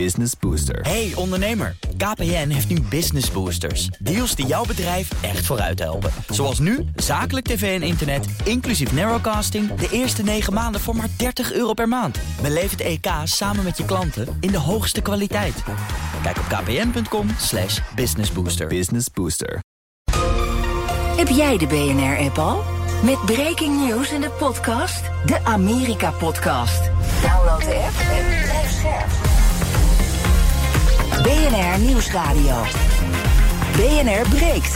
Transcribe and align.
Business 0.00 0.32
Booster. 0.40 0.80
Hey 0.80 1.12
ondernemer, 1.14 1.76
KPN 1.96 2.48
heeft 2.48 2.68
nu 2.68 2.80
Business 2.80 3.30
Boosters. 3.30 3.86
Deals 3.86 4.34
die 4.34 4.46
jouw 4.46 4.64
bedrijf 4.64 5.22
echt 5.22 5.46
vooruit 5.46 5.78
helpen. 5.78 6.10
Zoals 6.28 6.58
nu, 6.58 6.84
zakelijk 6.96 7.46
tv 7.46 7.80
en 7.80 7.86
internet, 7.86 8.26
inclusief 8.44 8.92
narrowcasting... 8.92 9.74
de 9.74 9.88
eerste 9.90 10.22
9 10.22 10.52
maanden 10.52 10.80
voor 10.80 10.96
maar 10.96 11.08
30 11.16 11.52
euro 11.52 11.72
per 11.72 11.88
maand. 11.88 12.18
Beleef 12.42 12.70
het 12.70 12.80
EK 12.80 13.06
samen 13.24 13.64
met 13.64 13.76
je 13.76 13.84
klanten 13.84 14.36
in 14.40 14.50
de 14.50 14.58
hoogste 14.58 15.00
kwaliteit. 15.00 15.62
Kijk 16.22 16.38
op 16.38 16.44
kpn.com 16.44 17.28
slash 17.38 17.80
businessbooster. 17.94 18.66
Business 18.66 19.06
Booster. 19.12 19.62
Heb 21.16 21.28
jij 21.28 21.58
de 21.58 21.66
BNR-app 21.66 22.38
al? 22.38 22.62
Met 23.02 23.24
breaking 23.24 23.86
news 23.86 24.12
in 24.12 24.20
de 24.20 24.30
podcast, 24.30 25.02
de 25.26 25.44
Amerika-podcast. 25.44 26.90
Download 27.22 27.60
de 27.60 27.74
app 27.74 27.98
en 28.10 28.42
blijf 28.42 28.70
scherp. 28.70 29.23
BNR 31.24 31.78
Nieuwsradio. 31.78 32.62
BNR 33.76 34.28
breekt. 34.28 34.74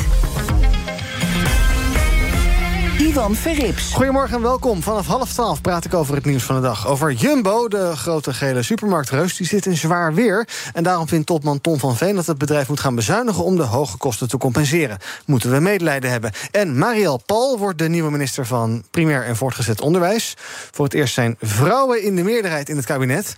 Ivan 2.99 3.35
Verrips. 3.35 3.93
Goedemorgen 3.93 4.37
en 4.37 4.43
welkom. 4.43 4.83
Vanaf 4.83 5.07
half 5.07 5.33
twaalf 5.33 5.61
praat 5.61 5.85
ik 5.85 5.95
over 5.95 6.15
het 6.15 6.25
nieuws 6.25 6.43
van 6.43 6.55
de 6.55 6.61
dag. 6.61 6.87
Over 6.87 7.13
Jumbo, 7.13 7.69
de 7.69 7.97
grote 7.97 8.33
gele 8.33 8.63
supermarktreus. 8.63 9.37
Die 9.37 9.47
zit 9.47 9.67
in 9.67 9.77
zwaar 9.77 10.15
weer. 10.15 10.49
En 10.73 10.83
daarom 10.83 11.09
vindt 11.09 11.27
topman 11.27 11.61
Tom 11.61 11.79
van 11.79 11.97
Veen 11.97 12.15
dat 12.15 12.27
het 12.27 12.39
bedrijf 12.39 12.69
moet 12.69 12.81
gaan 12.81 12.95
bezuinigen... 12.95 13.45
om 13.45 13.57
de 13.57 13.63
hoge 13.63 13.97
kosten 13.97 14.29
te 14.29 14.39
compenseren. 14.39 14.99
Moeten 15.27 15.51
we 15.51 15.61
medelijden 15.61 16.11
hebben. 16.11 16.33
En 16.51 16.79
Marielle 16.79 17.21
Paul 17.27 17.59
wordt 17.59 17.79
de 17.79 17.89
nieuwe 17.89 18.11
minister 18.11 18.47
van 18.47 18.85
Primair 18.91 19.25
en 19.25 19.37
Voortgezet 19.37 19.81
Onderwijs. 19.81 20.35
Voor 20.71 20.85
het 20.85 20.95
eerst 20.95 21.15
zijn 21.15 21.37
vrouwen 21.41 22.03
in 22.03 22.17
de 22.17 22.23
meerderheid 22.23 22.69
in 22.69 22.77
het 22.77 22.87
kabinet 22.87 23.37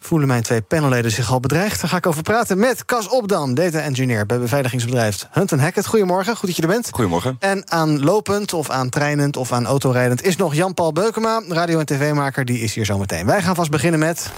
voelen 0.00 0.28
mijn 0.28 0.42
twee 0.42 0.60
panelleden 0.60 1.10
zich 1.10 1.30
al 1.30 1.40
bedreigd. 1.40 1.80
Daar 1.80 1.90
ga 1.90 1.96
ik 1.96 2.06
over 2.06 2.22
praten 2.22 2.58
met 2.58 2.84
Cas 2.84 3.08
Opdam, 3.08 3.54
data 3.54 3.80
engineer 3.80 4.26
bij 4.26 4.38
beveiligingsbedrijf 4.38 5.26
Hunt 5.30 5.50
Hackett. 5.50 5.86
Goedemorgen, 5.86 6.36
goed 6.36 6.46
dat 6.46 6.56
je 6.56 6.62
er 6.62 6.68
bent. 6.68 6.88
Goedemorgen. 6.90 7.36
En 7.38 7.70
aanlopend 7.70 8.52
of 8.52 8.70
aan 8.70 8.88
treinend 8.88 9.36
of 9.36 9.52
aan 9.52 9.66
autorijdend 9.66 10.22
is 10.22 10.36
nog 10.36 10.54
Jan-Paul 10.54 10.92
Beukema, 10.92 11.42
radio- 11.48 11.78
en 11.78 11.86
tv-maker. 11.86 12.44
Die 12.44 12.60
is 12.60 12.74
hier 12.74 12.84
zo 12.84 12.98
meteen. 12.98 13.26
Wij 13.26 13.42
gaan 13.42 13.54
vast 13.54 13.70
beginnen 13.70 14.00
met... 14.00 14.30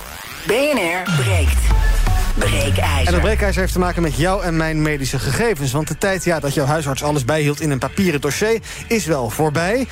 BNR 0.47 1.23
breekt. 1.23 2.02
Breekijzer. 2.35 3.07
En 3.07 3.13
dat 3.13 3.21
breekijzer 3.21 3.61
heeft 3.61 3.73
te 3.73 3.79
maken 3.79 4.03
met 4.03 4.17
jou 4.17 4.43
en 4.43 4.57
mijn 4.57 4.83
medische 4.83 5.19
gegevens. 5.19 5.73
Want 5.73 5.89
de 5.89 5.99
tijd 5.99 6.25
ja, 6.25 6.41
dat 6.41 6.55
jouw 6.55 6.67
huisarts 6.67 7.03
alles 7.03 7.25
bijhield 7.25 7.61
in 7.61 7.71
een 7.71 7.79
papieren 7.79 8.21
dossier... 8.21 8.61
is 8.87 9.07
wel 9.07 9.31
voorbij. 9.31 9.87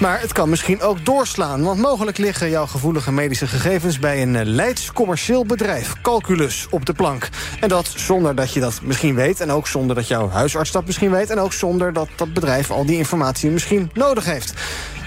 Maar 0.00 0.20
het 0.20 0.32
kan 0.32 0.48
misschien 0.48 0.80
ook 0.80 1.04
doorslaan. 1.04 1.62
Want 1.62 1.80
mogelijk 1.80 2.18
liggen 2.18 2.50
jouw 2.50 2.66
gevoelige 2.66 3.12
medische 3.12 3.46
gegevens... 3.46 3.98
bij 3.98 4.22
een 4.22 4.36
eh, 4.36 4.44
Leids 4.44 4.92
commercieel 4.92 5.46
bedrijf, 5.46 5.92
Calculus, 6.02 6.66
op 6.70 6.86
de 6.86 6.92
plank. 6.92 7.28
En 7.60 7.68
dat 7.68 7.92
zonder 7.96 8.34
dat 8.34 8.52
je 8.52 8.60
dat 8.60 8.80
misschien 8.82 9.14
weet. 9.14 9.40
En 9.40 9.50
ook 9.50 9.66
zonder 9.66 9.96
dat 9.96 10.08
jouw 10.08 10.28
huisarts 10.28 10.70
dat 10.70 10.86
misschien 10.86 11.10
weet. 11.10 11.30
En 11.30 11.38
ook 11.38 11.52
zonder 11.52 11.92
dat 11.92 12.08
dat 12.16 12.32
bedrijf 12.32 12.70
al 12.70 12.86
die 12.86 12.96
informatie 12.96 13.50
misschien 13.50 13.90
nodig 13.94 14.24
heeft. 14.24 14.54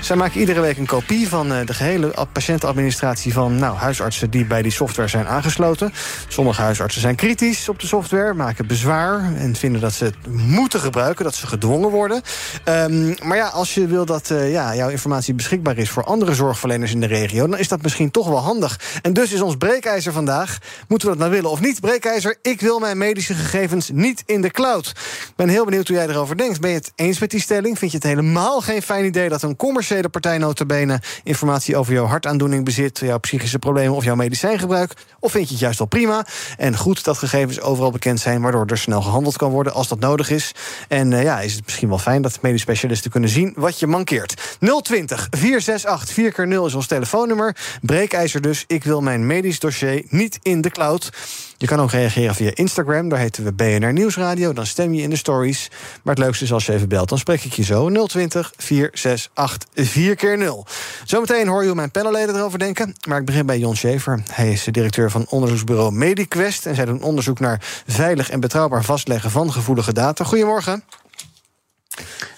Zij 0.01 0.15
maken 0.15 0.39
iedere 0.39 0.61
week 0.61 0.77
een 0.77 0.85
kopie 0.85 1.29
van 1.29 1.53
eh, 1.53 1.65
de 1.65 1.73
gehele 1.73 2.13
patiëntenadministratie 2.31 3.33
van 3.33 3.55
nou, 3.55 3.75
huisartsen 3.75 4.29
die 4.29 4.45
bij 4.45 4.61
die 4.61 4.71
software 4.71 5.07
zijn 5.07 5.27
aangesloten. 5.27 5.93
Sommige 6.27 6.61
huisartsen 6.61 7.01
zijn 7.01 7.15
kritisch 7.15 7.69
op 7.69 7.79
de 7.79 7.87
software, 7.87 8.33
maken 8.33 8.67
bezwaar 8.67 9.35
en 9.35 9.55
vinden 9.55 9.81
dat 9.81 9.93
ze 9.93 10.03
het 10.03 10.15
moeten 10.27 10.79
gebruiken, 10.79 11.23
dat 11.23 11.35
ze 11.35 11.47
gedwongen 11.47 11.89
worden. 11.89 12.21
Um, 12.65 13.15
maar 13.23 13.37
ja, 13.37 13.47
als 13.47 13.73
je 13.73 13.87
wil 13.87 14.05
dat 14.05 14.29
uh, 14.29 14.51
ja, 14.51 14.75
jouw 14.75 14.89
informatie 14.89 15.33
beschikbaar 15.33 15.77
is 15.77 15.89
voor 15.89 16.03
andere 16.03 16.33
zorgverleners 16.33 16.91
in 16.91 16.99
de 16.99 17.07
regio, 17.07 17.47
dan 17.47 17.59
is 17.59 17.67
dat 17.67 17.81
misschien 17.81 18.11
toch 18.11 18.27
wel 18.27 18.39
handig. 18.39 18.79
En 19.01 19.13
dus 19.13 19.31
is 19.31 19.41
ons 19.41 19.57
breekijzer 19.57 20.13
vandaag: 20.13 20.57
moeten 20.87 21.07
we 21.07 21.13
dat 21.13 21.23
nou 21.23 21.35
willen 21.35 21.51
of 21.51 21.61
niet? 21.61 21.81
Breekijzer, 21.81 22.37
ik 22.41 22.61
wil 22.61 22.79
mijn 22.79 22.97
medische 22.97 23.33
gegevens 23.33 23.89
niet 23.93 24.23
in 24.25 24.41
de 24.41 24.51
cloud. 24.51 24.87
Ik 24.87 25.33
ben 25.35 25.49
heel 25.49 25.65
benieuwd 25.65 25.87
hoe 25.87 25.97
jij 25.97 26.07
erover 26.07 26.37
denkt. 26.37 26.59
Ben 26.59 26.69
je 26.69 26.75
het 26.75 26.91
eens 26.95 27.19
met 27.19 27.31
die 27.31 27.41
stelling? 27.41 27.77
Vind 27.77 27.91
je 27.91 27.97
het 27.97 28.05
helemaal 28.05 28.61
geen 28.61 28.81
fijn 28.81 29.05
idee 29.05 29.29
dat 29.29 29.41
een 29.41 29.55
commerciële 29.55 29.87
commerciële 29.89 30.21
partij 30.21 30.37
notabene 30.37 31.01
informatie 31.23 31.77
over 31.77 31.93
jouw 31.93 32.05
hartaandoening 32.05 32.65
bezit, 32.65 32.99
jouw 32.99 33.17
psychische 33.17 33.59
problemen 33.59 33.95
of 33.95 34.03
jouw 34.03 34.15
medicijngebruik? 34.15 34.93
Of 35.19 35.31
vind 35.31 35.45
je 35.45 35.51
het 35.51 35.59
juist 35.59 35.77
wel 35.77 35.87
prima 35.87 36.25
en 36.57 36.77
goed 36.77 37.03
dat 37.03 37.17
gegevens 37.17 37.61
overal 37.61 37.91
bekend 37.91 38.19
zijn, 38.19 38.41
waardoor 38.41 38.65
er 38.65 38.77
snel 38.77 39.01
gehandeld 39.01 39.37
kan 39.37 39.51
worden 39.51 39.73
als 39.73 39.87
dat 39.87 39.99
nodig 39.99 40.29
is? 40.29 40.51
En 40.87 41.11
uh, 41.11 41.23
ja, 41.23 41.39
is 41.39 41.53
het 41.53 41.65
misschien 41.65 41.89
wel 41.89 41.97
fijn 41.97 42.21
dat 42.21 42.41
medisch 42.41 42.61
specialisten 42.61 43.11
kunnen 43.11 43.29
zien 43.29 43.53
wat 43.55 43.79
je 43.79 43.87
mankeert? 43.87 44.57
020 44.59 45.27
468 45.29 46.13
4 46.13 46.31
keer 46.31 46.47
0 46.47 46.65
is 46.65 46.73
ons 46.73 46.87
telefoonnummer. 46.87 47.55
Breekijzer 47.81 48.41
dus. 48.41 48.63
Ik 48.67 48.83
wil 48.83 49.01
mijn 49.01 49.25
medisch 49.25 49.59
dossier 49.59 50.03
niet 50.09 50.39
in 50.41 50.61
de 50.61 50.69
cloud. 50.69 51.09
Je 51.59 51.67
kan 51.67 51.79
ook 51.79 51.91
reageren 51.91 52.35
via 52.35 52.51
Instagram, 52.53 53.09
daar 53.09 53.19
heten 53.19 53.43
we 53.43 53.53
BNR 53.53 53.93
Nieuwsradio. 53.93 54.53
Dan 54.53 54.65
stem 54.65 54.93
je 54.93 55.01
in 55.01 55.09
de 55.09 55.15
stories. 55.15 55.69
Maar 56.03 56.15
het 56.15 56.23
leukste 56.23 56.43
is 56.43 56.53
als 56.53 56.65
je 56.65 56.73
even 56.73 56.89
belt, 56.89 57.09
dan 57.09 57.17
spreek 57.17 57.43
ik 57.43 57.53
je 57.53 57.63
zo. 57.63 58.05
020 58.05 58.53
468 58.57 59.69
4 59.73 60.15
keer 60.15 60.37
0 60.37 60.65
Zometeen 61.05 61.47
hoor 61.47 61.61
je 61.61 61.67
hoe 61.67 61.75
mijn 61.75 61.91
panelleden 61.91 62.35
erover 62.35 62.59
denken. 62.59 62.95
Maar 63.07 63.19
ik 63.19 63.25
begin 63.25 63.45
bij 63.45 63.59
Jon 63.59 63.75
Schaefer. 63.75 64.23
Hij 64.31 64.51
is 64.51 64.63
de 64.63 64.71
directeur 64.71 65.11
van 65.11 65.25
onderzoeksbureau 65.29 65.91
MediQuest. 65.93 66.65
En 66.65 66.75
zij 66.75 66.85
doen 66.85 67.01
onderzoek 67.01 67.39
naar 67.39 67.61
veilig 67.87 68.29
en 68.29 68.39
betrouwbaar 68.39 68.83
vastleggen 68.83 69.31
van 69.31 69.51
gevoelige 69.51 69.93
data. 69.93 70.23
Goedemorgen. 70.23 70.83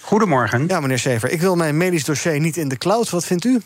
Goedemorgen. 0.00 0.66
Ja, 0.66 0.80
meneer 0.80 0.98
Schaefer. 0.98 1.30
Ik 1.30 1.40
wil 1.40 1.56
mijn 1.56 1.76
medisch 1.76 2.04
dossier 2.04 2.40
niet 2.40 2.56
in 2.56 2.68
de 2.68 2.76
cloud. 2.76 3.10
Wat 3.10 3.24
vindt 3.24 3.44
u? 3.44 3.60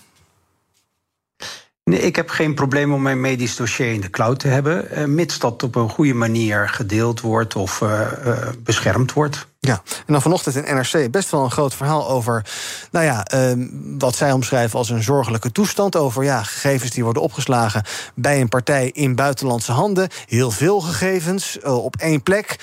Nee, 1.91 2.01
ik 2.01 2.17
heb 2.17 2.29
geen 2.31 2.55
probleem 2.55 2.93
om 2.93 3.03
mijn 3.03 3.21
medisch 3.21 3.57
dossier 3.57 3.93
in 3.93 4.01
de 4.01 4.11
cloud 4.11 4.39
te 4.39 4.49
hebben, 4.49 4.91
eh, 4.91 5.05
mits 5.05 5.39
dat 5.39 5.63
op 5.63 5.75
een 5.75 5.89
goede 5.89 6.15
manier 6.15 6.69
gedeeld 6.69 7.21
wordt 7.21 7.57
of 7.57 7.81
uh, 7.81 8.01
uh, 8.27 8.39
beschermd 8.59 9.13
wordt. 9.13 9.47
Ja, 9.61 9.83
en 10.07 10.13
dan 10.13 10.23
vanochtend 10.23 10.57
in 10.57 10.75
NRC 10.75 11.11
best 11.11 11.31
wel 11.31 11.45
een 11.45 11.51
groot 11.51 11.75
verhaal 11.75 12.09
over, 12.09 12.47
nou 12.91 13.05
ja, 13.05 13.27
uh, 13.35 13.67
wat 13.99 14.17
zij 14.17 14.33
omschrijven 14.33 14.79
als 14.79 14.91
een 14.91 15.03
zorgelijke 15.03 15.53
toestand. 15.53 15.97
Over 15.97 16.25
ja, 16.25 16.43
gegevens 16.43 16.91
die 16.91 17.05
worden 17.05 17.23
opgeslagen 17.23 17.83
bij 18.15 18.41
een 18.41 18.49
partij 18.49 18.91
in 18.91 19.15
buitenlandse 19.15 19.73
handen. 19.73 20.09
Heel 20.27 20.51
veel 20.51 20.81
gegevens 20.81 21.59
op 21.63 21.97
één 21.97 22.23
plek. 22.23 22.57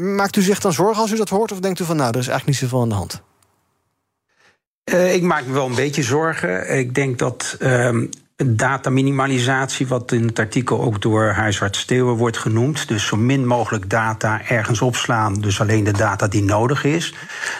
maakt 0.00 0.36
u 0.36 0.42
zich 0.42 0.60
dan 0.60 0.72
zorgen 0.72 1.02
als 1.02 1.12
u 1.12 1.16
dat 1.16 1.28
hoort? 1.28 1.52
Of 1.52 1.60
denkt 1.60 1.80
u 1.80 1.84
van, 1.84 1.96
nou, 1.96 2.10
er 2.10 2.18
is 2.18 2.28
eigenlijk 2.28 2.60
niet 2.60 2.70
zoveel 2.70 2.82
aan 2.82 2.88
de 2.88 2.94
hand? 2.94 3.22
ik 5.14 5.22
maak 5.22 5.46
me 5.46 5.52
wel 5.52 5.66
een 5.66 5.74
beetje 5.74 6.02
zorgen. 6.02 6.78
Ik 6.78 6.94
denk 6.94 7.18
dat 7.18 7.56
ehm, 7.58 8.06
dataminimalisatie, 8.44 9.86
wat 9.86 10.12
in 10.12 10.26
het 10.26 10.38
artikel 10.38 10.80
ook 10.80 11.02
door 11.02 11.24
huisarts 11.24 11.78
Steeuwen 11.78 12.14
wordt 12.14 12.38
genoemd. 12.38 12.88
Dus 12.88 13.06
zo 13.06 13.16
min 13.16 13.46
mogelijk 13.46 13.90
data 13.90 14.40
ergens 14.48 14.80
opslaan, 14.80 15.34
dus 15.34 15.60
alleen 15.60 15.84
de 15.84 15.92
data 15.92 16.28
die 16.28 16.42
nodig 16.42 16.84
is. 16.84 17.14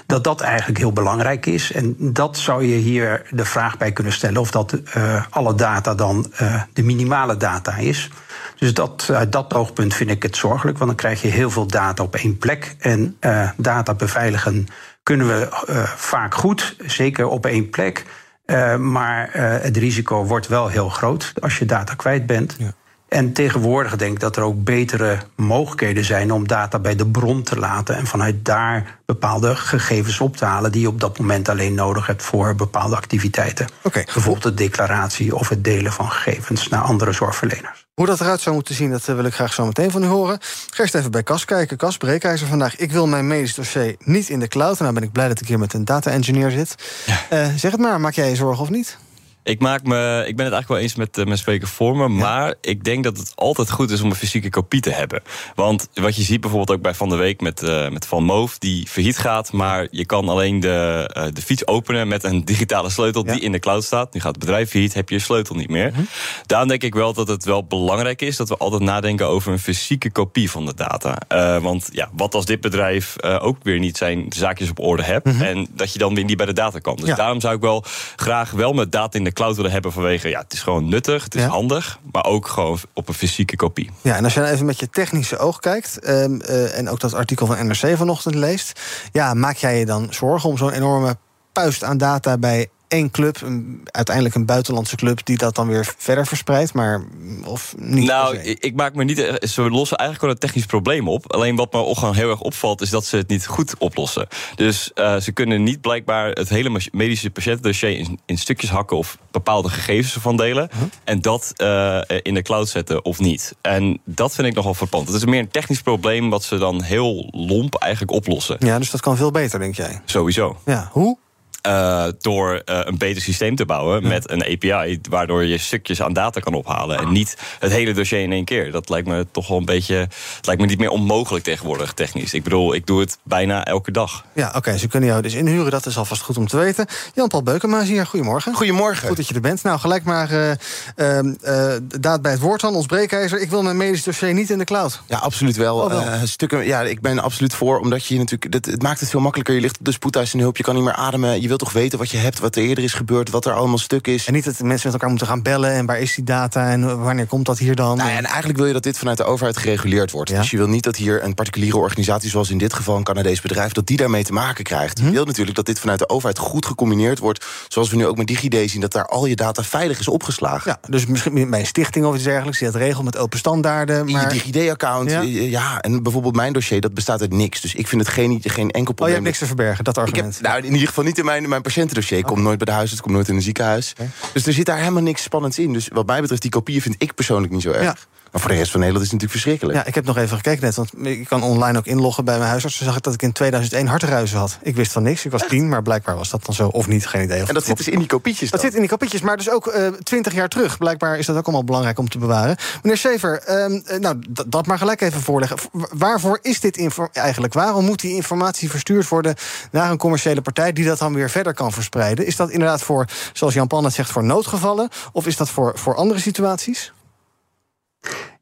Dat 0.06 0.24
dat 0.24 0.40
eigenlijk 0.40 0.78
heel 0.78 0.92
belangrijk 0.92 1.46
is. 1.46 1.72
En 1.72 1.94
dat 1.98 2.38
zou 2.38 2.64
je 2.64 2.74
hier 2.74 3.26
de 3.30 3.44
vraag 3.44 3.78
bij 3.78 3.92
kunnen 3.92 4.12
stellen 4.12 4.40
of 4.40 4.50
dat 4.50 4.80
uh, 4.96 5.24
alle 5.30 5.54
data 5.54 5.94
dan 5.94 6.32
uh, 6.40 6.62
de 6.72 6.82
minimale 6.82 7.36
data 7.36 7.76
is. 7.76 8.10
Dus 8.58 8.74
dat, 8.74 9.10
uit 9.12 9.32
dat 9.32 9.54
oogpunt 9.54 9.94
vind 9.94 10.10
ik 10.10 10.22
het 10.22 10.36
zorgelijk, 10.36 10.78
want 10.78 10.90
dan 10.90 11.00
krijg 11.00 11.22
je 11.22 11.28
heel 11.28 11.50
veel 11.50 11.66
data 11.66 12.02
op 12.02 12.14
één 12.14 12.38
plek. 12.38 12.76
En 12.78 13.16
uh, 13.20 13.50
data 13.56 13.94
beveiligen 13.94 14.66
kunnen 15.02 15.26
we 15.26 15.48
vaak 15.96 16.34
goed, 16.34 16.76
zeker 16.86 17.28
op 17.28 17.46
één 17.46 17.70
plek. 17.70 18.04
Uh, 18.46 18.76
maar 18.76 19.36
uh, 19.36 19.42
het 19.60 19.76
risico 19.76 20.24
wordt 20.24 20.46
wel 20.46 20.68
heel 20.68 20.88
groot 20.88 21.32
als 21.40 21.58
je 21.58 21.64
data 21.64 21.94
kwijt 21.94 22.26
bent. 22.26 22.56
Ja. 22.58 22.72
En 23.08 23.32
tegenwoordig 23.32 23.96
denk 23.96 24.12
ik 24.12 24.20
dat 24.20 24.36
er 24.36 24.42
ook 24.42 24.64
betere 24.64 25.18
mogelijkheden 25.36 26.04
zijn 26.04 26.32
om 26.32 26.48
data 26.48 26.78
bij 26.78 26.96
de 26.96 27.06
bron 27.06 27.42
te 27.42 27.58
laten 27.58 27.96
en 27.96 28.06
vanuit 28.06 28.44
daar 28.44 28.98
bepaalde 29.04 29.56
gegevens 29.56 30.20
op 30.20 30.36
te 30.36 30.44
halen 30.44 30.72
die 30.72 30.80
je 30.80 30.88
op 30.88 31.00
dat 31.00 31.18
moment 31.18 31.48
alleen 31.48 31.74
nodig 31.74 32.06
hebt 32.06 32.22
voor 32.22 32.54
bepaalde 32.54 32.96
activiteiten. 32.96 33.66
Okay. 33.82 34.04
Bijvoorbeeld 34.04 34.42
de 34.42 34.54
declaratie 34.54 35.34
of 35.34 35.48
het 35.48 35.64
delen 35.64 35.92
van 35.92 36.10
gegevens 36.10 36.68
naar 36.68 36.82
andere 36.82 37.12
zorgverleners. 37.12 37.85
Hoe 37.96 38.06
dat 38.06 38.20
eruit 38.20 38.40
zou 38.40 38.54
moeten 38.54 38.74
zien, 38.74 38.90
dat 38.90 39.04
wil 39.04 39.24
ik 39.24 39.34
graag 39.34 39.52
zo 39.52 39.66
meteen 39.66 39.90
van 39.90 40.02
u 40.02 40.06
horen. 40.06 40.38
Ga 40.70 40.82
eerst 40.82 40.94
even 40.94 41.10
bij 41.10 41.22
Cas 41.22 41.44
kijken. 41.44 41.76
Cas, 41.76 41.96
breekijzer 41.96 42.46
vandaag. 42.46 42.76
Ik 42.76 42.92
wil 42.92 43.06
mijn 43.06 43.26
medisch 43.26 43.54
dossier 43.54 43.96
niet 44.04 44.28
in 44.28 44.40
de 44.40 44.48
cloud. 44.48 44.76
En 44.76 44.82
nou 44.82 44.94
ben 44.94 45.02
ik 45.02 45.12
blij 45.12 45.28
dat 45.28 45.40
ik 45.40 45.48
hier 45.48 45.58
met 45.58 45.72
een 45.72 45.84
data 45.84 46.10
engineer 46.10 46.50
zit. 46.50 46.74
Ja. 47.06 47.26
Uh, 47.32 47.54
zeg 47.56 47.70
het 47.70 47.80
maar, 47.80 48.00
maak 48.00 48.14
jij 48.14 48.28
je 48.28 48.36
zorgen 48.36 48.62
of 48.62 48.70
niet? 48.70 48.98
Ik, 49.46 49.60
maak 49.60 49.82
me, 49.82 50.24
ik 50.26 50.36
ben 50.36 50.44
het 50.44 50.54
eigenlijk 50.54 50.68
wel 50.68 50.78
eens 50.78 50.94
met 50.94 51.18
uh, 51.18 51.24
mijn 51.24 51.38
spreker 51.38 51.68
voor 51.68 51.96
me. 51.96 52.08
Maar 52.08 52.54
ik 52.60 52.84
denk 52.84 53.04
dat 53.04 53.16
het 53.16 53.32
altijd 53.34 53.70
goed 53.70 53.90
is 53.90 54.00
om 54.00 54.10
een 54.10 54.16
fysieke 54.16 54.50
kopie 54.50 54.80
te 54.80 54.90
hebben. 54.90 55.22
Want 55.54 55.88
wat 55.94 56.16
je 56.16 56.22
ziet 56.22 56.40
bijvoorbeeld 56.40 56.78
ook 56.78 56.82
bij 56.82 56.94
Van 56.94 57.08
der 57.08 57.18
Week 57.18 57.40
met, 57.40 57.62
uh, 57.62 57.88
met 57.88 58.06
Van 58.06 58.24
Moof, 58.24 58.58
die 58.58 58.90
verhit 58.90 59.18
gaat. 59.18 59.52
Maar 59.52 59.88
je 59.90 60.06
kan 60.06 60.28
alleen 60.28 60.60
de, 60.60 61.10
uh, 61.16 61.24
de 61.32 61.42
fiets 61.42 61.66
openen 61.66 62.08
met 62.08 62.24
een 62.24 62.44
digitale 62.44 62.90
sleutel 62.90 63.26
ja. 63.26 63.32
die 63.32 63.40
in 63.40 63.52
de 63.52 63.58
cloud 63.58 63.84
staat. 63.84 64.14
Nu 64.14 64.20
gaat 64.20 64.34
het 64.34 64.44
bedrijf 64.44 64.70
failliet, 64.70 64.94
heb 64.94 65.08
je 65.08 65.14
je 65.14 65.20
sleutel 65.20 65.54
niet 65.54 65.70
meer. 65.70 65.88
Mm 65.88 65.94
-hmm. 65.94 66.08
Daarom 66.46 66.68
denk 66.68 66.82
ik 66.82 66.94
wel 66.94 67.12
dat 67.12 67.28
het 67.28 67.44
wel 67.44 67.64
belangrijk 67.64 68.22
is 68.22 68.36
dat 68.36 68.48
we 68.48 68.56
altijd 68.56 68.82
nadenken 68.82 69.26
over 69.26 69.52
een 69.52 69.58
fysieke 69.58 70.10
kopie 70.10 70.50
van 70.50 70.66
de 70.66 70.74
data. 70.74 71.18
want 71.60 71.88
ja, 71.92 72.08
wat 72.12 72.34
als 72.34 72.44
dit 72.44 72.60
bedrijf 72.60 73.22
ook 73.22 73.56
weer 73.62 73.78
niet 73.78 73.96
zijn 73.96 74.26
zaakjes 74.28 74.70
op 74.70 74.80
orde 74.80 75.02
hebt. 75.02 75.26
Mm 75.26 75.32
-hmm. 75.32 75.42
En 75.42 75.66
dat 75.70 75.92
je 75.92 75.98
dan 75.98 76.14
weer 76.14 76.24
niet 76.24 76.36
bij 76.36 76.46
de 76.46 76.52
data 76.52 76.78
kan. 76.78 76.96
Dus 76.96 77.08
ja. 77.08 77.14
daarom 77.14 77.40
zou 77.40 77.54
ik 77.54 77.60
wel 77.60 77.84
graag 78.16 78.50
wel 78.50 78.72
met 78.72 78.92
data 78.92 79.18
in 79.18 79.24
de 79.24 79.34
cloud 79.36 79.56
willen 79.56 79.70
hebben 79.70 79.92
vanwege, 79.92 80.28
ja, 80.28 80.40
het 80.40 80.52
is 80.52 80.62
gewoon 80.62 80.88
nuttig, 80.88 81.24
het 81.24 81.34
is 81.34 81.42
Ja. 81.42 81.48
handig, 81.48 81.98
maar 82.12 82.24
ook 82.24 82.46
gewoon 82.48 82.78
op 82.92 83.08
een 83.08 83.14
fysieke 83.14 83.56
kopie. 83.56 83.90
Ja, 84.02 84.16
en 84.16 84.24
als 84.24 84.34
je 84.34 84.40
dan 84.40 84.48
even 84.48 84.66
met 84.66 84.78
je 84.80 84.90
technische 84.90 85.38
oog 85.38 85.58
kijkt... 85.58 85.98
ehm, 85.98 86.40
eh, 86.40 86.78
en 86.78 86.88
ook 86.88 87.00
dat 87.00 87.14
artikel 87.14 87.46
van 87.46 87.66
NRC 87.66 87.96
vanochtend 87.96 88.34
leest... 88.34 88.80
ja, 89.12 89.34
maak 89.34 89.56
jij 89.56 89.78
je 89.78 89.86
dan 89.86 90.06
zorgen 90.10 90.48
om 90.48 90.56
zo'n 90.56 90.72
enorme 90.72 91.16
puist 91.52 91.84
aan 91.84 91.98
data... 91.98 92.38
bij 92.38 92.68
één 92.88 93.10
club, 93.10 93.40
een, 93.42 93.80
uiteindelijk 93.84 94.34
een 94.34 94.46
buitenlandse 94.46 94.96
club... 94.96 95.24
die 95.26 95.36
dat 95.38 95.54
dan 95.54 95.68
weer 95.68 95.94
verder 95.98 96.26
verspreidt, 96.26 96.72
maar 96.74 97.02
of 97.44 97.74
niet 97.78 98.06
nou, 98.06 98.36
ik, 98.36 98.58
ik 98.64 98.74
maak 98.74 98.94
me 98.94 99.04
niet. 99.04 99.18
eh, 99.18 99.48
Ze 99.48 99.62
lossen 99.62 99.96
eigenlijk 99.96 100.18
gewoon 100.18 100.34
een 100.34 100.40
technisch 100.40 100.66
probleem 100.66 101.08
op. 101.08 101.32
Alleen 101.32 101.56
wat 101.56 101.72
me 101.72 101.78
ook 101.78 101.98
gewoon 101.98 102.14
heel 102.14 102.30
erg 102.30 102.40
opvalt, 102.40 102.80
is 102.80 102.90
dat 102.90 103.04
ze 103.04 103.16
het 103.16 103.28
niet 103.28 103.46
goed 103.46 103.74
oplossen. 103.78 104.26
Dus 104.54 104.92
eh, 104.92 105.16
ze 105.16 105.32
kunnen 105.32 105.62
niet 105.62 105.80
blijkbaar 105.80 106.30
het 106.30 106.48
hele 106.48 106.80
medische 106.92 107.30
patiëntendossier 107.30 107.98
in, 107.98 108.20
in 108.26 108.38
stukjes 108.38 108.70
hakken 108.70 108.96
of 108.96 109.18
bepaalde 109.30 109.68
gegevens 109.68 110.14
ervan 110.14 110.36
delen. 110.36 110.68
En 111.04 111.20
dat 111.20 111.52
eh, 111.56 112.00
in 112.22 112.34
de 112.34 112.42
cloud 112.42 112.68
zetten 112.68 113.04
of 113.04 113.18
niet. 113.18 113.54
En 113.60 114.00
dat 114.04 114.34
vind 114.34 114.46
ik 114.46 114.54
nogal 114.54 114.74
verpand. 114.74 115.06
Het 115.06 115.16
is 115.16 115.24
meer 115.24 115.40
een 115.40 115.50
technisch 115.50 115.82
probleem 115.82 116.30
wat 116.30 116.44
ze 116.44 116.58
dan 116.58 116.82
heel 116.82 117.28
lomp 117.30 117.74
eigenlijk 117.74 118.12
oplossen. 118.12 118.56
Ja, 118.58 118.78
dus 118.78 118.90
dat 118.90 119.00
kan 119.00 119.16
veel 119.16 119.30
beter, 119.30 119.58
denk 119.58 119.74
jij. 119.74 120.00
Sowieso. 120.04 120.56
Ja, 120.64 120.88
hoe? 120.92 121.18
Eh, 121.66 122.04
door 122.20 122.62
eh, 122.64 122.80
een 122.84 122.98
beter 122.98 123.22
systeem 123.22 123.56
te 123.56 123.64
bouwen 123.64 124.08
met 124.08 124.30
een 124.30 124.42
API, 124.42 125.00
waardoor 125.10 125.44
je 125.44 125.58
stukjes 125.58 126.02
aan 126.02 126.12
data 126.12 126.40
kan 126.40 126.54
ophalen. 126.54 126.98
En 126.98 127.12
niet 127.12 127.36
het 127.58 127.72
hele 127.72 127.92
dossier 127.92 128.22
in 128.22 128.32
één 128.32 128.44
keer. 128.44 128.72
Dat 128.72 128.88
lijkt 128.88 129.08
me 129.08 129.26
toch 129.30 129.48
wel 129.48 129.58
een 129.58 129.64
beetje. 129.64 129.94
Het 130.36 130.46
lijkt 130.46 130.60
me 130.60 130.66
niet 130.66 130.78
meer 130.78 130.90
onmogelijk 130.90 131.44
tegenwoordig, 131.44 131.92
technisch. 131.92 132.34
Ik 132.34 132.42
bedoel, 132.42 132.74
ik 132.74 132.86
doe 132.86 133.00
het 133.00 133.18
bijna 133.22 133.64
elke 133.64 133.90
dag. 133.90 134.24
Ja, 134.32 134.52
oké, 134.56 134.78
ze 134.78 134.88
kunnen 134.88 135.08
jou 135.08 135.22
dus 135.22 135.34
inhuren, 135.34 135.70
dat 135.70 135.86
is 135.86 135.98
alvast 135.98 136.22
goed 136.22 136.36
om 136.36 136.46
te 136.46 136.56
weten. 136.56 136.86
Jan-Paul 137.14 137.42
Beukema 137.42 137.80
is 137.80 137.88
hier, 137.88 138.06
goedemorgen. 138.06 138.54
Goedemorgen. 138.54 139.08
Goed 139.08 139.16
dat 139.16 139.28
je 139.28 139.34
er 139.34 139.40
bent. 139.40 139.62
Nou, 139.62 139.78
gelijk 139.78 140.04
maar 140.04 140.30
eh 140.30 140.50
ehm, 140.96 141.34
eh, 141.42 141.74
daad 142.00 142.22
bij 142.22 142.32
het 142.32 142.40
woord 142.40 142.60
dan, 142.60 142.74
ons 142.74 142.86
breekijzer. 142.86 143.40
Ik 143.40 143.50
wil 143.50 143.62
mijn 143.62 143.76
medisch 143.76 144.02
dossier 144.02 144.34
niet 144.34 144.50
in 144.50 144.58
de 144.58 144.64
cloud. 144.64 145.02
Ja, 145.06 145.18
absoluut 145.18 145.56
wel. 145.56 145.76
Oh, 145.76 145.88
wel. 145.88 146.00
Eh, 146.00 146.22
stukken, 146.24 146.66
ja, 146.66 146.82
ik 146.82 147.00
ben 147.00 147.18
absoluut 147.18 147.54
voor, 147.54 147.78
omdat 147.78 148.06
je 148.06 148.18
natuurlijk. 148.18 148.54
Het, 148.54 148.66
het 148.66 148.82
maakt 148.82 149.00
het 149.00 149.10
veel 149.10 149.20
makkelijker. 149.20 149.54
Je 149.54 149.60
ligt 149.60 149.78
op 149.78 149.84
de 149.84 149.92
spoedhuis 149.92 150.32
en 150.32 150.38
hulp, 150.38 150.56
je 150.56 150.62
kan 150.62 150.74
niet 150.74 150.84
meer 150.84 150.92
ademen. 150.92 151.40
Je 151.40 151.48
wilt 151.48 151.55
toch 151.58 151.72
weten 151.72 151.98
wat 151.98 152.10
je 152.10 152.16
hebt, 152.16 152.38
wat 152.38 152.56
er 152.56 152.62
eerder 152.62 152.84
is 152.84 152.92
gebeurd, 152.92 153.30
wat 153.30 153.44
er 153.46 153.52
allemaal 153.52 153.78
stuk 153.78 154.06
is. 154.06 154.26
En 154.26 154.32
niet 154.32 154.44
dat 154.44 154.58
mensen 154.58 154.80
met 154.84 154.92
elkaar 154.92 155.08
moeten 155.08 155.26
gaan 155.26 155.42
bellen 155.42 155.70
en 155.72 155.86
waar 155.86 156.00
is 156.00 156.14
die 156.14 156.24
data 156.24 156.70
en 156.70 157.02
wanneer 157.02 157.26
komt 157.26 157.46
dat 157.46 157.58
hier 157.58 157.74
dan? 157.74 157.96
Nou 157.96 158.10
ja, 158.10 158.16
en 158.16 158.24
eigenlijk 158.24 158.56
wil 158.58 158.66
je 158.66 158.72
dat 158.72 158.82
dit 158.82 158.98
vanuit 158.98 159.18
de 159.18 159.24
overheid 159.24 159.56
gereguleerd 159.56 160.10
wordt. 160.10 160.30
Ja. 160.30 160.38
Dus 160.40 160.50
je 160.50 160.56
wil 160.56 160.68
niet 160.68 160.82
dat 160.84 160.96
hier 160.96 161.24
een 161.24 161.34
particuliere 161.34 161.76
organisatie, 161.76 162.30
zoals 162.30 162.50
in 162.50 162.58
dit 162.58 162.72
geval 162.74 162.96
een 162.96 163.04
Canadees 163.04 163.40
bedrijf, 163.40 163.72
dat 163.72 163.86
die 163.86 163.96
daarmee 163.96 164.24
te 164.24 164.32
maken 164.32 164.64
krijgt. 164.64 164.98
Hm? 164.98 165.04
Je 165.06 165.10
wilt 165.12 165.26
natuurlijk 165.26 165.56
dat 165.56 165.66
dit 165.66 165.78
vanuit 165.78 165.98
de 165.98 166.08
overheid 166.08 166.38
goed 166.38 166.66
gecombineerd 166.66 167.18
wordt. 167.18 167.44
Zoals 167.68 167.90
we 167.90 167.96
nu 167.96 168.06
ook 168.06 168.16
met 168.16 168.26
DigiD 168.26 168.70
zien, 168.70 168.80
dat 168.80 168.92
daar 168.92 169.06
al 169.06 169.26
je 169.26 169.36
data 169.36 169.62
veilig 169.62 169.98
is 169.98 170.08
opgeslagen. 170.08 170.78
Ja, 170.82 170.88
dus 170.90 171.06
misschien 171.06 171.50
bij 171.50 171.60
een 171.60 171.66
stichting 171.66 172.04
of 172.06 172.14
iets 172.14 172.24
dergelijks, 172.24 172.58
die 172.58 172.70
dat 172.70 172.80
regelt 172.80 173.04
met 173.04 173.16
open 173.16 173.38
standaarden. 173.38 174.06
In 174.06 174.12
Maar... 174.12 174.34
je 174.34 174.40
DigiD-account, 174.52 175.10
Ja. 175.26 175.80
en 175.80 176.02
bijvoorbeeld 176.02 176.34
mijn 176.36 176.52
dossier, 176.52 176.80
dat 176.80 176.94
bestaat 176.94 177.20
uit 177.20 177.32
niks. 177.32 177.60
Dus 177.60 177.74
ik 177.74 177.86
vind 177.88 178.00
het 178.00 178.10
geen, 178.10 178.40
geen 178.42 178.70
enkel 178.70 178.80
Oh, 178.80 178.86
je 178.86 178.94
probleem. 178.94 179.12
hebt 179.14 179.24
niks 179.26 179.38
te 179.38 179.46
verbergen, 179.46 179.84
dat 179.84 179.96
Ik 179.96 180.02
argument. 180.02 180.34
heb, 180.34 180.42
nou, 180.42 180.58
in 180.64 180.72
ieder 180.72 180.88
geval 180.88 181.04
niet 181.04 181.18
in 181.18 181.24
mijn, 181.24 181.35
mijn 181.42 181.62
patiëntendossier. 181.62 182.18
Ik 182.18 182.24
kom 182.24 182.42
nooit 182.42 182.56
bij 182.58 182.66
de 182.66 182.72
huisarts, 182.72 182.98
ik 182.98 183.02
kom 183.02 183.12
nooit 183.12 183.28
in 183.28 183.34
een 183.34 183.42
ziekenhuis. 183.42 183.92
Dus 184.32 184.46
er 184.46 184.52
zit 184.52 184.66
daar 184.66 184.78
helemaal 184.78 185.02
niks 185.02 185.22
spannends 185.22 185.58
in. 185.58 185.72
Dus 185.72 185.88
wat 185.88 186.06
mij 186.06 186.20
betreft, 186.20 186.42
die 186.42 186.50
kopieën 186.50 186.80
vind 186.82 186.94
ik 186.98 187.14
persoonlijk 187.14 187.52
niet 187.52 187.62
zo 187.62 187.70
erg. 187.70 188.08
Maar 188.32 188.40
voor 188.40 188.50
de 188.50 188.56
rest 188.56 188.70
van 188.70 188.80
Nederland 188.80 189.06
is 189.06 189.12
het 189.12 189.20
natuurlijk 189.20 189.30
verschrikkelijk. 189.30 189.78
Ja, 189.78 189.86
ik 189.86 189.94
heb 189.94 190.04
nog 190.04 190.16
even 190.16 190.36
gekeken 190.36 190.64
net, 190.64 190.74
want 190.74 190.90
ik 191.06 191.28
kan 191.28 191.42
online 191.42 191.78
ook 191.78 191.86
inloggen 191.86 192.24
bij 192.24 192.36
mijn 192.38 192.48
huisarts. 192.50 192.76
Toen 192.76 192.86
zag 192.86 192.96
ik 192.96 193.02
dat 193.02 193.14
ik 193.14 193.22
in 193.22 193.32
2001 193.32 193.86
hartruizen 193.86 194.38
had. 194.38 194.58
Ik 194.62 194.76
wist 194.76 194.92
van 194.92 195.02
niks, 195.02 195.24
ik 195.24 195.30
was 195.30 195.42
tien, 195.48 195.68
maar 195.68 195.82
blijkbaar 195.82 196.16
was 196.16 196.30
dat 196.30 196.44
dan 196.44 196.54
zo. 196.54 196.68
Of 196.68 196.86
niet, 196.86 197.06
geen 197.06 197.22
idee. 197.22 197.42
Of 197.42 197.48
En 197.48 197.54
dat 197.54 197.64
zit 197.64 197.76
dus 197.76 197.88
in 197.88 197.98
die 197.98 198.08
kopietjes 198.08 198.50
Dat 198.50 198.60
dan. 198.60 198.68
zit 198.68 198.74
in 198.74 198.80
die 198.80 198.90
kapietjes, 198.90 199.20
maar 199.20 199.36
dus 199.36 199.50
ook 199.50 199.74
twintig 200.02 200.32
jaar 200.32 200.48
terug. 200.48 200.78
Blijkbaar 200.78 201.18
is 201.18 201.26
dat 201.26 201.36
ook 201.36 201.44
allemaal 201.44 201.64
belangrijk 201.64 201.98
om 201.98 202.08
te 202.08 202.18
bewaren. 202.18 202.56
Meneer 202.82 202.98
Sever, 202.98 203.38
ehm, 203.38 203.80
eh, 203.84 203.98
nou, 203.98 204.22
dat 204.46 204.66
maar 204.66 204.78
gelijk 204.78 205.00
even 205.00 205.20
voorleggen. 205.20 205.58
Waarvoor 205.72 206.38
is 206.42 206.60
dit 206.60 206.88
eigenlijk? 207.12 207.54
Waarom 207.54 207.84
moet 207.84 208.00
die 208.00 208.14
informatie 208.14 208.70
verstuurd 208.70 209.08
worden 209.08 209.34
naar 209.70 209.90
een 209.90 209.98
commerciële 209.98 210.40
partij... 210.40 210.72
die 210.72 210.84
dat 210.84 210.98
dan 210.98 211.14
weer 211.14 211.30
verder 211.30 211.54
kan 211.54 211.72
verspreiden? 211.72 212.26
Is 212.26 212.36
dat 212.36 212.50
inderdaad 212.50 212.82
voor, 212.82 213.06
zoals 213.32 213.54
Jan 213.54 213.66
Pan 213.66 213.84
het 213.84 213.94
zegt, 213.94 214.10
voor 214.10 214.24
noodgevallen? 214.24 214.88
Of 215.12 215.26
is 215.26 215.36
dat 215.36 215.50
voor, 215.50 215.78
voor 215.78 215.94
andere 215.94 216.20
situaties? 216.20 216.92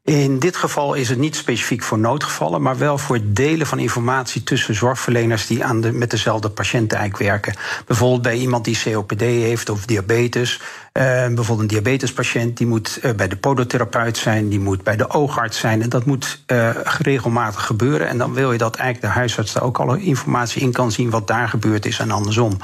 In 0.05 0.39
dit 0.39 0.55
geval 0.55 0.93
is 0.93 1.09
het 1.09 1.17
niet 1.17 1.35
specifiek 1.35 1.83
voor 1.83 1.99
noodgevallen, 1.99 2.61
maar 2.61 2.77
wel 2.77 2.97
voor 2.97 3.15
het 3.15 3.35
delen 3.35 3.67
van 3.67 3.79
informatie 3.79 4.43
tussen 4.43 4.75
zorgverleners 4.75 5.47
die 5.47 5.63
aan 5.63 5.81
de, 5.81 5.91
met 5.91 6.11
dezelfde 6.11 6.49
patiënten 6.49 6.97
eigenlijk 6.97 7.29
werken. 7.29 7.53
Bijvoorbeeld 7.85 8.21
bij 8.21 8.35
iemand 8.37 8.65
die 8.65 8.79
COPD 8.83 9.21
heeft 9.21 9.69
of 9.69 9.85
diabetes. 9.85 10.61
Eh, 10.91 11.03
bijvoorbeeld 11.03 11.59
een 11.59 11.67
diabetespatiënt 11.67 12.57
die 12.57 12.67
moet 12.67 12.99
eh, 13.01 13.11
bij 13.11 13.27
de 13.27 13.35
podotherapeut 13.35 14.17
zijn, 14.17 14.49
die 14.49 14.59
moet 14.59 14.83
bij 14.83 14.95
de 14.95 15.09
oogarts 15.09 15.59
zijn. 15.59 15.81
En 15.81 15.89
dat 15.89 16.05
moet 16.05 16.43
eh, 16.45 16.69
regelmatig 16.83 17.65
gebeuren. 17.65 18.07
En 18.07 18.17
dan 18.17 18.33
wil 18.33 18.51
je 18.51 18.57
dat 18.57 18.75
eigenlijk 18.75 19.13
de 19.13 19.19
huisarts 19.19 19.53
daar 19.53 19.63
ook 19.63 19.79
alle 19.79 19.99
informatie 19.99 20.61
in 20.61 20.71
kan 20.71 20.91
zien 20.91 21.09
wat 21.09 21.27
daar 21.27 21.49
gebeurd 21.49 21.85
is 21.85 21.99
en 21.99 22.11
andersom. 22.11 22.57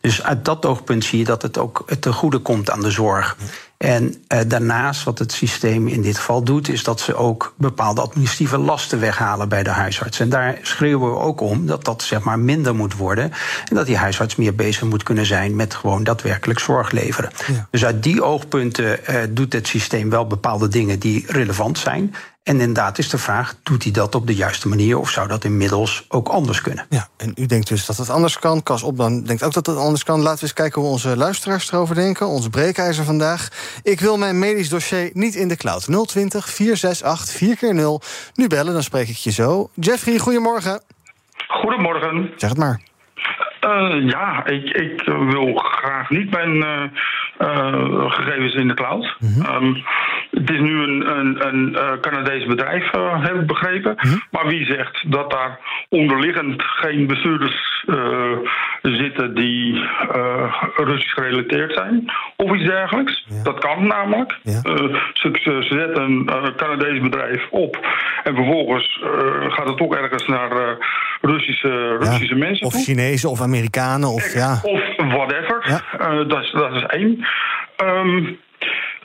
Dus 0.00 0.22
uit 0.22 0.44
dat 0.44 0.66
oogpunt 0.66 1.04
zie 1.04 1.18
je 1.18 1.24
dat 1.24 1.42
het 1.42 1.58
ook 1.58 1.84
ten 2.00 2.12
goede 2.12 2.38
komt 2.38 2.70
aan 2.70 2.80
de 2.80 2.90
zorg. 2.90 3.36
En 3.82 4.14
eh, 4.26 4.40
daarnaast, 4.46 5.04
wat 5.04 5.18
het 5.18 5.32
systeem 5.32 5.88
in 5.88 6.02
dit 6.02 6.16
geval 6.16 6.42
doet, 6.42 6.68
is 6.68 6.84
dat 6.84 7.00
ze 7.00 7.14
ook 7.14 7.54
bepaalde 7.56 8.00
administratieve 8.00 8.58
lasten 8.58 9.00
weghalen 9.00 9.48
bij 9.48 9.62
de 9.62 9.70
huisarts. 9.70 10.20
En 10.20 10.28
daar 10.28 10.58
schreeuwen 10.62 11.10
we 11.10 11.18
ook 11.18 11.40
om 11.40 11.66
dat 11.66 11.84
dat 11.84 12.02
zeg 12.02 12.22
maar 12.22 12.38
minder 12.38 12.74
moet 12.74 12.96
worden. 12.96 13.32
En 13.68 13.76
dat 13.76 13.86
die 13.86 13.96
huisarts 13.96 14.36
meer 14.36 14.54
bezig 14.54 14.82
moet 14.82 15.02
kunnen 15.02 15.26
zijn 15.26 15.56
met 15.56 15.74
gewoon 15.74 16.04
daadwerkelijk 16.04 16.58
zorg 16.58 16.90
leveren. 16.90 17.30
Dus 17.70 17.84
uit 17.84 18.02
die 18.02 18.22
oogpunten 18.22 19.06
eh, 19.06 19.16
doet 19.30 19.52
het 19.52 19.68
systeem 19.68 20.10
wel 20.10 20.26
bepaalde 20.26 20.68
dingen 20.68 20.98
die 20.98 21.24
relevant 21.26 21.78
zijn. 21.78 22.14
En 22.42 22.60
inderdaad 22.60 22.98
is 22.98 23.08
de 23.08 23.18
vraag: 23.18 23.54
doet 23.62 23.82
hij 23.82 23.92
dat 23.92 24.14
op 24.14 24.26
de 24.26 24.34
juiste 24.34 24.68
manier 24.68 24.98
of 24.98 25.10
zou 25.10 25.28
dat 25.28 25.44
inmiddels 25.44 26.04
ook 26.08 26.28
anders 26.28 26.60
kunnen? 26.60 26.86
Ja, 26.88 27.08
en 27.16 27.32
u 27.34 27.46
denkt 27.46 27.68
dus 27.68 27.86
dat 27.86 27.96
het 27.96 28.10
anders 28.10 28.38
kan. 28.38 28.62
Kas 28.62 28.82
op 28.82 28.96
dan 28.96 29.22
denkt 29.22 29.42
ook 29.42 29.52
dat 29.52 29.66
het 29.66 29.76
anders 29.76 30.04
kan. 30.04 30.20
Laten 30.20 30.38
we 30.38 30.42
eens 30.42 30.52
kijken 30.52 30.82
hoe 30.82 30.90
onze 30.90 31.16
luisteraars 31.16 31.72
erover 31.72 31.94
denken. 31.94 32.26
Ons 32.26 32.48
breekijzer 32.48 33.04
vandaag. 33.04 33.48
Ik 33.82 34.00
wil 34.00 34.16
mijn 34.16 34.38
medisch 34.38 34.68
dossier 34.68 35.10
niet 35.12 35.34
in 35.34 35.48
de 35.48 35.56
cloud. 35.56 36.08
020 36.08 36.48
468 36.48 37.40
4x0. 37.40 38.32
Nu 38.34 38.46
bellen, 38.46 38.72
dan 38.72 38.82
spreek 38.82 39.08
ik 39.08 39.16
je 39.16 39.30
zo. 39.30 39.70
Jeffrey, 39.74 40.18
goedemorgen. 40.18 40.82
Goedemorgen. 41.48 42.32
Zeg 42.36 42.50
het 42.50 42.58
maar. 42.58 42.91
Eh, 43.62 44.08
ja, 44.08 44.46
ik, 44.46 44.70
ik 44.70 45.02
wil 45.04 45.54
graag 45.54 46.10
niet 46.10 46.30
mijn 46.30 46.62
eh, 46.62 46.82
eh, 47.38 48.10
gegevens 48.10 48.54
in 48.54 48.68
de 48.68 48.74
cloud. 48.74 49.16
Ehm, 49.42 49.74
het 50.30 50.50
is 50.50 50.60
nu 50.60 50.82
een, 50.82 51.16
een, 51.18 51.46
een 51.46 51.76
Canadees 52.00 52.46
bedrijf, 52.46 52.90
heb 53.20 53.34
ik 53.34 53.46
begrepen. 53.46 53.96
Maar 54.30 54.46
wie 54.46 54.64
zegt 54.64 55.12
dat 55.12 55.30
daar 55.30 55.58
onderliggend 55.88 56.62
geen 56.62 57.06
bestuurders 57.06 57.84
zitten 58.82 59.34
die 59.34 59.84
Russisch 60.76 61.14
gerelateerd 61.14 61.74
zijn? 61.74 62.12
Of 62.36 62.54
iets 62.54 62.64
dergelijks. 62.64 63.26
Dat 63.42 63.58
kan 63.58 63.86
namelijk. 63.86 64.38
Ja. 64.42 64.60
Ze, 64.60 65.00
ze, 65.12 65.30
ze 65.42 65.66
zetten 65.68 66.02
een 66.02 66.54
Canadees 66.56 67.00
bedrijf 67.00 67.48
op. 67.50 67.86
En 68.24 68.34
vervolgens 68.34 69.00
gaat 69.48 69.68
het 69.68 69.76
toch 69.76 69.94
ergens 69.94 70.26
naar 70.26 70.76
Russische, 71.20 71.96
Russische 71.98 72.34
mensen 72.34 72.66
Of 72.66 72.72
toe. 72.72 72.82
Chinezen 72.82 73.30
of 73.30 73.40
Amerikanen. 73.40 73.51
Of, 74.12 74.34
ja. 74.34 74.60
Of 74.62 74.80
whatever. 74.96 75.64
Ja. 75.68 75.80
Eh, 75.98 76.28
dat, 76.28 76.42
is, 76.42 76.50
dat 76.50 76.72
is 76.74 76.82
één. 76.82 77.26
Ehm, 77.76 78.32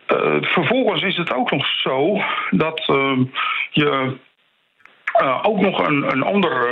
eh, 0.06 0.36
vervolgens 0.42 1.01
is 1.01 1.18
het 1.18 1.34
ook 1.34 1.51
nog 1.51 1.66
zo 1.68 2.22
dat 2.50 2.80
ehm, 2.88 3.24
je 3.70 4.16
eh, 5.13 5.39
ook 5.42 5.60
nog 5.60 5.88
een, 5.88 6.12
een 6.12 6.24
ander 6.24 6.68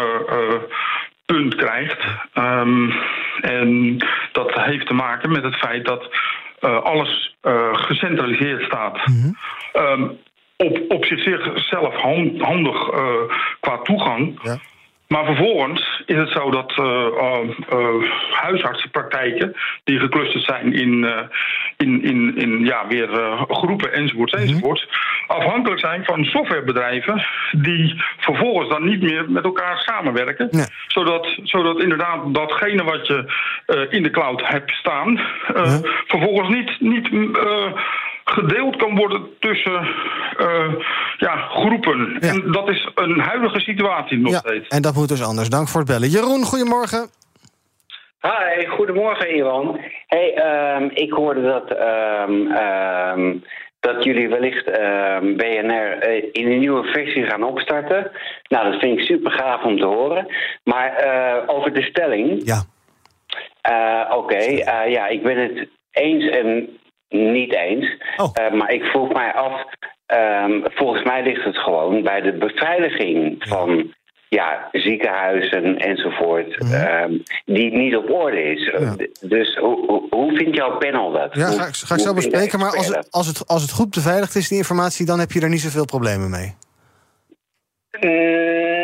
punt 1.26 1.56
krijgt. 1.56 2.06
Ehm, 2.34 2.90
en 3.42 3.98
dat 4.32 4.54
heeft 4.54 4.88
te 4.88 4.94
maken 4.94 5.32
met 5.32 5.44
het 5.44 5.56
feit 5.56 5.86
dat 5.86 6.10
alles 6.84 7.36
gecentraliseerd 7.72 8.64
staat. 8.64 9.00
Ehm, 9.74 10.04
op, 10.58 10.80
op 10.88 11.06
zichzelf 11.06 11.96
han- 11.96 12.36
handig 12.40 12.90
qua 13.60 13.78
toegang. 13.78 14.40
Ja. 14.44 14.58
Maar 15.08 15.26
vervolgens 15.26 16.04
is 16.06 16.16
het 16.16 16.30
zo 16.30 16.52
dat 16.52 16.72
eh, 16.78 17.06
eh, 17.06 17.50
eh, 17.70 18.12
huisartsenpraktijken 18.32 19.56
die 19.84 20.00
geclusterd 20.00 20.44
zijn 20.44 20.74
in, 20.74 21.08
in, 21.78 22.04
in, 22.04 22.38
in 22.38 22.66
ja, 22.66 22.88
weer 22.88 23.10
groepen 23.48 23.94
enzovoort 23.94 24.34
enzovoort, 24.34 24.88
afhankelijk 25.28 25.80
zijn 25.80 26.04
van 26.04 26.24
softwarebedrijven 26.24 27.26
die 27.52 28.04
vervolgens 28.18 28.70
dan 28.70 28.86
niet 28.86 29.02
meer 29.02 29.32
met 29.32 29.44
elkaar 29.44 29.80
samenwerken. 29.80 30.48
Nee. 30.52 30.66
Zodat, 30.88 31.40
zodat 31.44 31.82
inderdaad 31.82 32.34
datgene 32.34 32.84
wat 32.84 33.08
je 33.08 33.26
in 33.90 34.04
de 34.04 34.10
cloud 34.10 34.48
hebt 34.48 34.72
staan, 34.72 35.20
eh, 35.54 35.78
vervolgens 36.08 36.50
niet, 36.50 36.82
niet 36.82 37.10
gedeeld 38.36 38.76
kan 38.76 38.96
worden 38.96 39.22
tussen 39.40 39.88
eh, 40.38 40.74
ja, 41.18 41.36
groepen. 41.36 42.18
Ja. 42.20 42.30
En 42.30 42.52
dat 42.52 42.70
is 42.70 42.90
een 42.96 43.20
huidige 43.20 43.60
situatie 43.60 44.18
nog 44.18 44.32
ja. 44.32 44.40
steeds. 44.40 44.68
En 44.68 44.82
dat 44.82 44.96
moet 44.96 45.10
dus 45.10 45.24
anders. 45.24 45.50
Dank 45.50 45.68
voor 45.68 45.80
het 45.80 45.90
bellen. 45.90 46.10
Jeroen, 46.10 46.44
goedemorgen. 46.44 47.10
Hi, 48.22 48.68
goedemorgen 48.68 49.36
Iwan. 49.36 49.80
Hey, 50.08 50.34
ehm, 50.34 50.90
ik 50.94 51.12
hoorde 51.14 51.42
dat, 51.42 51.78
ehm, 51.78 52.52
ehm, 52.52 53.38
dat 53.80 54.04
jullie 54.04 54.30
wellicht 54.30 54.68
ehm, 54.70 55.36
BNR 55.36 55.98
eh, 56.00 56.24
in 56.32 56.52
een 56.52 56.60
nieuwe 56.60 56.84
versie 56.84 57.24
gaan 57.24 57.44
opstarten. 57.44 58.12
Nou, 58.48 58.72
dat 58.72 58.80
vind 58.80 59.00
ik 59.00 59.06
super 59.06 59.32
gaaf 59.32 59.64
om 59.64 59.80
te 59.80 59.86
horen. 59.86 60.28
Maar 60.64 60.96
eh, 60.96 61.44
over 61.46 61.74
de 61.74 61.82
stelling. 61.82 62.42
Ja. 62.46 62.64
Eh, 63.62 64.18
Oké, 64.18 64.36
eh, 64.36 64.92
ja, 64.92 65.08
ik 65.08 65.24
ben 65.24 65.38
het 65.38 65.68
eens 65.92 66.30
en 66.30 66.78
niet 67.16 67.54
eens. 67.54 67.98
Oh. 68.18 68.30
Eh, 68.34 68.52
maar 68.54 68.72
ik 68.74 68.84
vroeg 68.84 69.14
mij 69.14 69.34
af, 69.34 69.64
ehm, 70.06 70.52
volgens 70.64 71.04
mij 71.04 71.24
ligt 71.24 71.44
het 71.44 71.58
gewoon 71.58 72.04
bij 72.04 72.22
de 72.22 72.34
beveiliging 72.34 73.36
van 73.48 73.94
ja, 74.30 74.70
ziekenhuizen 74.72 75.78
enzovoort, 75.78 76.58
ehm, 76.72 77.12
die 77.46 77.72
niet 77.72 77.96
op 77.96 78.10
orde 78.12 78.44
is. 78.44 78.72
Mhm. 78.74 78.84
Ja. 78.84 78.96
D- 78.96 79.30
Dus 79.30 79.56
hoe, 79.56 80.04
hoe, 80.10 80.36
vindt 80.38 80.56
jouw 80.56 80.78
panel 80.78 81.12
dat? 81.12 81.36
Ja, 81.36 81.48
Hoe- 81.48 81.58
ga 81.60 81.66
ik, 81.68 81.76
ga 81.76 81.94
ik 81.96 82.00
hoe 82.02 82.08
zo 82.10 82.14
bespreken. 82.14 82.60
Maar 82.60 82.76
als 82.78 82.88
het, 82.88 83.12
als, 83.12 83.28
het, 83.28 83.48
als 83.48 83.62
het 83.62 83.72
goed 83.72 83.90
beveiligd 83.90 84.36
is, 84.36 84.48
die 84.48 84.58
informatie, 84.58 85.06
dan 85.06 85.20
heb 85.20 85.32
je 85.32 85.42
er 85.42 85.50
niet 85.50 85.60
zoveel 85.62 85.86
problemen 85.86 86.30
mee. 86.30 86.56
Mm, 88.02 88.75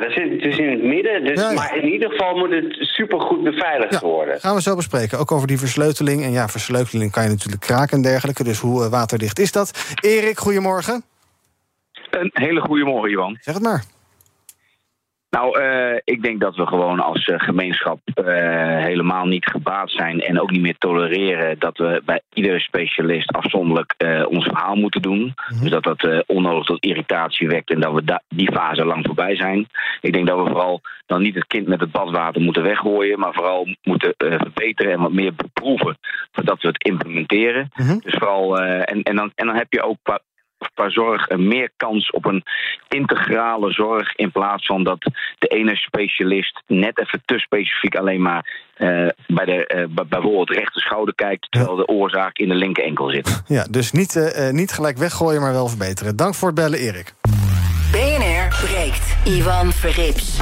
dat 0.00 0.12
zit 0.12 0.42
dus 0.42 0.58
in 0.58 0.70
het 0.70 0.82
midden. 0.82 1.24
Dus, 1.24 1.40
Ja, 1.40 1.48
ja. 1.48 1.54
Maar 1.54 1.76
in 1.76 1.88
ieder 1.88 2.10
geval 2.10 2.36
moet 2.36 2.50
het 2.50 2.76
supergoed 2.78 3.42
beveiligd 3.42 4.00
worden. 4.00 4.40
Gaan 4.40 4.54
we 4.54 4.62
zo 4.62 4.76
bespreken. 4.76 5.18
Ook 5.18 5.32
over 5.32 5.46
die 5.46 5.58
versleuteling. 5.58 6.22
En 6.22 6.32
ja, 6.32 6.48
versleuteling 6.48 7.10
kan 7.10 7.22
je 7.22 7.28
natuurlijk 7.28 7.62
kraken 7.62 7.96
en 7.96 8.02
dergelijke. 8.02 8.44
Dus 8.44 8.58
hoe 8.60 8.84
eh, 8.84 8.90
waterdicht 8.90 9.38
is 9.38 9.52
dat? 9.52 9.94
Erik, 10.00 10.38
goedemorgen. 10.38 11.02
Een 12.10 12.30
hele 12.32 12.60
goede 12.60 12.84
morgen, 12.84 13.10
Iwan. 13.10 13.36
Zeg 13.40 13.54
het 13.54 13.62
maar. 13.62 13.84
Nou, 15.30 15.60
eh, 15.60 16.00
ik 16.04 16.22
denk 16.22 16.40
dat 16.40 16.56
we 16.56 16.66
gewoon 16.66 17.00
als 17.00 17.24
eh, 17.24 17.40
gemeenschap 17.40 18.00
eh, 18.14 18.24
helemaal 18.84 19.26
niet 19.26 19.46
gebaat 19.46 19.90
zijn 19.90 20.20
en 20.20 20.40
ook 20.40 20.50
niet 20.50 20.60
meer 20.60 20.78
tolereren 20.78 21.58
dat 21.58 21.78
we 21.78 22.02
bij 22.04 22.20
iedere 22.32 22.60
specialist 22.60 23.32
afzonderlijk 23.32 23.94
ons 24.28 24.44
verhaal 24.44 24.74
moeten 24.74 25.02
doen. 25.02 25.34
Dus 25.60 25.70
dat 25.70 25.82
dat 25.82 26.24
onnodig 26.26 26.64
tot 26.64 26.84
irritatie 26.84 27.48
wekt 27.48 27.70
en 27.70 27.80
dat 27.80 27.92
we 27.92 28.20
die 28.28 28.52
fase 28.52 28.84
lang 28.84 29.06
voorbij 29.06 29.36
zijn. 29.36 29.66
Ik 30.00 30.12
denk 30.12 30.26
dat 30.26 30.38
we 30.38 30.50
vooral 30.50 30.80
dan 31.06 31.22
niet 31.22 31.34
het 31.34 31.46
kind 31.46 31.66
met 31.66 31.80
het 31.80 31.90
badwater 31.90 32.40
moeten 32.40 32.62
weggooien, 32.62 33.18
maar 33.18 33.32
vooral 33.32 33.66
moeten 33.82 34.14
verbeteren 34.16 34.92
en 34.92 35.00
wat 35.00 35.12
meer 35.12 35.34
beproeven 35.34 35.98
voordat 36.32 36.62
we 36.62 36.68
het 36.68 36.84
implementeren. 36.84 37.70
Dus 37.76 38.14
vooral, 38.18 38.58
en, 38.60 39.02
en, 39.02 39.16
dan, 39.16 39.32
en 39.34 39.46
dan 39.46 39.56
heb 39.56 39.72
je 39.72 39.82
ook 39.82 39.98
qua 40.74 40.90
zorg 40.90 41.28
een 41.28 41.48
meer 41.48 41.70
kans 41.76 42.10
op 42.10 42.24
een 42.24 42.42
integrale 42.88 43.72
zorg. 43.72 44.14
In 44.14 44.30
plaats 44.32 44.66
van 44.66 44.84
dat 44.84 44.98
de 45.38 45.46
ene 45.46 45.76
specialist 45.76 46.62
net 46.66 46.98
even 47.00 47.22
te 47.24 47.38
specifiek 47.38 47.94
alleen 47.96 48.22
maar 48.22 48.68
eh, 48.74 48.88
bij 49.26 49.44
de 49.44 49.88
bij- 49.90 50.06
bijvoorbeeld 50.08 50.50
rechter 50.50 50.80
schouder 50.82 51.14
kijkt. 51.14 51.46
Terwijl 51.50 51.76
de 51.76 51.86
oorzaak 51.86 52.38
in 52.38 52.48
de 52.48 52.54
linker 52.54 52.84
enkel 52.84 53.08
zit. 53.10 53.42
Ja, 53.46 53.64
dus 53.70 53.92
niet, 53.92 54.16
eh, 54.16 54.48
eh, 54.48 54.54
niet 54.54 54.72
gelijk 54.72 54.98
weggooien, 54.98 55.40
maar 55.40 55.52
wel 55.52 55.68
verbeteren. 55.68 56.16
Dank 56.16 56.34
voor 56.34 56.48
het 56.48 56.56
bellen, 56.56 56.78
Erik. 56.78 57.14
BNR 57.92 58.48
breekt. 58.66 59.16
Ivan 59.24 59.72
Verrips. 59.72 60.40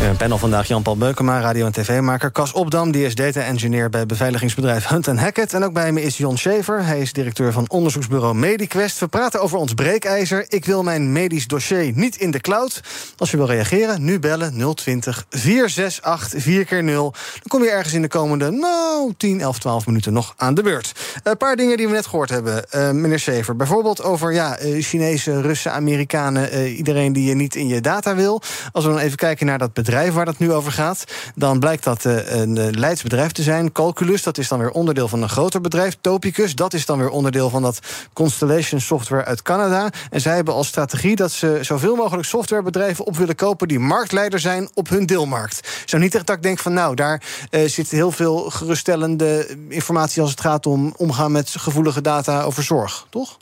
Een 0.00 0.16
panel 0.16 0.38
vandaag 0.38 0.68
Jan-Paul 0.68 0.96
Beukema, 0.96 1.40
radio- 1.40 1.66
en 1.66 1.72
tv-maker. 1.72 2.32
Cas 2.32 2.52
Opdam, 2.52 2.90
die 2.90 3.04
is 3.04 3.14
data-engineer 3.14 3.90
bij 3.90 4.06
beveiligingsbedrijf 4.06 4.88
Hunt 4.88 5.06
Hackett. 5.06 5.54
En 5.54 5.64
ook 5.64 5.72
bij 5.72 5.92
me 5.92 6.02
is 6.02 6.16
Jon 6.16 6.38
Schever, 6.38 6.84
hij 6.84 7.00
is 7.00 7.12
directeur 7.12 7.52
van 7.52 7.64
onderzoeksbureau 7.68 8.34
Mediquest. 8.34 8.98
We 8.98 9.08
praten 9.08 9.40
over 9.40 9.58
ons 9.58 9.74
breekijzer. 9.74 10.44
Ik 10.48 10.64
wil 10.64 10.82
mijn 10.82 11.12
medisch 11.12 11.46
dossier 11.46 11.92
niet 11.94 12.16
in 12.16 12.30
de 12.30 12.40
cloud. 12.40 12.80
Als 13.16 13.30
je 13.30 13.36
wil 13.36 13.46
reageren, 13.46 14.04
nu 14.04 14.18
bellen 14.18 14.74
020 14.74 15.26
468 15.30 16.42
4 16.42 16.64
keer 16.64 16.84
0 16.84 17.12
Dan 17.12 17.42
kom 17.48 17.62
je 17.62 17.70
ergens 17.70 17.94
in 17.94 18.02
de 18.02 18.08
komende, 18.08 18.50
nou, 18.50 19.12
10, 19.16 19.40
11, 19.40 19.58
12 19.58 19.86
minuten 19.86 20.12
nog 20.12 20.34
aan 20.36 20.54
de 20.54 20.62
beurt. 20.62 20.92
Een 21.22 21.36
paar 21.36 21.56
dingen 21.56 21.76
die 21.76 21.86
we 21.86 21.92
net 21.92 22.06
gehoord 22.06 22.30
hebben, 22.30 22.70
eh, 22.70 22.90
meneer 22.90 23.18
Schever. 23.18 23.56
Bijvoorbeeld 23.56 24.02
over 24.02 24.32
ja, 24.32 24.56
eh, 24.56 24.82
Chinese, 24.82 25.40
Russen, 25.40 25.72
Amerikanen, 25.72 26.50
eh, 26.50 26.78
iedereen 26.78 27.12
die 27.12 27.28
je 27.28 27.34
niet 27.34 27.54
in 27.54 27.68
je 27.68 27.80
data 27.80 28.14
wil. 28.14 28.42
Als 28.72 28.84
we 28.84 28.90
dan 28.90 29.00
even 29.00 29.16
kijken 29.16 29.46
naar 29.46 29.58
dat 29.58 29.72
bedrijf 29.72 29.88
waar 29.90 30.24
dat 30.24 30.38
nu 30.38 30.52
over 30.52 30.72
gaat, 30.72 31.04
dan 31.34 31.58
blijkt 31.58 31.84
dat 31.84 32.04
eh, 32.04 32.40
een 32.40 32.58
eh, 32.58 32.70
Leids 32.70 33.02
bedrijf 33.02 33.32
te 33.32 33.42
zijn. 33.42 33.72
Calculus, 33.72 34.22
dat 34.22 34.38
is 34.38 34.48
dan 34.48 34.58
weer 34.58 34.70
onderdeel 34.70 35.08
van 35.08 35.22
een 35.22 35.28
groter 35.28 35.60
bedrijf. 35.60 35.96
Topicus, 36.00 36.54
dat 36.54 36.74
is 36.74 36.86
dan 36.86 36.98
weer 36.98 37.08
onderdeel 37.08 37.50
van 37.50 37.62
dat 37.62 37.78
Constellation 38.12 38.80
Software 38.80 39.24
uit 39.24 39.42
Canada. 39.42 39.90
En 40.10 40.20
zij 40.20 40.34
hebben 40.34 40.54
als 40.54 40.66
strategie 40.66 41.16
dat 41.16 41.32
ze 41.32 41.58
zoveel 41.60 41.96
mogelijk 41.96 42.28
softwarebedrijven 42.28 43.06
op 43.06 43.16
willen 43.16 43.34
kopen 43.34 43.68
die 43.68 43.78
marktleider 43.78 44.40
zijn 44.40 44.68
op 44.74 44.88
hun 44.88 45.06
deelmarkt. 45.06 45.68
Zo 45.84 45.98
niet 45.98 46.14
echt 46.14 46.26
dat 46.26 46.36
ik 46.36 46.42
denk 46.42 46.58
van 46.58 46.72
nou, 46.72 46.94
daar 46.94 47.22
eh, 47.50 47.68
zit 47.68 47.90
heel 47.90 48.10
veel 48.10 48.50
geruststellende 48.50 49.56
informatie 49.68 50.22
als 50.22 50.30
het 50.30 50.40
gaat 50.40 50.66
om 50.66 50.94
omgaan 50.96 51.32
met 51.32 51.50
gevoelige 51.58 52.00
data 52.00 52.42
over 52.42 52.62
zorg, 52.62 53.06
toch? 53.10 53.36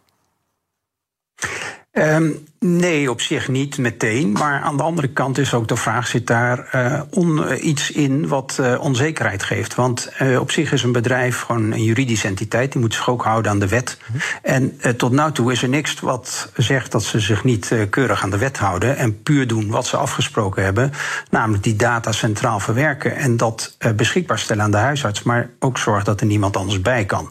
Ehm, 1.99 2.31
nee, 2.59 3.11
op 3.11 3.21
zich 3.21 3.49
niet 3.49 3.79
meteen. 3.79 4.33
Maar 4.33 4.61
aan 4.61 4.77
de 4.77 4.83
andere 4.83 5.09
kant 5.09 5.39
is 5.39 5.55
ook 5.55 5.69
de 5.69 5.77
vraag: 5.77 6.07
zit 6.07 6.27
daar 6.27 6.69
eh, 6.71 7.01
on- 7.11 7.45
eh, 7.47 7.65
iets 7.65 7.91
in 7.91 8.29
wat 8.29 8.59
eh, 8.61 8.81
onzekerheid 8.81 9.43
geeft? 9.43 9.75
Want 9.75 10.13
op 10.39 10.51
zich 10.51 10.73
is 10.73 10.83
een 10.83 10.93
bedrijf 10.93 11.41
gewoon 11.41 11.73
een 11.73 11.85
juridische 11.85 12.27
entiteit. 12.27 12.73
Die 12.73 12.81
moet 12.81 12.95
zich 12.95 13.11
ook 13.11 13.23
houden 13.23 13.51
aan 13.51 13.59
de 13.59 13.69
wet. 13.69 13.99
En 14.43 14.79
eh, 14.81 14.93
tot 14.93 15.13
nu 15.13 15.33
toe 15.33 15.53
is 15.53 15.63
er 15.63 15.69
niks 15.69 16.01
wat 16.01 16.51
zegt 16.57 16.93
dat 16.93 17.03
ze 17.03 17.21
zich 17.21 17.45
niet 17.45 17.73
keurig 17.91 18.23
aan 18.23 18.31
de 18.31 18.39
wet 18.39 18.59
houden. 18.59 18.97
En 18.97 19.23
puur 19.23 19.47
doen 19.47 19.71
wat 19.71 19.87
ze 19.87 19.97
afgesproken 19.97 20.65
hebben. 20.65 20.93
Namelijk 21.31 21.63
die 21.63 21.77
data 21.77 22.13
centraal 22.13 22.61
verwerken. 22.61 23.17
En 23.17 23.37
dat 23.37 23.77
beschikbaar 23.97 24.39
stellen 24.39 24.65
aan 24.65 24.71
de 24.71 24.77
huisarts. 24.77 25.23
Maar 25.23 25.51
ook 25.59 25.79
zorgen 25.79 26.05
dat 26.05 26.21
er 26.21 26.27
niemand 26.27 26.57
anders 26.57 26.83
bij 26.83 27.05
kan. 27.05 27.31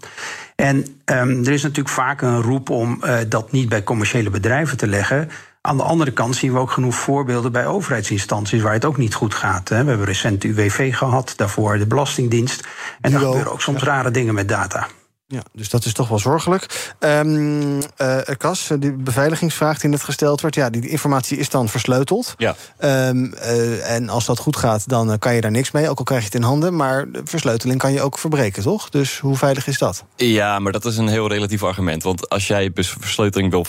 En 0.58 0.86
ehm, 1.06 1.30
er 1.30 1.52
is 1.52 1.62
natuurlijk 1.62 1.96
vaak 1.96 2.22
een 2.22 2.42
roep 2.42 2.70
om 2.70 3.04
eh, 3.04 3.18
dat 3.28 3.52
niet 3.52 3.70
bij 3.70 3.84
commerciële 3.84 4.30
bedrijven 4.30 4.78
te 4.78 4.88
leggen. 4.88 5.30
Aan 5.62 5.78
de 5.78 5.84
andere 5.84 6.12
kant 6.12 6.36
zien 6.36 6.54
we 6.54 6.60
ook 6.60 6.72
genoeg 6.72 6.96
voorbeelden 6.96 7.52
bij 7.52 7.68
overheidsinstanties 7.68 8.62
waar 8.62 8.74
het 8.74 8.86
ook 8.86 8.98
niet 8.98 9.14
goed 9.14 9.34
gaat. 9.34 9.70
Hè. 9.70 9.84
We 9.84 9.90
hebben 9.90 10.08
recent 10.08 10.42
de 10.42 10.48
UWV 10.48 10.96
gehad, 10.96 11.34
daarvoor 11.36 11.78
de 11.78 11.88
Belastingdienst. 11.88 12.68
En 13.02 13.14
er 13.14 13.20
gebeuren 13.20 13.52
ook 13.52 13.62
soms 13.62 13.84
rare 13.84 14.12
dingen 14.12 14.34
met 14.34 14.50
data. 14.50 14.88
Ja, 15.30 15.42
dus 15.54 15.70
dat 15.70 15.86
is 15.86 15.94
toch 15.94 16.08
wel 16.08 16.20
zorgelijk. 16.20 16.94
Ehm 17.00 17.80
eh, 17.96 18.18
Cas, 18.38 18.70
die 18.80 18.94
beveiligingsvraag 18.94 19.80
die 19.80 19.90
net 19.90 20.04
gesteld 20.04 20.42
werd... 20.42 20.56
ja, 20.56 20.70
die, 20.70 20.90
informatie 20.90 21.38
is 21.38 21.50
dan 21.50 21.70
versleuteld. 21.70 22.34
Ja. 22.38 22.56
Ehm, 22.78 23.34
eh, 23.34 23.96
en 23.96 24.10
als 24.10 24.26
dat 24.26 24.40
goed 24.40 24.58
gaat, 24.58 24.90
dan 24.90 25.12
eh, 25.12 25.18
kan 25.20 25.36
je 25.36 25.42
daar 25.42 25.52
niks 25.52 25.72
mee. 25.72 25.90
Ook 25.90 25.98
al 25.98 26.04
krijg 26.04 26.22
je 26.22 26.28
het 26.28 26.36
in 26.36 26.42
handen. 26.42 26.76
Maar 26.76 27.12
de 27.12 27.22
versleuteling 27.24 27.80
kan 27.80 27.92
je 27.92 28.02
ook 28.02 28.18
verbreken, 28.18 28.64
toch? 28.64 28.90
Dus 28.90 29.20
hoe 29.20 29.36
veilig 29.36 29.68
is 29.68 29.78
dat? 29.78 30.04
Ja, 30.16 30.60
maar 30.60 30.72
dat 30.72 30.86
is 30.86 30.98
een 30.98 31.08
heel 31.08 31.28
relatief 31.28 31.64
argument. 31.64 32.04
Want 32.04 32.30
als 32.30 32.48
jij 32.48 32.72
versleuteling 32.74 33.52
wil 33.52 33.66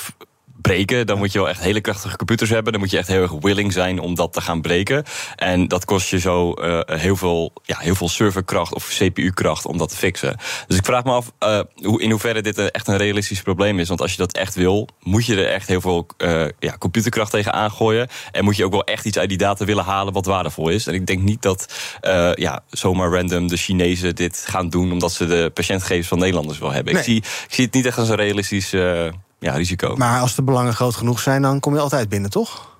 breken, 0.63 1.07
dan 1.07 1.19
moet 1.19 1.33
je 1.33 1.39
wel 1.39 1.49
echt 1.49 1.61
hele 1.61 1.81
krachtige 1.81 2.17
computers 2.17 2.51
hebben. 2.51 2.73
Dan 2.73 2.81
moet 2.81 2.91
je 2.91 2.99
echt 2.99 3.09
heel 3.09 3.23
erg 3.23 3.33
willing 3.41 3.73
zijn 3.73 3.99
om 4.01 4.15
dat 4.15 4.33
te 4.33 4.41
gaan 4.41 4.61
breken. 4.61 5.05
En 5.37 5.69
dat 5.69 5.85
kost 5.85 6.09
je 6.11 6.19
zo 6.19 6.53
eh, 6.53 6.99
heel, 6.99 7.17
veel, 7.17 7.53
ja, 7.63 7.77
heel 7.79 7.95
veel 7.95 8.09
serverkracht 8.09 8.75
of 8.75 8.87
CPU-kracht 8.89 9.67
om 9.67 9.79
dat 9.79 9.89
te 9.89 9.97
fixen. 9.97 10.37
Dus 10.67 10.77
ik 10.77 10.85
vraag 10.85 11.05
me 11.05 11.11
af 11.13 11.33
eh, 11.39 11.61
hoe, 11.75 12.03
in 12.03 12.11
hoeverre 12.11 12.43
dit 12.43 12.59
een- 12.59 12.71
echt 12.71 12.89
een 12.89 12.97
realistisch 12.97 13.43
probleem 13.43 13.79
is. 13.79 13.89
Want 13.89 14.01
als 14.01 14.11
je 14.11 14.17
dat 14.17 14.33
echt 14.33 14.55
wil, 14.55 14.89
moet 15.03 15.27
je 15.27 15.37
er 15.37 15.53
echt 15.53 15.69
heel 15.69 15.81
veel 15.81 16.07
eh, 16.17 16.45
ja, 16.59 16.77
computerkracht 16.79 17.31
tegen 17.31 17.53
aangooien. 17.53 18.09
En 18.33 18.45
moet 18.45 18.57
je 18.57 18.65
ook 18.65 18.73
wel 18.73 18.85
echt 18.85 19.05
iets 19.05 19.19
uit 19.19 19.29
die 19.29 19.39
data 19.39 19.65
willen 19.65 19.85
halen 19.85 20.13
wat 20.13 20.27
waardevol 20.27 20.69
is. 20.69 20.87
En 20.87 20.95
ik 20.95 21.07
denk 21.07 21.23
niet 21.23 21.43
dat 21.43 21.73
eh, 22.01 22.31
ja, 22.35 22.61
zomaar 22.71 23.11
random 23.13 23.49
de 23.49 23.57
Chinezen 23.57 24.15
dit 24.15 24.45
gaan 24.49 24.69
doen 24.69 24.93
omdat 24.93 25.13
ze 25.13 25.27
de 25.27 25.51
patiëntgegevens 25.55 26.09
van 26.09 26.19
Nederlanders 26.19 26.59
wil 26.59 26.71
hebben. 26.73 26.93
Nee. 26.93 27.03
Ik, 27.03 27.09
zie, 27.09 27.17
ik 27.49 27.55
zie 27.55 27.65
het 27.65 27.75
niet 27.75 27.87
echt 27.87 27.99
als 27.99 28.09
een 28.09 28.15
realistisch 28.17 28.73
eh, 28.73 29.07
ja, 29.39 29.53
risico. 29.55 29.97
Maar 29.97 30.21
als 30.21 30.35
de 30.35 30.43
belangen 30.43 30.75
groot 30.75 30.95
genoeg 30.95 31.21
zijn, 31.21 31.43
dan 31.43 31.61
kom 31.61 31.75
je 31.75 31.81
altijd 31.81 32.09
binnen, 32.09 32.31
toch? 32.31 32.77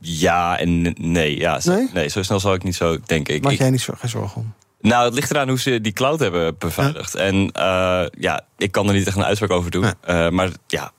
Ja 0.00 0.58
en 0.58 0.94
nee. 0.98 1.38
Ja, 1.38 1.60
Nee? 1.64 1.88
nee? 1.92 2.08
zo 2.08 2.22
snel 2.22 2.40
zal 2.40 2.54
ik 2.54 2.62
niet 2.62 2.76
zo 2.76 2.98
denken. 3.06 3.34
Ik, 3.34 3.42
Maak 3.42 3.52
ik- 3.52 3.58
jij 3.58 3.70
niet 3.70 3.80
zo, 3.80 3.92
geen 3.98 4.10
zorgen 4.10 4.40
om? 4.40 4.52
nou, 4.80 5.04
het 5.04 5.14
ligt 5.14 5.30
eraan 5.30 5.48
hoe 5.48 5.58
ze 5.58 5.80
die 5.80 5.92
cloud 5.92 6.20
hebben 6.20 6.54
beveiligd. 6.58 7.14
En 7.14 7.50
eh, 7.52 8.04
ja, 8.18 8.40
ik 8.56 8.72
kan 8.72 8.88
er 8.88 8.94
niet 8.94 9.06
echt 9.06 9.16
een 9.16 9.24
uitspraak 9.24 9.50
over 9.50 9.70
doen. 9.70 9.84
Eh, 10.00 10.28
maar 10.28 10.50
ja, 10.66 10.90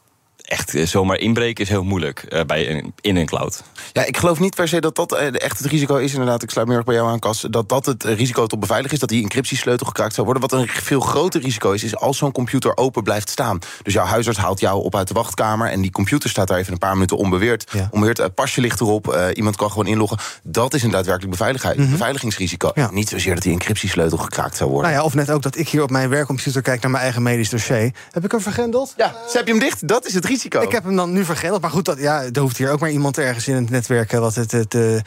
echt 0.50 0.76
eh, 0.76 0.86
zomaar 0.86 1.18
inbreken 1.18 1.64
is 1.64 1.70
heel 1.70 1.84
moeilijk 1.84 2.24
eh, 2.24 2.44
bij 2.46 2.70
een, 2.70 2.94
in 3.02 3.16
een 3.16 3.26
cloud. 3.26 3.64
Ja, 3.94 4.06
ik 4.06 4.18
geloof 4.18 4.40
niet 4.40 4.56
per 4.56 4.68
se 4.68 4.80
dat 4.82 4.96
dat 4.96 5.14
eh, 5.16 5.42
echt 5.42 5.58
het 5.58 5.68
risico 5.68 5.96
is. 5.96 6.12
Inderdaad, 6.12 6.44
ik 6.44 6.50
sluit 6.50 6.68
me 6.68 6.76
erg 6.76 6.84
bij 6.84 6.96
jou 6.96 7.10
aan, 7.10 7.20
Cas. 7.20 7.46
Dat 7.50 7.70
dat 7.70 7.86
het 7.86 8.04
risico 8.04 8.46
tot 8.48 8.60
beveiliging 8.60 8.94
is, 8.94 9.00
dat 9.00 9.10
die 9.10 9.24
encryptiesleutel 9.24 9.88
gekraakt 9.88 10.14
zou 10.14 10.26
worden. 10.28 10.50
Wat 10.50 10.60
een 10.60 10.68
veel 10.68 11.00
groter 11.00 11.42
risico 11.42 11.72
is, 11.72 11.84
is 11.84 11.96
als 11.96 12.18
zo'n 12.18 12.32
computer 12.32 12.78
open 12.78 13.04
blijft 13.04 13.30
staan. 13.30 13.60
Dus 13.84 13.94
jouw 13.94 14.06
huisarts 14.06 14.40
haalt 14.40 14.60
jou 14.60 14.84
op 14.84 14.96
uit 14.96 15.08
de 15.08 15.14
wachtkamer... 15.14 15.70
en 15.70 15.82
die 15.82 15.92
computer 15.92 16.30
staat 16.30 16.48
daar 16.48 16.58
even 16.58 16.74
een 16.74 16.80
paar 16.80 16.94
minuten 16.94 17.18
onbeweerd. 17.18 17.72
onbeweerd 17.92 18.20
eh, 18.20 18.26
pasje 18.36 18.62
ligt 18.62 18.80
erop, 18.80 19.32
iemand 19.34 19.56
kan 19.56 19.70
gewoon 19.70 19.88
inloggen. 19.88 20.18
Dat 20.44 20.74
is 20.74 20.84
een 20.84 20.92
daadwerkelijk 20.92 21.32
beveiligheid, 21.32 21.78
Mhm. 21.78 21.92
beveiligingsrisico. 21.92 22.72
Niet 22.92 23.10
zozeer 23.10 23.34
dat 23.34 23.44
die 23.44 23.52
encryptiesleutel 23.52 24.18
gekraakt 24.18 24.58
zou 24.58 24.70
worden. 24.70 24.90
Nou 24.92 25.02
ja, 25.02 25.08
of 25.08 25.14
net 25.16 25.32
ook 25.32 25.42
dat 25.42 25.58
ik 25.58 25.70
hier 25.70 25.82
op 25.84 25.90
mijn 25.90 26.10
werkcomputer 26.10 26.62
kijk 26.62 26.82
naar 26.82 26.92
mijn 26.92 27.04
eigen 27.04 27.24
medisch 27.24 27.50
dossier. 27.50 27.94
Heb 28.12 28.26
ik 28.26 28.32
hem 28.32 28.42
vergrendeld? 28.42 28.94
Ja, 28.98 29.16
zet 29.28 29.46
je 29.46 29.52
hem 29.52 29.60
dicht? 29.60 29.88
Dat 29.88 30.06
is 30.06 30.14
het 30.14 30.26
risico. 30.26 30.38
Risico. 30.40 30.62
Ik 30.62 30.72
heb 30.72 30.84
hem 30.84 30.96
dan 30.96 31.12
nu 31.12 31.26
vergrendeld. 31.26 31.62
Maar 31.62 31.72
goed, 31.72 31.86
dat, 31.86 32.00
ja, 32.00 32.24
er 32.24 32.40
hoeft 32.42 32.58
hier 32.58 32.72
ook 32.72 32.80
maar 32.80 32.92
iemand 32.92 33.18
ergens 33.18 33.48
in 33.48 33.56
het 33.56 33.70
netwerk... 33.70 34.12
wat 34.12 34.36
het, 34.36 34.52
het 34.52 34.74
uh, 34.74 35.00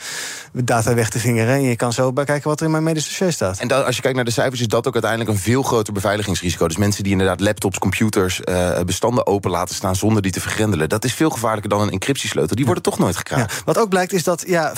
data 0.53 0.95
weg 0.95 1.11
te 1.11 1.19
vingeren. 1.19 1.55
En 1.55 1.63
je 1.63 1.77
kan 1.77 1.93
zo 1.93 2.13
bij 2.13 2.25
kijken 2.25 2.49
wat 2.49 2.61
er 2.61 2.67
in 2.67 2.73
mijn 2.73 2.83
medisch 2.83 3.05
dossier 3.05 3.33
staat. 3.33 3.59
En 3.59 3.69
dan, 3.69 3.85
als 3.85 3.97
je 3.97 4.03
kijkt 4.03 4.17
naar 4.17 4.25
de 4.25 4.31
cijfers... 4.33 4.61
is 4.61 4.67
dat 4.67 4.87
ook 4.87 4.93
uiteindelijk 4.93 5.31
een 5.31 5.39
veel 5.39 5.63
groter 5.63 5.93
beveiligingsrisico. 5.93 6.69
Dus 6.69 6.77
mensen 6.77 7.03
die 7.03 7.13
inderdaad 7.13 7.41
laptops, 7.41 7.79
computers, 7.79 8.41
uh, 8.45 8.81
bestanden 8.81 9.27
open 9.27 9.51
laten 9.51 9.75
staan... 9.75 9.97
zonder 9.97 10.23
die 10.23 10.33
te 10.33 10.41
vergrendelen. 10.41 10.89
Dat 10.89 11.05
is 11.05 11.15
veel 11.15 11.31
gevaarlijker 11.31 11.71
dan 11.71 11.81
een 11.81 11.91
encryptiesleutel. 11.91 12.57
Die 12.57 12.65
worden 12.65 12.83
toch 12.83 12.99
nooit 12.99 13.17
gekraakt. 13.17 13.53
Ja, 13.53 13.63
wat 13.65 13.79
ook 13.79 13.89
blijkt 13.89 14.13
is 14.13 14.25
dat 14.25 14.45
ja, 14.47 14.73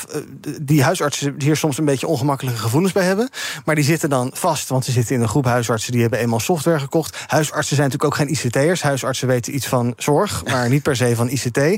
die 0.62 0.82
huisartsen 0.82 1.34
hier 1.38 1.56
soms 1.56 1.78
een 1.78 1.84
beetje 1.84 2.06
ongemakkelijke 2.06 2.60
gevoelens 2.60 2.92
bij 2.92 3.04
hebben. 3.04 3.28
Maar 3.64 3.74
die 3.74 3.84
zitten 3.84 4.10
dan 4.10 4.30
vast, 4.34 4.68
want 4.68 4.84
ze 4.84 4.92
zitten 4.92 5.14
in 5.14 5.22
een 5.22 5.28
groep 5.28 5.44
huisartsen... 5.44 5.92
die 5.92 6.00
hebben 6.00 6.18
eenmaal 6.18 6.40
software 6.40 6.78
gekocht. 6.78 7.16
Huisartsen 7.26 7.76
zijn 7.76 7.90
natuurlijk 7.90 8.20
ook 8.20 8.28
geen 8.28 8.46
ICT'ers. 8.46 8.82
Huisartsen 8.82 9.28
weten 9.28 9.54
iets 9.54 9.66
van 9.66 9.92
zorg, 9.96 10.43
maar 10.44 10.68
niet 10.68 10.82
per 10.82 10.96
se 10.96 11.16
van 11.16 11.28
ICT. 11.28 11.58
Uh, 11.58 11.76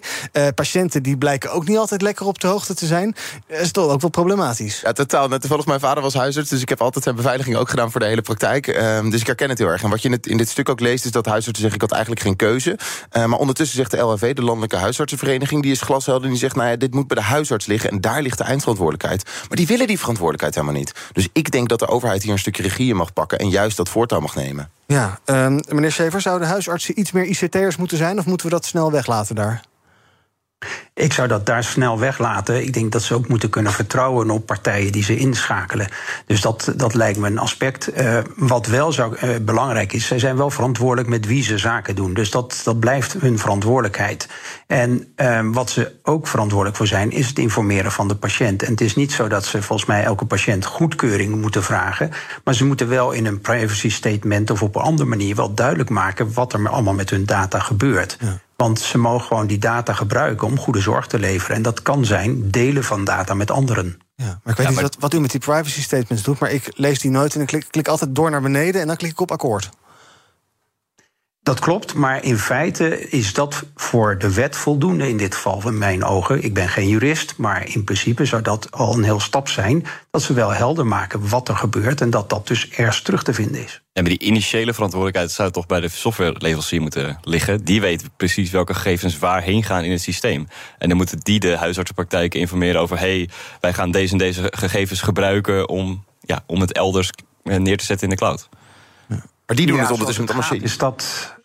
patiënten 0.54 1.02
die 1.02 1.16
blijken 1.16 1.52
ook 1.52 1.66
niet 1.66 1.78
altijd 1.78 2.02
lekker 2.02 2.26
op 2.26 2.40
de 2.40 2.46
hoogte 2.46 2.75
te 2.75 2.87
zijn. 2.87 3.14
Dat 3.46 3.61
is 3.61 3.70
toch 3.70 3.90
ook 3.90 4.00
wel 4.00 4.11
problematisch. 4.11 4.80
Ja, 4.80 4.92
totaal. 4.92 5.28
Net 5.28 5.40
toevallig 5.40 5.66
mijn 5.66 5.80
vader 5.80 6.02
was 6.02 6.14
huisarts, 6.14 6.50
dus 6.50 6.61
ik 6.61 6.68
heb 6.68 6.80
altijd 6.80 7.04
zijn 7.04 7.16
beveiliging 7.16 7.56
ook 7.56 7.68
gedaan 7.68 7.90
voor 7.90 8.00
de 8.00 8.06
hele 8.06 8.23
praktijk. 8.23 8.66
Uh, 8.66 9.11
dus 9.11 9.20
ik 9.20 9.26
herken 9.26 9.49
het 9.49 9.58
heel 9.58 9.68
erg. 9.68 9.82
En 9.82 9.90
wat 9.90 10.02
je 10.02 10.08
in, 10.08 10.18
in, 10.23 10.37
dit 10.37 10.49
stuk 10.49 10.68
ook 10.68 10.80
leest, 10.80 11.04
is 11.04 11.11
dat 11.11 11.26
huisartsen 11.26 11.62
zeggen: 11.62 11.75
ik 11.75 11.80
had 11.80 11.92
eigenlijk 11.92 12.23
geen 12.23 12.37
keuze. 12.37 12.78
Uh, 13.12 13.25
maar 13.25 13.38
ondertussen 13.38 13.76
zegt 13.76 13.90
de 13.90 13.96
LHV, 13.96 14.35
de 14.35 14.42
Landelijke 14.42 14.76
Huisartsenvereniging, 14.76 15.62
die 15.62 15.73
is 15.73 15.80
glashelder 15.80 16.25
en 16.25 16.30
die 16.30 16.38
zegt: 16.38 16.56
nou 16.56 16.68
ja, 16.68 16.76
dit 16.76 16.94
moet 16.94 17.06
bij 17.06 17.16
de 17.16 17.23
huisarts 17.23 17.66
liggen 17.66 17.90
en 17.90 18.00
daar 18.00 18.23
ligt 18.23 18.38
de 18.38 18.44
eindverantwoordelijkheid. 18.44 19.25
Maar 19.49 19.56
die 19.56 19.66
willen 19.66 19.87
die 19.87 19.99
verantwoordelijkheid 19.99 20.54
helemaal 20.54 20.80
niet. 20.80 20.92
Dus 21.12 21.28
ik 21.32 21.50
denk 21.50 21.68
dat 21.68 21.78
de 21.78 21.88
overheid 21.88 22.23
hier 22.23 22.32
een 22.32 22.38
stukje 22.38 22.62
regie 22.62 22.88
in 22.88 22.96
mag 22.96 23.12
pakken 23.12 23.38
en 23.38 23.49
juist 23.49 23.76
dat 23.76 23.88
voortouw 23.88 24.20
mag 24.20 24.35
nemen. 24.35 24.70
Ja, 24.86 25.18
um, 25.24 25.60
meneer 25.68 25.92
Schever, 25.92 26.20
zouden 26.20 26.48
huisartsen 26.48 26.98
iets 26.98 27.12
meer 27.12 27.24
ICT'ers 27.24 27.76
moeten 27.76 27.96
zijn... 27.96 28.18
of 28.18 28.26
moeten 28.26 28.46
we 28.46 28.52
dat 28.52 28.64
snel 28.64 28.92
weglaten 28.92 29.34
daar? 29.34 29.62
Ik 30.94 31.12
zou 31.12 31.28
dat 31.28 31.46
daar 31.46 31.64
snel 31.64 31.98
weglaten. 31.98 32.62
Ik 32.62 32.72
denk 32.72 32.92
dat 32.92 33.02
ze 33.02 33.14
ook 33.14 33.28
moeten 33.28 33.50
kunnen 33.50 33.72
vertrouwen 33.72 34.30
op 34.30 34.46
partijen 34.46 34.92
die 34.92 35.02
ze 35.02 35.16
inschakelen. 35.16 35.88
Dus 36.26 36.40
dat, 36.40 36.72
dat 36.76 36.94
lijkt 36.94 37.18
me 37.18 37.26
een 37.26 37.38
aspect. 37.38 38.00
Uh, 38.00 38.18
wat 38.36 38.66
wel 38.66 38.92
zou, 38.92 39.16
uh, 39.16 39.30
belangrijk 39.42 39.92
is, 39.92 40.06
zij 40.06 40.18
zijn 40.18 40.36
wel 40.36 40.50
verantwoordelijk 40.50 41.08
met 41.08 41.26
wie 41.26 41.42
ze 41.42 41.58
zaken 41.58 41.94
doen. 41.94 42.14
Dus 42.14 42.30
dat, 42.30 42.60
dat 42.64 42.80
blijft 42.80 43.12
hun 43.12 43.38
verantwoordelijkheid. 43.38 44.28
En 44.66 45.12
uh, 45.16 45.40
wat 45.44 45.70
ze 45.70 45.92
ook 46.02 46.26
verantwoordelijk 46.26 46.76
voor 46.76 46.86
zijn, 46.86 47.10
is 47.10 47.28
het 47.28 47.38
informeren 47.38 47.92
van 47.92 48.08
de 48.08 48.16
patiënt. 48.16 48.62
En 48.62 48.70
het 48.70 48.80
is 48.80 48.96
niet 48.96 49.12
zo 49.12 49.28
dat 49.28 49.44
ze 49.44 49.62
volgens 49.62 49.88
mij 49.88 50.04
elke 50.04 50.25
patiënt 50.25 50.64
goedkeuring 50.64 51.40
moeten 51.40 51.62
vragen. 51.62 52.10
Maar 52.44 52.54
ze 52.54 52.64
moeten 52.64 52.88
wel 52.88 53.12
in 53.12 53.26
een 53.26 53.40
privacy 53.40 53.90
statement 53.90 54.50
of 54.50 54.62
op 54.62 54.76
een 54.76 54.82
andere 54.82 55.08
manier 55.08 55.34
wel 55.34 55.54
duidelijk 55.54 55.90
maken 55.90 56.32
wat 56.32 56.52
er 56.52 56.68
allemaal 56.68 56.94
met 56.94 57.10
hun 57.10 57.26
data 57.26 57.58
gebeurt. 57.58 58.16
Ja. 58.20 58.44
Want 58.56 58.80
ze 58.80 58.98
mogen 58.98 59.26
gewoon 59.26 59.46
die 59.46 59.58
data 59.58 59.92
gebruiken 59.92 60.46
om 60.46 60.58
goede 60.58 60.80
zorg 60.80 61.06
te 61.06 61.18
leveren. 61.18 61.56
En 61.56 61.62
dat 61.62 61.82
kan 61.82 62.04
zijn 62.04 62.50
delen 62.50 62.84
van 62.84 63.04
data 63.04 63.34
met 63.34 63.50
anderen. 63.50 63.98
Ja, 64.14 64.25
maar 64.25 64.52
ik 64.52 64.58
weet 64.58 64.66
ja, 64.66 64.72
niet 64.72 64.80
wat, 64.80 64.96
wat, 64.98 65.14
u 65.14 65.20
met 65.20 65.30
die 65.30 65.40
privacy 65.40 65.82
statements 65.82 66.25
doet, 66.25 66.38
maar 66.38 66.50
ik 66.50 66.72
lees 66.75 66.98
die 66.98 67.10
nooit 67.10 67.34
en 67.34 67.40
ik 67.40 67.46
klik, 67.46 67.66
klik 67.70 67.88
altijd 67.88 68.14
door 68.14 68.30
naar 68.30 68.40
beneden 68.40 68.80
en 68.80 68.86
dan 68.86 68.96
klik 68.96 69.10
ik 69.10 69.20
op 69.20 69.30
akkoord. 69.30 69.70
Dat 71.46 71.60
klopt, 71.60 71.94
maar 71.94 72.24
in 72.24 72.38
feite 72.38 73.08
is 73.08 73.32
dat 73.32 73.64
voor 73.74 74.18
de 74.18 74.34
wet 74.34 74.56
voldoende 74.56 75.08
in 75.08 75.16
dit 75.16 75.34
geval, 75.34 75.68
in 75.68 75.78
mijn 75.78 76.04
ogen. 76.04 76.42
Ik 76.42 76.54
ben 76.54 76.68
geen 76.68 76.88
jurist, 76.88 77.34
maar 77.36 77.68
in 77.68 77.84
principe 77.84 78.24
zou 78.24 78.42
dat 78.42 78.70
al 78.70 78.94
een 78.94 79.02
heel 79.02 79.20
stap 79.20 79.48
zijn. 79.48 79.86
Dat 80.10 80.22
ze 80.22 80.32
wel 80.32 80.52
helder 80.52 80.86
maken 80.86 81.28
wat 81.28 81.48
er 81.48 81.56
gebeurt 81.56 82.00
en 82.00 82.10
dat 82.10 82.30
dat 82.30 82.46
dus 82.46 82.68
ergens 82.68 83.02
terug 83.02 83.22
te 83.22 83.34
vinden 83.34 83.64
is. 83.64 83.82
En 83.92 84.02
maar 84.02 84.10
die 84.10 84.28
initiële 84.28 84.74
verantwoordelijkheid 84.74 85.30
zou 85.30 85.50
toch 85.50 85.66
bij 85.66 85.80
de 85.80 85.88
softwareleverancier 85.88 86.80
moeten 86.80 87.18
liggen. 87.22 87.64
Die 87.64 87.80
weet 87.80 88.04
precies 88.16 88.50
welke 88.50 88.74
gegevens 88.74 89.18
waarheen 89.18 89.62
gaan 89.62 89.84
in 89.84 89.90
het 89.90 90.02
systeem. 90.02 90.48
En 90.78 90.88
dan 90.88 90.96
moeten 90.96 91.18
die 91.18 91.40
de 91.40 91.56
huisartsenpraktijken 91.56 92.40
informeren 92.40 92.80
over: 92.80 92.98
hey, 92.98 93.28
wij 93.60 93.72
gaan 93.72 93.90
deze 93.90 94.12
en 94.12 94.18
deze 94.18 94.52
gegevens 94.56 95.00
gebruiken 95.00 95.68
om, 95.68 96.04
ja, 96.20 96.42
om 96.46 96.60
het 96.60 96.72
elders 96.72 97.10
neer 97.42 97.76
te 97.76 97.84
zetten 97.84 98.08
in 98.08 98.14
de 98.14 98.20
cloud. 98.20 98.48
Maar 99.46 99.56
die 99.56 99.66
doen 99.66 99.76
ja, 99.76 99.82
het 99.82 99.90
ondertussen 99.90 100.24
met 100.24 100.34
de 100.34 100.40
machine. 100.40 100.64
Is 100.64 100.78
dat 100.78 101.35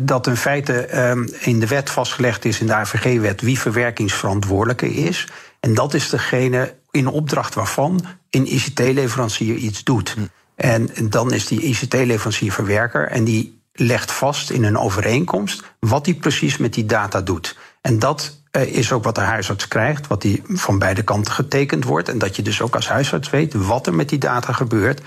dat 0.00 0.26
in 0.26 0.36
feite 0.36 1.08
um, 1.08 1.28
in 1.40 1.60
de 1.60 1.66
wet 1.66 1.90
vastgelegd 1.90 2.44
is, 2.44 2.60
in 2.60 2.66
de 2.66 2.74
AVG-wet, 2.74 3.40
wie 3.40 3.58
verwerkingsverantwoordelijke 3.58 4.94
is. 4.94 5.28
En 5.60 5.74
dat 5.74 5.94
is 5.94 6.08
degene 6.08 6.74
in 6.90 7.06
opdracht 7.06 7.54
waarvan 7.54 8.04
een 8.30 8.52
ICT-leverancier 8.54 9.56
iets 9.56 9.84
doet. 9.84 10.10
Hm. 10.10 10.20
En 10.54 10.90
dan 11.10 11.32
is 11.32 11.46
die 11.46 11.60
ICT-leverancier 11.60 12.52
verwerker 12.52 13.08
en 13.08 13.24
die 13.24 13.60
legt 13.72 14.12
vast 14.12 14.50
in 14.50 14.64
een 14.64 14.78
overeenkomst 14.78 15.62
wat 15.78 16.06
hij 16.06 16.14
precies 16.14 16.56
met 16.56 16.74
die 16.74 16.86
data 16.86 17.20
doet. 17.20 17.56
En 17.80 17.98
dat 17.98 18.40
uh, 18.52 18.62
is 18.62 18.92
ook 18.92 19.04
wat 19.04 19.14
de 19.14 19.20
huisarts 19.20 19.68
krijgt, 19.68 20.06
wat 20.06 20.22
die 20.22 20.42
van 20.46 20.78
beide 20.78 21.02
kanten 21.02 21.32
getekend 21.32 21.84
wordt. 21.84 22.08
En 22.08 22.18
dat 22.18 22.36
je 22.36 22.42
dus 22.42 22.60
ook 22.60 22.74
als 22.74 22.88
huisarts 22.88 23.30
weet 23.30 23.54
wat 23.54 23.86
er 23.86 23.94
met 23.94 24.08
die 24.08 24.18
data 24.18 24.52
gebeurt. 24.52 25.00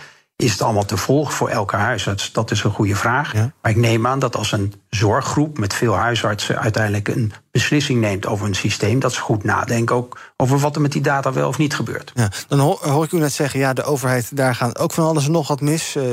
Is 0.44 0.52
het 0.52 0.62
allemaal 0.62 0.86
te 0.86 0.98
volgen 0.98 1.34
voor 1.34 1.50
elke 1.50 1.76
huisarts? 1.76 2.32
Dat 2.32 2.52
is 2.52 2.64
een 2.64 2.72
goede 2.72 2.96
vraag. 2.96 3.34
Ja. 3.34 3.52
Maar 3.62 3.72
ik 3.72 3.78
neem 3.78 4.08
aan 4.08 4.20
dat 4.20 4.36
als 4.36 4.52
een 4.52 4.74
zorggroep 4.90 5.58
met 5.58 5.74
veel 5.74 5.96
huisartsen 5.96 6.60
uiteindelijk 6.60 7.08
een 7.08 7.34
beslissing 7.52 8.02
neemt 8.02 8.26
over 8.26 8.48
een 8.48 8.56
systeem, 8.56 9.00
dat 9.00 9.14
ze 9.14 9.22
goed 9.22 9.44
nadenken 9.44 9.96
ook 9.96 10.20
over 10.36 10.60
wat 10.60 10.76
er 10.76 10.82
met 10.82 10.92
die 10.92 11.02
data 11.02 11.34
wel 11.34 11.48
of 11.48 11.58
niet 11.58 11.76
gebeurt. 11.76 12.12
Ja, 12.16 12.32
dan 12.48 12.60
hoor, 12.60 13.04
ik 13.04 13.12
u 13.12 13.18
net 13.18 13.34
zeggen, 13.34 13.60
ja, 13.60 13.74
de 13.74 13.84
overheid, 13.84 14.38
daar 14.38 14.56
gaan 14.56 14.76
ook 14.76 14.92
van 14.92 15.06
alles 15.06 15.26
en 15.26 15.32
nog 15.32 15.48
wat 15.48 15.62
mis. 15.62 15.96
Uh, 15.96 16.04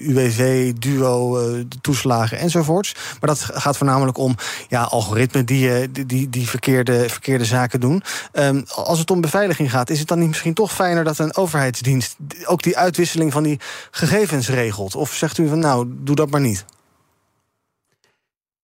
UWV, 0.00 0.72
Duo, 0.72 1.38
uh, 1.38 1.64
de 1.68 1.80
toeslagen 1.80 2.38
enzovoorts. 2.38 2.94
Maar 3.20 3.30
dat 3.30 3.48
gaat 3.52 3.76
voornamelijk 3.76 4.18
om 4.18 4.34
ja, 4.68 4.82
algoritmen 4.82 5.46
die, 5.46 5.90
die, 5.90 6.06
die, 6.06 6.30
die 6.30 6.48
verkeerde, 6.48 7.08
verkeerde 7.08 7.44
zaken 7.44 7.80
doen. 7.80 8.02
Um, 8.32 8.64
als 8.74 8.98
het 8.98 9.10
om 9.10 9.20
beveiliging 9.20 9.70
gaat, 9.70 9.90
is 9.90 9.98
het 9.98 10.08
dan 10.08 10.18
niet 10.18 10.28
misschien 10.28 10.54
toch 10.54 10.72
fijner 10.72 11.04
dat 11.04 11.18
een 11.18 11.36
overheidsdienst 11.36 12.16
ook 12.44 12.62
die 12.62 12.76
uitwisseling 12.76 13.32
van 13.32 13.42
die 13.42 13.60
gegevens 13.90 14.48
regelt? 14.48 14.94
Of 14.94 15.14
zegt 15.14 15.38
u 15.38 15.48
van 15.48 15.58
nou, 15.58 15.86
doe 15.88 16.16
dat 16.16 16.30
maar 16.30 16.40
niet? 16.40 16.64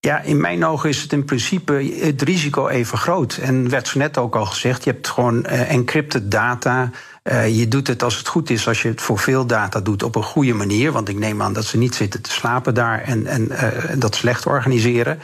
Ja, 0.05 0.21
in 0.21 0.41
mijn 0.41 0.65
ogen 0.65 0.89
is 0.89 1.01
het 1.01 1.11
in 1.11 1.25
principe 1.25 1.95
het 1.99 2.21
risico 2.21 2.67
even 2.67 2.97
groot. 2.97 3.37
En 3.41 3.69
werd 3.69 3.87
zo 3.87 3.99
net 3.99 4.17
ook 4.17 4.35
al 4.35 4.45
gezegd, 4.45 4.83
je 4.83 4.91
hebt 4.91 5.07
gewoon 5.07 5.45
uh, 5.45 5.71
encrypted 5.71 6.31
data. 6.31 6.91
Uh, 7.23 7.57
je 7.57 7.67
doet 7.67 7.87
het 7.87 8.03
als 8.03 8.17
het 8.17 8.27
goed 8.27 8.49
is, 8.49 8.67
als 8.67 8.81
je 8.81 8.87
het 8.87 9.01
voor 9.01 9.19
veel 9.19 9.45
data 9.45 9.79
doet, 9.79 10.03
op 10.03 10.15
een 10.15 10.23
goede 10.23 10.53
manier. 10.53 10.91
Want 10.91 11.09
ik 11.09 11.17
neem 11.17 11.41
aan 11.41 11.53
dat 11.53 11.65
ze 11.65 11.77
niet 11.77 11.95
zitten 11.95 12.21
te 12.21 12.31
slapen 12.31 12.73
daar 12.73 13.01
en, 13.01 13.25
en 13.25 13.51
uh, 13.51 13.67
dat 13.97 14.15
slecht 14.15 14.45
organiseren. 14.45 15.19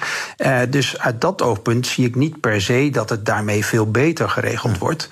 Dus 0.70 1.00
uit 1.00 1.22
dat 1.22 1.42
oogpunt 1.42 1.88
zie 1.88 2.06
ik 2.06 2.16
niet 2.16 2.40
per 2.40 2.62
se 2.62 2.90
dat 2.92 3.10
het 3.10 3.26
daarmee 3.26 3.66
veel 3.66 3.92
beter 3.92 4.30
geregeld 4.30 4.78
wordt. 4.78 5.10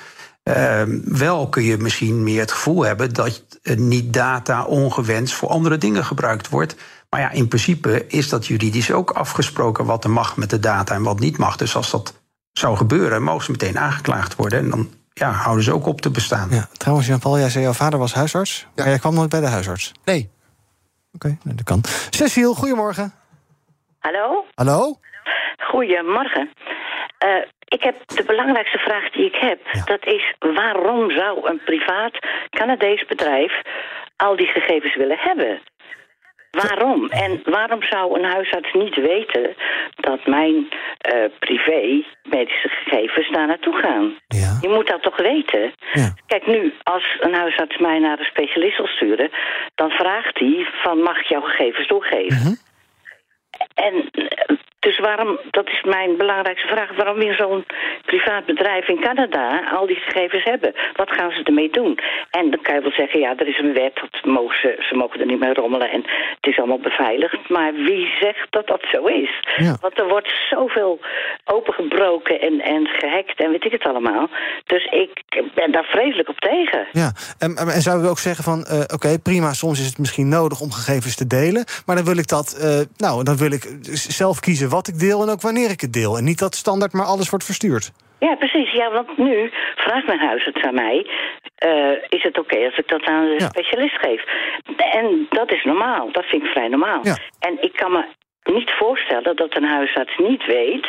wel 1.04 1.50
kun 1.50 1.64
je 1.64 1.78
misschien 1.78 2.24
meer 2.24 2.40
het 2.40 2.52
gevoel 2.52 2.86
hebben 2.86 3.14
dat 3.14 3.44
niet 3.62 4.14
data 4.14 4.66
ongewenst 4.66 5.34
voor 5.34 5.50
andere 5.50 5.78
dingen 5.78 6.06
gebruikt 6.06 6.50
wordt. 6.50 6.76
Maar 7.10 7.20
ja, 7.20 7.32
in 7.32 7.48
principe 7.48 8.06
is 8.08 8.30
dat 8.30 8.48
juridisch 8.48 8.92
ook 8.92 9.12
afgesproken 9.12 9.86
wat 9.86 10.04
er 10.04 10.10
mag 10.10 10.38
met 10.38 10.50
de 10.50 10.60
data 10.60 10.96
en 10.96 11.04
wat 11.04 11.20
niet 11.20 11.38
mag. 11.38 11.56
Dus 11.56 11.76
als 11.76 11.92
dat 11.92 12.22
zou 12.52 12.78
gebeuren, 12.78 13.24
mogen 13.24 13.46
ze 13.46 13.52
meteen 13.52 13.80
aangeklaagd 13.80 14.36
worden. 14.36 14.60
En 14.60 14.70
dan 14.70 14.90
ja, 15.14 15.32
houden 15.32 15.64
ze 15.64 15.74
ook 15.74 15.86
op 15.86 16.02
te 16.02 16.12
bestaan. 16.12 16.50
Ja, 16.50 16.68
trouwens, 16.78 17.08
Jan-Paul, 17.08 17.40
jij 17.40 17.50
zei 17.50 17.64
jouw 17.64 17.74
vader 17.74 18.00
was 18.00 18.14
huisarts. 18.14 18.60
Ja. 18.60 18.68
Maar 18.76 18.88
jij 18.88 19.00
kwam 19.00 19.14
nooit 19.14 19.30
bij 19.30 19.40
de 19.40 19.48
huisarts. 19.48 19.92
Nee. 20.06 20.30
Oké, 21.14 21.26
okay, 21.26 21.38
nou, 21.44 21.56
dat 21.56 21.66
kan. 21.66 21.82
Cecile, 22.10 22.56
goedemorgen. 22.56 23.14
Hallo? 24.00 24.46
Hallo? 24.56 25.00
Goedemorgen. 25.72 26.50
Uh, 27.26 27.46
ik 27.70 27.84
heb 27.84 27.96
de 28.06 28.24
belangrijkste 28.24 28.78
vraag 28.78 29.10
die 29.10 29.26
ik 29.26 29.36
heb. 29.36 29.60
Ja. 29.72 29.84
Dat 29.84 30.06
is 30.06 30.34
waarom 30.40 31.12
zou 31.12 31.50
een 31.50 31.62
privaat 31.66 32.18
Canadees 32.50 33.06
bedrijf 33.06 33.62
al 34.16 34.36
die 34.36 34.48
gegevens 34.48 34.96
willen 34.96 35.18
hebben? 35.20 35.62
Waarom? 36.52 37.10
En 37.10 37.42
waarom 37.44 37.84
zou 37.84 38.20
een 38.20 38.26
huisarts 38.26 38.74
niet 38.74 38.96
weten 38.96 39.56
dat 39.96 40.26
mijn 40.26 40.56
uh, 40.56 41.26
privé 41.40 42.04
medische 42.24 42.70
gegevens 42.70 43.32
daar 43.32 43.48
naartoe 43.48 43.76
gaan? 43.76 44.18
Ja. 44.28 44.58
Je 44.62 44.70
moet 44.70 44.88
dat 44.88 45.02
toch 45.02 45.18
weten? 45.18 45.74
Ja. 45.94 46.14
Kijk, 46.28 46.48
nu, 46.48 46.74
als 46.84 47.18
een 47.20 47.34
huisarts 47.34 47.78
mij 47.78 48.00
naar 48.00 48.20
een 48.20 48.26
specialist 48.26 48.78
wil 48.78 48.88
sturen... 48.88 49.30
dan 49.76 49.90
vraagt 49.90 50.40
hij 50.40 50.68
van 50.84 51.02
mag 51.02 51.20
ik 51.20 51.28
jouw 51.28 51.42
gegevens 51.42 51.88
doorgeven? 51.88 52.38
Mm 52.38 52.44
-hmm. 52.44 52.58
En 53.74 54.10
dus 54.80 54.99
waarom, 55.00 55.40
dat 55.50 55.68
is 55.70 55.82
mijn 55.84 56.18
belangrijkste 56.18 56.68
vraag, 56.68 56.96
waarom 56.96 57.18
weer 57.18 57.36
zo'n 57.36 57.66
privaat 58.06 58.46
bedrijf 58.46 58.88
in 58.88 59.02
Canada 59.02 59.70
al 59.72 59.88
die 59.88 59.96
gegevens 59.96 60.44
hebben? 60.44 60.74
Wat 60.96 61.12
gaan 61.12 61.32
ze 61.32 61.44
ermee 61.44 61.70
doen? 61.70 62.00
En 62.32 62.50
dan 62.52 62.62
kan 62.62 62.76
je 62.76 62.82
wel 62.82 62.92
zeggen, 62.92 63.20
ja, 63.20 63.34
er 63.38 63.48
is 63.48 63.60
een 63.60 63.74
wet, 63.74 63.96
dat 63.96 64.26
mogen 64.26 64.58
ze, 64.60 64.86
ze 64.90 64.96
mogen 64.96 65.20
er 65.20 65.26
niet 65.26 65.40
mee 65.40 65.54
rommelen 65.54 65.92
en 65.92 66.02
het 66.36 66.48
is 66.52 66.58
allemaal 66.58 66.80
beveiligd. 66.80 67.50
Maar 67.50 67.74
wie 67.74 68.08
zegt 68.20 68.48
dat 68.50 68.68
dat 68.68 68.84
zo 68.92 69.06
is? 69.06 69.44
Ja. 69.56 69.78
Want 69.82 70.00
er 70.00 70.08
wordt 70.08 70.34
zoveel 70.50 71.00
opengebroken 71.46 72.42
en, 72.42 72.62
en 72.62 72.88
gehackt 72.88 73.40
en 73.40 73.52
weet 73.52 73.66
ik 73.66 73.72
het 73.72 73.84
allemaal. 73.84 74.30
Dus 74.66 74.86
ik 74.86 75.24
ben 75.54 75.72
daar 75.72 75.84
vreselijk 75.84 76.30
op 76.30 76.40
tegen. 76.40 76.88
Ja, 76.92 77.12
en, 77.40 77.56
en 77.56 77.82
zouden 77.82 78.06
we 78.06 78.12
ook 78.12 78.20
zeggen 78.20 78.44
van, 78.44 78.66
uh, 78.72 78.80
oké, 78.80 78.94
okay, 78.94 79.20
prima, 79.20 79.54
soms 79.54 79.80
is 79.80 79.86
het 79.86 79.98
misschien 79.98 80.30
nodig 80.30 80.62
om 80.62 80.72
gegevens 80.72 81.16
te 81.16 81.28
delen, 81.28 81.66
maar 81.86 81.96
dan 81.96 82.06
wil 82.06 82.18
ik 82.18 82.28
dat, 82.28 82.58
uh, 82.62 82.80
nou, 82.98 83.24
dan 83.24 83.38
wil 83.38 83.52
ik 83.52 83.64
zelf 83.94 84.40
kiezen 84.40 84.70
wat 84.70 84.88
ik 84.90 85.00
deel 85.00 85.22
en 85.22 85.30
ook 85.30 85.42
wanneer 85.42 85.70
ik 85.70 85.82
het 85.82 85.94
deel. 85.94 86.18
En 86.18 86.24
niet 86.24 86.40
dat 86.40 86.56
standaard 86.56 86.94
maar 86.94 87.06
alles 87.06 87.30
wordt 87.30 87.46
verstuurd. 87.46 87.92
Ja, 88.20 88.36
precies. 88.36 88.72
Ja, 88.72 88.92
want 88.92 89.18
nu 89.18 89.52
vraagt 89.76 90.08
mijn 90.08 90.20
huisarts 90.20 90.62
aan 90.62 90.74
mij... 90.74 91.08
Uh, 91.66 91.92
is 92.10 92.24
het 92.24 92.38
oké 92.38 92.54
okay 92.54 92.66
als 92.66 92.78
ik 92.78 92.88
dat 92.88 93.04
aan 93.04 93.26
de 93.26 93.36
ja. 93.38 93.48
specialist 93.48 93.98
geef? 93.98 94.24
En 94.78 95.28
dat 95.30 95.52
is 95.52 95.64
normaal. 95.64 96.12
Dat 96.12 96.26
vind 96.26 96.44
ik 96.44 96.50
vrij 96.50 96.68
normaal. 96.68 97.00
Ja. 97.04 97.18
En 97.40 97.58
ik 97.62 97.74
kan 97.74 97.92
me 97.92 98.06
niet 98.44 98.72
voorstellen 98.72 99.36
dat 99.36 99.56
een 99.56 99.64
huisarts 99.64 100.18
niet 100.18 100.46
weet 100.46 100.88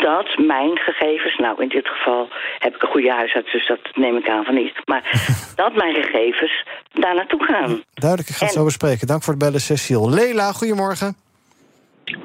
dat 0.00 0.28
mijn 0.36 0.78
gegevens, 0.78 1.36
nou 1.36 1.62
in 1.62 1.68
dit 1.68 1.88
geval 1.88 2.28
heb 2.58 2.74
ik 2.74 2.82
een 2.82 2.88
goede 2.88 3.12
huisarts, 3.12 3.52
dus 3.52 3.66
dat 3.66 3.78
neem 3.94 4.16
ik 4.16 4.28
aan 4.28 4.44
van 4.44 4.54
niet, 4.54 4.74
maar 4.84 5.02
dat 5.62 5.74
mijn 5.74 5.94
gegevens 5.94 6.64
daar 6.92 7.14
naartoe 7.14 7.44
gaan. 7.44 7.82
Duidelijk, 7.94 8.30
ik 8.30 8.36
ga 8.36 8.44
het 8.44 8.54
zo 8.54 8.64
bespreken. 8.64 9.06
Dank 9.06 9.22
voor 9.22 9.34
het 9.34 9.42
bellen, 9.42 9.60
Cecile. 9.60 10.10
Lela, 10.10 10.52
goedemorgen. 10.52 11.21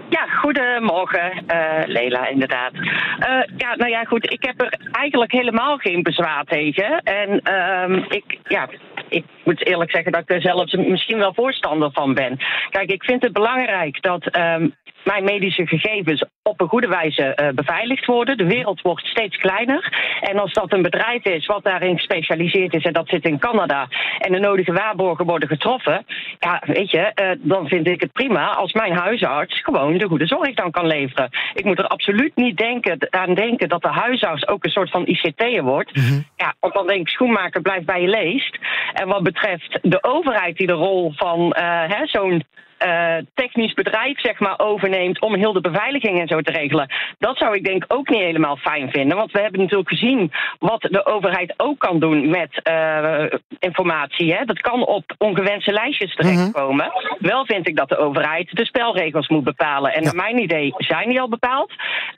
Ja, 0.10 0.26
goedemorgen, 0.28 1.44
uh, 1.54 1.86
Lela, 1.86 2.28
inderdaad. 2.28 2.74
Uh, 2.74 3.44
ja, 3.58 3.76
nou 3.76 3.90
ja, 3.90 4.04
goed, 4.04 4.32
ik 4.32 4.44
heb 4.44 4.62
er 4.62 4.80
eigenlijk 4.92 5.32
helemaal 5.32 5.78
geen 5.78 6.04
bezwaar 6.04 6.44
tegen. 6.44 7.02
En 7.04 7.54
um, 7.54 8.06
ik, 8.10 8.38
ja, 8.44 8.70
ik 9.10 9.26
moet 9.44 9.66
eerlijk 9.66 9.92
zeggen 9.92 10.12
dat 10.12 10.22
ik 10.22 10.30
er 10.30 10.42
zelfs 10.42 10.74
misschien 10.74 11.18
wel 11.18 11.34
voorstander 11.34 11.92
van 11.92 12.14
ben. 12.14 12.38
Kijk, 12.70 12.92
ik 12.92 13.04
vind 13.04 13.24
het 13.24 13.34
belangrijk 13.34 14.02
dat 14.02 14.38
um, 14.38 14.76
mijn 15.08 15.24
medische 15.24 15.68
gegevens 15.68 16.26
op 16.44 16.62
een 16.62 16.68
goede 16.68 16.88
wijze 16.88 17.38
uh, 17.42 17.50
beveiligd 17.50 18.06
worden. 18.06 18.38
De 18.38 18.48
wereld 18.48 18.82
wordt 18.82 19.06
steeds 19.06 19.38
kleiner. 19.38 19.94
En 20.22 20.40
als 20.40 20.54
dat 20.54 20.74
een 20.74 20.82
bedrijf 20.82 21.24
is 21.24 21.46
wat 21.46 21.64
daarin 21.64 21.96
gespecialiseerd 21.96 22.74
is 22.74 22.84
en 22.84 22.94
dat 22.94 23.08
zit 23.08 23.26
in 23.26 23.40
Canada 23.40 23.88
en 24.18 24.32
de 24.32 24.40
nodige 24.40 24.74
waarborgen 24.74 25.26
worden 25.26 25.48
getroffen, 25.48 26.06
ja, 26.40 26.62
weet 26.66 26.92
je, 26.92 27.12
uh, 27.22 27.30
dan 27.38 27.68
vind 27.68 27.88
ik 27.88 28.02
het 28.02 28.12
prima 28.12 28.54
als 28.54 28.74
mijn 28.74 28.94
huisarts 28.94 29.62
gewoon 29.62 29.98
de 29.98 30.08
goede 30.08 30.28
zorg 30.28 30.54
dan 30.54 30.72
kan 30.72 30.88
leveren. 30.88 31.30
Ik 31.54 31.64
moet 31.64 31.80
er 31.80 31.88
absoluut 31.88 32.36
niet 32.36 32.58
denken, 32.58 33.08
aan 33.10 33.34
denken 33.34 33.70
dat 33.70 33.82
de 33.82 33.92
huisarts 33.92 34.48
ook 34.48 34.64
een 34.64 34.72
soort 34.72 34.90
van 34.90 35.08
ICT'er 35.08 35.64
wordt. 35.64 35.96
Mm 35.96 36.04
-hmm. 36.04 36.26
Ja, 36.36 36.54
want 36.60 36.74
dan 36.74 36.88
denk 36.88 37.00
ik, 37.00 37.10
schoenmaker 37.10 37.62
blijft 37.62 37.86
bij 37.86 38.02
je 38.02 38.08
leest. 38.08 38.58
En 38.94 39.08
wat 39.08 39.24
betreft 39.24 39.80
de 39.82 40.04
overheid 40.04 40.58
die 40.58 40.68
de 40.68 40.74
rol 40.74 41.12
van 41.16 41.56
uh, 41.60 42.02
zo'n 42.04 42.44
uh, 42.86 43.16
technisch 43.34 43.74
bedrijf 43.74 44.20
zeg 44.20 44.40
maar, 44.40 44.60
overneemt 44.60 45.22
om 45.22 45.36
heel 45.36 45.54
de 45.54 45.62
beveiliging 45.62 46.20
en 46.20 46.28
zo 46.28 46.42
te 46.42 46.52
regelen. 46.52 46.94
Dat 47.20 47.38
zou 47.38 47.56
ik 47.56 47.64
denk 47.64 47.86
ook 47.88 48.10
niet 48.10 48.22
helemaal 48.22 48.58
fijn 48.58 48.90
vinden. 48.92 49.18
Want 49.18 49.32
we 49.32 49.42
hebben 49.42 49.60
natuurlijk 49.60 49.90
gezien 49.90 50.32
wat 50.60 50.82
de 50.82 51.06
overheid 51.06 51.54
ook 51.58 51.80
kan 51.80 52.00
doen 52.00 52.30
met 52.30 52.62
uh, 52.70 53.40
informatie. 53.60 54.34
Hè. 54.34 54.46
Dat 54.46 54.62
kan 54.62 54.86
op 54.86 55.16
ongewenste 55.18 55.72
lijstjes 55.72 56.16
terechtkomen. 56.16 56.86
Mm 56.86 56.92
-hmm. 56.94 57.18
Wel 57.20 57.46
vind 57.46 57.68
ik 57.68 57.76
dat 57.76 57.90
de 57.90 57.98
overheid 57.98 58.56
de 58.56 58.66
spelregels 58.66 59.28
moet 59.28 59.44
bepalen. 59.44 59.94
En 59.94 60.04
ja. 60.04 60.12
naar 60.12 60.24
mijn 60.24 60.42
idee 60.42 60.74
zijn 60.78 61.10
die 61.10 61.22
al 61.22 61.30
bepaald. 61.30 61.72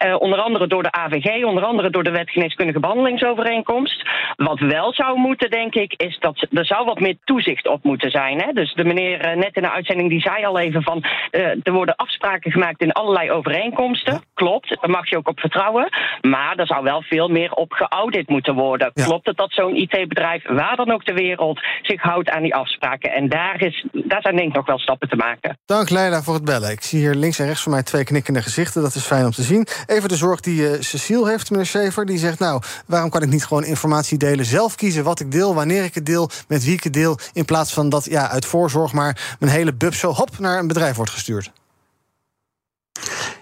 Uh, 0.06 0.16
onder 0.20 0.40
andere 0.40 0.68
door 0.68 0.84
de 0.84 0.92
AVG, 0.92 1.44
onder 1.44 1.64
andere 1.64 1.90
door 1.90 2.04
de 2.04 2.12
wet 2.12 2.30
geneeskundige 2.30 2.80
behandelingsovereenkomst. 2.80 4.08
Wat 4.36 4.60
wel 4.60 4.94
zou 4.94 5.18
moeten, 5.20 5.50
denk 5.50 5.76
ik, 5.76 5.94
is 5.94 6.18
dat 6.20 6.48
er 6.52 6.66
zou 6.66 6.86
wat 6.86 7.00
meer 7.00 7.18
toezicht 7.24 7.68
op 7.68 7.84
moeten 7.84 8.12
zijn. 8.12 8.42
Hè. 8.42 8.54
Dus 8.54 8.74
de 8.74 8.84
meneer 8.84 9.38
net 9.38 9.56
in 9.56 9.62
de 9.62 9.72
uitzending 9.72 10.10
die 10.10 10.22
zei 10.22 10.46
al 10.46 10.49
even 10.58 10.84
van 10.84 11.04
uh, 11.32 11.42
er 11.64 11.72
worden 11.72 11.96
afspraken 11.96 12.52
gemaakt 12.52 12.82
in 12.82 12.92
allerlei 12.92 13.32
overeenkomsten. 13.32 14.22
Klopt, 14.34 14.78
daar 14.82 14.90
mag 14.90 15.10
je 15.10 15.18
ook 15.18 15.28
op 15.28 15.40
vertrouwen. 15.40 15.90
Maar 16.22 16.56
er 16.56 16.68
zou 16.68 16.84
wel 16.84 17.02
veel 17.02 17.28
meer 17.28 17.52
op 17.52 17.72
geaudit 17.72 18.30
moeten 18.30 18.56
worden. 18.56 18.92
Ja. 18.94 19.04
Klopt 19.04 19.28
het 19.28 19.38
dat 19.38 19.52
zo'n 19.52 19.76
IT-bedrijf, 19.76 20.48
waar 20.48 20.76
dan 20.76 20.92
ook 20.92 21.04
ter 21.04 21.16
wereld, 21.16 21.60
zich 21.82 22.02
houdt 22.02 22.30
aan 22.30 22.42
die 22.42 22.56
afspraken? 22.56 23.12
En 23.12 23.30
daar, 23.30 23.62
is, 23.62 23.86
daar 23.92 24.22
zijn 24.22 24.36
denk 24.36 24.48
ik 24.48 24.56
nog 24.56 24.66
wel 24.66 24.80
stappen 24.80 25.10
te 25.10 25.16
maken. 25.16 25.58
Dank 25.66 25.90
Leila 25.90 26.22
voor 26.22 26.34
het 26.34 26.46
bellen. 26.46 26.72
Ik 26.72 26.82
zie 26.82 27.00
hier 27.00 27.14
links 27.14 27.40
en 27.40 27.46
rechts 27.46 27.64
van 27.64 27.72
mij 27.72 27.84
twee 27.84 28.04
knikkende 28.04 28.42
gezichten. 28.42 28.82
Dat 28.82 28.96
is 28.96 29.06
fijn 29.06 29.26
om 29.26 29.32
te 29.32 29.44
zien. 29.44 29.68
Even 29.86 30.10
de 30.10 30.16
zorg 30.16 30.40
die 30.40 30.62
uh, 30.62 30.72
Cecile 30.80 31.30
heeft, 31.30 31.52
meneer 31.52 31.66
Schaefer. 31.66 32.06
Die 32.06 32.18
zegt, 32.18 32.40
nou, 32.40 32.62
waarom 32.88 33.10
kan 33.10 33.22
ik 33.22 33.30
niet 33.30 33.46
gewoon 33.46 33.64
informatie 33.64 34.18
delen? 34.18 34.46
Zelf 34.46 34.76
kiezen 34.76 35.04
wat 35.04 35.20
ik 35.20 35.32
deel, 35.32 35.56
wanneer 35.56 35.84
ik 35.84 35.94
het 35.94 36.06
deel, 36.06 36.30
met 36.48 36.64
wie 36.64 36.74
ik 36.74 36.84
het 36.84 36.94
deel. 36.94 37.18
In 37.34 37.46
plaats 37.46 37.74
van 37.74 37.90
dat 37.90 38.06
ja, 38.06 38.30
uit 38.30 38.46
voorzorg 38.46 38.94
maar 38.94 39.36
mijn 39.40 39.52
hele 39.52 39.74
bub 39.74 39.94
zo 39.94 40.12
hop 40.12 40.39
naar 40.40 40.60
een 40.60 40.68
bedrijf 40.68 40.96
wordt 40.96 41.12
gestuurd. 41.12 41.52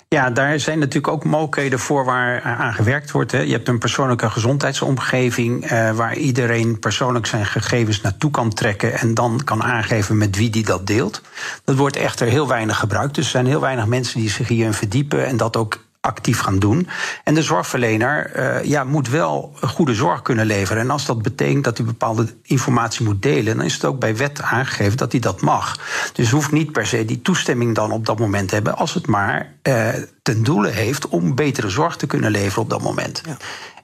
Ja, 0.10 0.30
daar 0.30 0.60
zijn 0.60 0.80
natuurlijk 0.80 1.14
ook 1.14 1.24
mogelijkheden 1.24 1.80
voor 1.80 2.06
waar 2.06 2.42
aan 2.42 2.74
gewerkt 2.74 3.12
wordt. 3.12 3.32
Hè. 3.32 3.40
Je 3.40 3.52
hebt 3.52 3.68
een 3.68 3.80
persoonlijke 3.80 4.30
gezondheidsomgeving 4.30 5.66
eh, 5.66 5.92
waar 5.92 6.18
iedereen 6.18 6.80
persoonlijk 6.80 7.26
zijn 7.26 7.46
gegevens 7.46 8.02
naartoe 8.02 8.32
kan 8.32 8.54
trekken 8.54 8.94
en 8.94 9.14
dan 9.14 9.42
kan 9.44 9.64
aangeven 9.64 10.18
met 10.18 10.36
wie 10.36 10.50
die 10.50 10.64
dat 10.64 10.88
deelt. 10.88 11.22
Dat 11.64 11.76
wordt 11.76 11.96
echter 11.96 12.28
heel 12.28 12.48
weinig 12.48 12.78
gebruikt. 12.78 13.16
Dus 13.16 13.26
er 13.26 13.32
zijn 13.32 13.46
heel 13.46 13.60
weinig 13.60 13.86
mensen 13.86 14.20
die 14.20 14.30
zich 14.30 14.48
hierin 14.48 14.74
verdiepen 14.74 15.26
en 15.26 15.38
dat 15.38 15.58
ook 15.58 15.87
actief 16.02 16.40
gaan 16.40 16.60
doen. 16.60 16.88
En 17.24 17.34
de 17.34 17.42
zorgverlener 17.42 18.32
uh, 18.36 18.64
ja, 18.64 18.84
moet 18.84 19.10
wel 19.10 19.56
goede 19.62 19.94
zorg 19.94 20.22
kunnen 20.22 20.46
leveren. 20.46 20.82
En 20.82 20.90
als 20.90 21.06
dat 21.06 21.22
betekent 21.22 21.64
dat 21.64 21.78
hij 21.78 21.86
bepaalde 21.86 22.36
informatie 22.44 23.06
moet 23.06 23.22
delen, 23.22 23.58
dan 23.58 23.66
is 23.66 23.74
het 23.74 23.86
ook 23.86 24.00
bij 24.00 24.16
wet 24.16 24.42
aangegeven 24.42 24.98
dat 24.98 25.12
hij 25.12 25.22
dat 25.22 25.42
mag. 25.42 25.80
Dus 26.14 26.32
hoeft 26.32 26.52
niet 26.52 26.72
per 26.72 26.86
se 26.86 27.06
die 27.06 27.22
toestemming 27.22 27.76
dan 27.76 27.92
op 27.92 28.06
dat 28.06 28.20
moment 28.20 28.48
te 28.48 28.56
hebben, 28.56 28.78
als 28.78 28.94
het 28.94 29.08
maar 29.08 29.54
uh, 29.64 29.90
ten 30.22 30.44
doele 30.44 30.70
heeft 30.70 31.08
om 31.08 31.36
betere 31.36 31.70
zorg 31.70 31.96
te 31.96 32.08
kunnen 32.08 32.32
leveren 32.32 32.64
op 32.64 32.70
dat 32.70 32.82
moment. 32.82 33.22
Ja. 33.26 33.38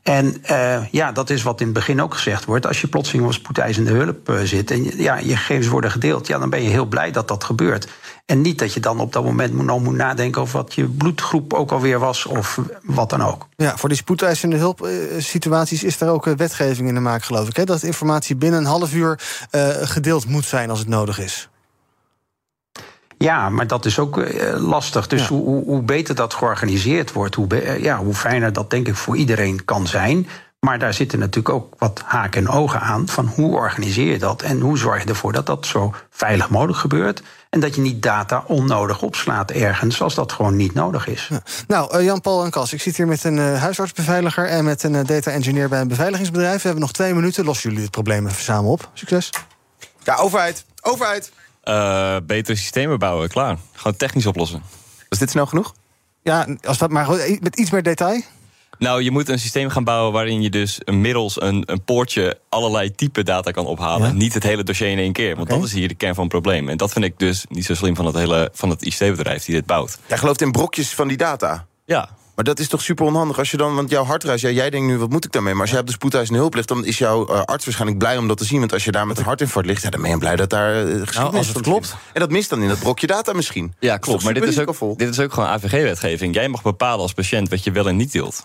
En 0.04 0.44
uh, 0.52 0.88
ja, 0.92 1.12
dat 1.12 1.30
is 1.30 1.44
wat 1.44 1.60
in 1.60 1.66
het 1.66 1.76
begin 1.76 2.02
ook 2.02 2.14
gezegd 2.14 2.46
wordt. 2.46 2.68
Als 2.68 2.82
je 2.82 2.88
plotseling 2.88 3.26
op 3.26 3.34
spoedeisende 3.34 3.92
hulp 3.92 4.30
uh, 4.30 4.42
zit 4.44 4.72
en 4.72 4.98
ja, 4.98 5.18
je 5.18 5.36
gegevens 5.36 5.68
worden 5.68 5.92
gedeeld, 5.92 6.28
ja, 6.28 6.40
dan 6.40 6.50
ben 6.50 6.64
je 6.64 6.70
heel 6.70 6.86
blij 6.86 7.12
dat 7.12 7.28
dat 7.28 7.44
gebeurt. 7.44 7.88
En 8.26 8.42
niet 8.42 8.60
dat 8.60 8.74
je 8.74 8.80
dan 8.80 9.00
op 9.00 9.14
dat 9.14 9.24
moment 9.24 9.54
moet, 9.54 9.84
moet 9.84 9.96
nadenken 9.96 10.42
over 10.42 10.58
wat 10.58 10.74
je 10.74 10.86
bloedgroep 10.86 11.54
ook 11.54 11.72
alweer 11.72 12.00
was 12.00 12.26
of 12.26 12.60
wat 12.84 13.10
dan 13.10 13.24
ook. 13.24 13.48
Ja, 13.56 13.78
voor 13.78 13.90
die 13.90 13.98
spoedeisende 13.98 14.56
hulpsituaties 14.56 15.84
is 15.84 16.02
er 16.02 16.10
ook 16.10 16.26
wetgeving 16.26 16.88
in 16.88 16.94
de 16.94 17.00
maak, 17.00 17.24
geloof 17.24 17.48
ik. 17.48 17.56
Hè? 17.56 17.64
Dat 17.64 17.84
informatie 17.84 18.36
binnen 18.36 18.60
een 18.60 18.66
half 18.66 18.94
uur 18.94 19.20
gedeeld 19.82 20.28
moet 20.28 20.46
zijn 20.46 20.70
als 20.70 20.80
het 20.80 20.88
nodig 20.88 21.20
is. 21.20 21.50
Ja, 23.24 23.50
maar 23.50 23.68
dat 23.68 23.86
is 23.86 24.00
ook 24.00 24.18
uh, 24.18 24.54
lastig. 24.58 25.08
Dus 25.08 25.22
ja. 25.22 25.28
hoe, 25.28 25.64
hoe, 25.64 25.82
beter 25.82 26.16
dat 26.16 26.34
georganiseerd 26.34 27.12
wordt, 27.12 27.36
hoe, 27.36 27.48
uh, 27.50 27.84
ja, 27.84 27.98
hoe 27.98 28.14
fijner 28.14 28.54
dat 28.54 28.70
denk 28.70 28.88
ik 28.88 28.96
voor 28.96 29.18
iedereen 29.18 29.66
kan 29.66 29.88
zijn. 29.88 30.28
Maar 30.60 30.80
daar 30.80 30.94
zitten 30.94 31.20
natuurlijk 31.20 31.56
ook 31.56 31.74
wat 31.78 32.02
haken 32.06 32.42
en 32.42 32.50
ogen 32.50 32.80
aan 32.80 33.08
van 33.08 33.26
hoe 33.26 33.56
organiseer 33.56 34.12
je 34.12 34.20
dat 34.20 34.42
en 34.42 34.60
hoe 34.60 34.78
zorg 34.78 35.04
je 35.04 35.10
ervoor 35.10 35.32
dat 35.34 35.46
dat 35.46 35.66
zo 35.66 35.94
veilig 36.10 36.50
mogelijk 36.50 36.78
gebeurt. 36.78 37.24
En 37.50 37.60
dat 37.60 37.76
je 37.76 37.82
niet 37.82 38.02
data 38.02 38.44
onnodig 38.48 39.02
opslaat 39.02 39.52
ergens 39.52 40.02
als 40.02 40.16
dat 40.16 40.32
gewoon 40.32 40.56
niet 40.56 40.74
nodig 40.74 41.08
is. 41.08 41.28
Ja. 41.30 41.42
Nou, 41.68 41.98
uh, 41.98 42.06
Jan-Paul 42.06 42.44
en 42.44 42.52
Kas, 42.52 42.74
ik 42.74 42.82
zit 42.82 42.98
hier 42.98 43.08
met 43.08 43.24
een 43.24 43.38
uh, 43.38 43.62
huisartsbeveiliger 43.62 44.48
en 44.48 44.64
met 44.64 44.84
een 44.84 44.94
uh, 44.94 45.06
data 45.06 45.32
engineer 45.32 45.70
bij 45.70 45.82
een 45.82 45.88
beveiligingsbedrijf. 45.88 46.58
We 46.58 46.68
hebben 46.68 46.82
nog 46.82 46.94
twee 46.94 47.14
minuten. 47.14 47.46
Lossen 47.46 47.70
jullie 47.70 47.84
het 47.84 47.94
probleem 47.94 48.28
even 48.28 48.44
samen 48.44 48.72
op. 48.72 48.90
Succes. 48.94 49.30
Ja, 50.04 50.16
overheid. 50.16 50.66
Overheid. 50.82 51.32
Uh, 51.64 52.16
betere 52.26 52.58
systemen 52.58 53.00
bouwen, 53.00 53.30
klaar. 53.30 53.58
Gewoon 53.72 53.96
technisch 53.96 54.26
oplossen. 54.26 54.64
Was 55.10 55.20
dit 55.20 55.30
snel 55.30 55.46
genoeg? 55.46 55.74
Ja, 56.22 56.48
als 56.62 56.78
dat 56.78 56.90
maar 56.90 57.10
met 57.40 57.60
iets 57.60 57.72
meer 57.72 57.84
detail. 57.84 58.22
Nou, 58.78 59.02
je 59.02 59.12
moet 59.12 59.30
een 59.30 59.40
systeem 59.40 59.70
gaan 59.70 59.84
bouwen 59.84 60.14
waarin 60.14 60.42
je 60.42 60.50
dus 60.50 60.80
middels 60.86 61.42
een, 61.42 61.64
een 61.66 61.84
poortje 61.84 62.40
allerlei 62.50 62.96
type 62.96 63.24
data 63.24 63.52
kan 63.52 63.66
ophalen. 63.66 64.08
Ja? 64.08 64.14
Niet 64.14 64.34
het 64.34 64.44
hele 64.44 64.64
dossier 64.64 64.90
in 64.90 64.98
één 64.98 65.14
keer. 65.14 65.36
Want 65.36 65.48
okay. 65.48 65.58
dat 65.58 65.68
is 65.68 65.74
hier 65.74 65.88
de 65.88 65.96
kern 65.96 66.14
van 66.14 66.24
het 66.24 66.32
probleem. 66.32 66.70
En 66.70 66.78
dat 66.78 66.92
vind 66.92 67.06
ik 67.06 67.20
dus 67.20 67.46
niet 67.50 67.66
zo 67.66 67.74
slim 67.74 67.96
van 67.96 68.06
het, 68.06 68.16
hele, 68.16 68.50
van 68.54 68.70
het 68.70 68.82
ICT-bedrijf 68.82 69.46
die 69.46 69.56
dit 69.56 69.66
bouwt. 69.66 70.00
Jij 70.08 70.18
gelooft 70.18 70.42
in 70.42 70.52
brokjes 70.52 70.94
van 70.94 71.08
die 71.08 71.18
data? 71.18 71.66
Ja. 71.86 72.10
Maar 72.36 72.46
dat 72.46 72.60
is 72.60 72.68
toch 72.68 72.82
super 72.82 73.06
onhandig 73.06 73.38
als 73.38 73.52
je 73.52 73.58
dan, 73.58 73.76
want 73.76 73.90
jouw 73.90 74.04
hartreis, 74.04 74.42
ja, 74.42 74.50
jij 74.50 74.70
denkt 74.70 74.88
nu, 74.88 74.98
wat 74.98 75.10
moet 75.10 75.26
ik 75.26 75.32
daarmee? 75.32 75.54
Maar 75.54 75.62
als 75.62 75.72
jij 75.72 75.80
op 75.80 75.86
de 75.86 75.92
spoedeisende 75.92 76.40
hulp 76.40 76.54
ligt, 76.54 76.68
dan 76.68 76.86
is 76.86 76.98
jouw 76.98 77.30
uh, 77.30 77.42
arts 77.42 77.66
waarschijnlijk 77.66 78.00
blij 78.00 78.18
om 78.18 78.28
dat 78.28 78.38
te 78.38 78.46
zien. 78.46 78.60
Want 78.60 78.74
als 78.74 78.84
je 78.84 78.92
daar 78.92 79.08
met 79.08 79.18
een 79.18 79.24
hartinfarct 79.24 79.68
ligt, 79.68 79.82
ja, 79.82 79.90
dan 79.90 80.02
ben 80.02 80.10
je 80.10 80.18
blij 80.18 80.36
dat 80.36 80.50
daar 80.50 80.76
uh, 80.76 80.82
geschiedenis 80.84 81.16
nou, 81.16 81.36
als 81.36 81.48
het 81.48 81.62
klopt. 81.62 81.96
En 82.14 82.20
dat 82.20 82.30
mist 82.30 82.50
dan 82.50 82.62
in 82.62 82.68
dat 82.68 82.80
brokje 82.80 83.08
data 83.08 83.34
misschien. 83.34 83.74
Ja, 83.80 83.98
klopt. 83.98 84.24
Maar 84.24 84.34
dit 84.34 84.44
is, 84.44 84.60
ook, 84.60 84.98
dit 84.98 85.10
is 85.10 85.20
ook 85.20 85.34
gewoon 85.34 85.50
AVG-wetgeving. 85.50 86.34
Jij 86.36 86.48
mag 86.48 86.62
bepalen 86.62 87.00
als 87.00 87.14
patiënt 87.14 87.50
wat 87.50 87.64
je 87.64 87.72
wel 87.72 87.88
en 87.88 87.96
niet 87.96 88.12
deelt. 88.12 88.44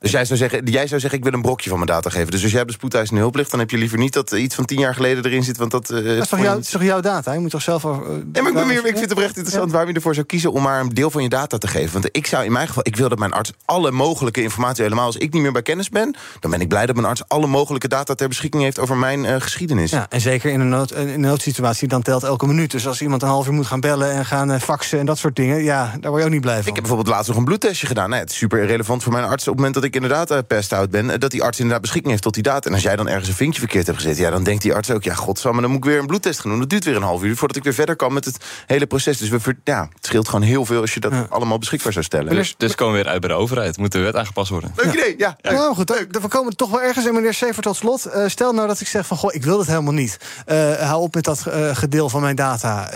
Dus 0.00 0.10
jij 0.10 0.24
zou, 0.24 0.38
zeggen, 0.38 0.64
jij 0.64 0.86
zou 0.86 1.00
zeggen, 1.00 1.18
ik 1.18 1.24
wil 1.24 1.32
een 1.32 1.42
brokje 1.42 1.68
van 1.68 1.78
mijn 1.78 1.90
data 1.90 2.10
geven. 2.10 2.30
Dus 2.30 2.42
als 2.42 2.52
jij 2.52 2.60
op 2.60 2.66
de 2.66 2.72
spoedeisende 2.72 3.20
hulp 3.20 3.34
ligt... 3.34 3.50
dan 3.50 3.60
heb 3.60 3.70
je 3.70 3.76
liever 3.76 3.98
niet 3.98 4.12
dat 4.12 4.32
iets 4.32 4.54
van 4.54 4.64
tien 4.64 4.78
jaar 4.78 4.94
geleden 4.94 5.24
erin 5.24 5.42
zit. 5.42 5.56
Want 5.56 5.70
dat, 5.70 5.90
uh, 5.90 5.96
dat 5.96 6.22
is, 6.22 6.28
toch 6.28 6.40
jou, 6.40 6.58
is 6.58 6.70
toch 6.70 6.82
jouw 6.82 7.00
data? 7.00 7.32
Je 7.32 7.38
moet 7.38 7.50
toch 7.50 7.62
zelf... 7.62 7.84
Uh, 7.84 7.90
maar 7.90 8.46
ik, 8.48 8.54
ben 8.54 8.66
meer, 8.66 8.76
ik 8.76 8.84
vind 8.84 9.00
het 9.00 9.10
oprecht 9.10 9.36
interessant 9.36 9.66
ja. 9.66 9.70
waarom 9.70 9.90
je 9.90 9.96
ervoor 9.96 10.14
zou 10.14 10.26
kiezen... 10.26 10.52
om 10.52 10.62
maar 10.62 10.80
een 10.80 10.88
deel 10.88 11.10
van 11.10 11.22
je 11.22 11.28
data 11.28 11.58
te 11.58 11.66
geven. 11.66 11.92
Want 11.92 12.08
ik 12.12 12.26
zou 12.26 12.44
in 12.44 12.52
mijn 12.52 12.66
geval... 12.66 12.82
ik 12.86 12.96
wil 12.96 13.08
dat 13.08 13.18
mijn 13.18 13.32
arts 13.32 13.52
alle 13.64 13.90
mogelijke 13.90 14.42
informatie... 14.42 14.82
helemaal 14.82 15.06
als 15.06 15.16
ik 15.16 15.32
niet 15.32 15.42
meer 15.42 15.52
bij 15.52 15.62
kennis 15.62 15.88
ben... 15.88 16.16
dan 16.40 16.50
ben 16.50 16.60
ik 16.60 16.68
blij 16.68 16.86
dat 16.86 16.94
mijn 16.94 17.06
arts 17.06 17.22
alle 17.28 17.46
mogelijke 17.46 17.88
data 17.88 18.14
ter 18.14 18.28
beschikking 18.28 18.62
heeft... 18.62 18.78
over 18.78 18.96
mijn 18.96 19.24
uh, 19.24 19.34
geschiedenis. 19.38 19.90
Ja, 19.90 20.06
en 20.08 20.20
zeker 20.20 20.50
in 20.50 20.60
een, 20.60 20.68
nood, 20.68 20.92
in 20.92 21.08
een 21.08 21.20
noodsituatie, 21.20 21.88
dan 21.88 22.02
telt 22.02 22.22
elke 22.22 22.46
minuut. 22.46 22.70
Dus 22.70 22.86
als 22.86 23.02
iemand 23.02 23.22
een 23.22 23.28
half 23.28 23.46
uur 23.46 23.52
moet 23.52 23.66
gaan 23.66 23.80
bellen 23.80 24.10
en 24.12 24.26
gaan 24.26 24.60
faxen... 24.60 24.98
en 24.98 25.06
dat 25.06 25.18
soort 25.18 25.36
dingen, 25.36 25.62
ja, 25.62 25.94
daar 26.00 26.10
word 26.10 26.22
je 26.22 26.28
ook 26.28 26.34
niet 26.34 26.40
blij 26.40 26.58
van. 26.58 26.66
Ik 26.68 26.74
heb 26.74 26.82
bijvoorbeeld 26.82 27.14
laatst 27.14 27.28
nog 27.28 27.36
een 27.36 27.44
bloedtestje 27.44 27.86
gedaan. 27.86 28.10
Nee, 28.10 28.20
het 28.20 28.30
is 28.30 28.36
super 28.36 28.66
relevant 28.66 29.02
voor 29.02 29.12
mijn 29.12 29.24
arts 29.24 29.42
op 29.42 29.46
het 29.46 29.56
moment 29.56 29.74
dat 29.74 29.84
ik 29.84 29.88
ik 29.94 30.02
inderdaad 30.02 30.30
uh, 30.30 30.38
pest 30.46 30.72
out 30.72 30.90
ben... 30.90 31.20
dat 31.20 31.30
die 31.30 31.42
arts 31.42 31.58
inderdaad 31.58 31.82
beschikking 31.82 32.10
heeft 32.10 32.22
tot 32.22 32.34
die 32.34 32.42
data. 32.42 32.68
En 32.68 32.74
als 32.74 32.82
jij 32.82 32.96
dan 32.96 33.08
ergens 33.08 33.28
een 33.28 33.34
vinkje 33.34 33.60
verkeerd 33.60 33.86
hebt 33.86 33.98
gezet... 33.98 34.16
ja, 34.16 34.30
dan 34.30 34.42
denkt 34.42 34.62
die 34.62 34.74
arts 34.74 34.90
ook, 34.90 35.02
ja, 35.02 35.14
godsamme, 35.14 35.60
dan 35.60 35.70
moet 35.70 35.78
ik 35.78 35.90
weer 35.90 35.98
een 35.98 36.06
bloedtest 36.06 36.40
gaan 36.40 36.50
doen. 36.50 36.60
Dat 36.60 36.70
duurt 36.70 36.84
weer 36.84 36.96
een 36.96 37.02
half 37.02 37.22
uur 37.22 37.36
voordat 37.36 37.56
ik 37.56 37.64
weer 37.64 37.74
verder 37.74 37.96
kan 37.96 38.12
met 38.12 38.24
het 38.24 38.44
hele 38.66 38.86
proces. 38.86 39.18
Dus 39.18 39.28
we, 39.28 39.56
ja, 39.64 39.88
het 39.94 40.06
scheelt 40.06 40.28
gewoon 40.28 40.42
heel 40.42 40.64
veel 40.64 40.80
als 40.80 40.94
je 40.94 41.00
dat 41.00 41.12
allemaal 41.28 41.58
beschikbaar 41.58 41.92
zou 41.92 42.04
stellen. 42.04 42.34
Dus, 42.34 42.54
dus 42.56 42.74
komen 42.74 42.94
we 42.94 43.02
weer 43.02 43.10
uit 43.10 43.20
bij 43.20 43.28
de 43.28 43.34
overheid. 43.34 43.76
Moet 43.76 43.92
de 43.92 43.98
wet 43.98 44.16
aangepast 44.16 44.50
worden. 44.50 44.72
Leuk 44.76 44.92
idee, 44.92 45.14
ja. 45.18 45.36
ja. 45.40 45.52
Nou 45.52 45.74
goed, 45.74 46.06
we 46.10 46.28
komen 46.28 46.56
toch 46.56 46.70
wel 46.70 46.82
ergens. 46.82 47.06
En 47.06 47.14
meneer 47.14 47.34
Sever, 47.34 47.62
tot 47.62 47.76
slot. 47.76 48.06
Uh, 48.06 48.28
stel 48.28 48.52
nou 48.52 48.66
dat 48.68 48.80
ik 48.80 48.86
zeg 48.86 49.06
van, 49.06 49.16
goh, 49.16 49.34
ik 49.34 49.44
wil 49.44 49.56
dat 49.56 49.66
helemaal 49.66 49.92
niet. 49.92 50.18
Uh, 50.46 50.72
hou 50.72 51.02
op 51.02 51.14
met 51.14 51.24
dat 51.24 51.44
uh, 51.48 51.76
gedeel 51.76 52.08
van 52.08 52.20
mijn 52.20 52.36
data. 52.36 52.90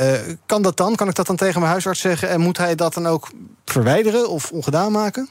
kan 0.47 0.63
dat 0.63 0.77
dan? 0.77 0.97
Kan 0.97 1.09
ik 1.09 1.15
dat 1.15 1.27
dan 1.27 1.37
tegen 1.37 1.61
mijn 1.61 1.73
huisarts 1.73 2.01
zeggen? 2.01 2.29
En 2.29 2.41
moet 2.41 2.59
hij 2.59 2.75
dat 2.75 2.95
dan 2.95 3.07
ook 3.07 3.31
verwijderen 3.65 4.29
of 4.29 4.51
ongedaan 4.51 4.93
maken? 4.93 5.29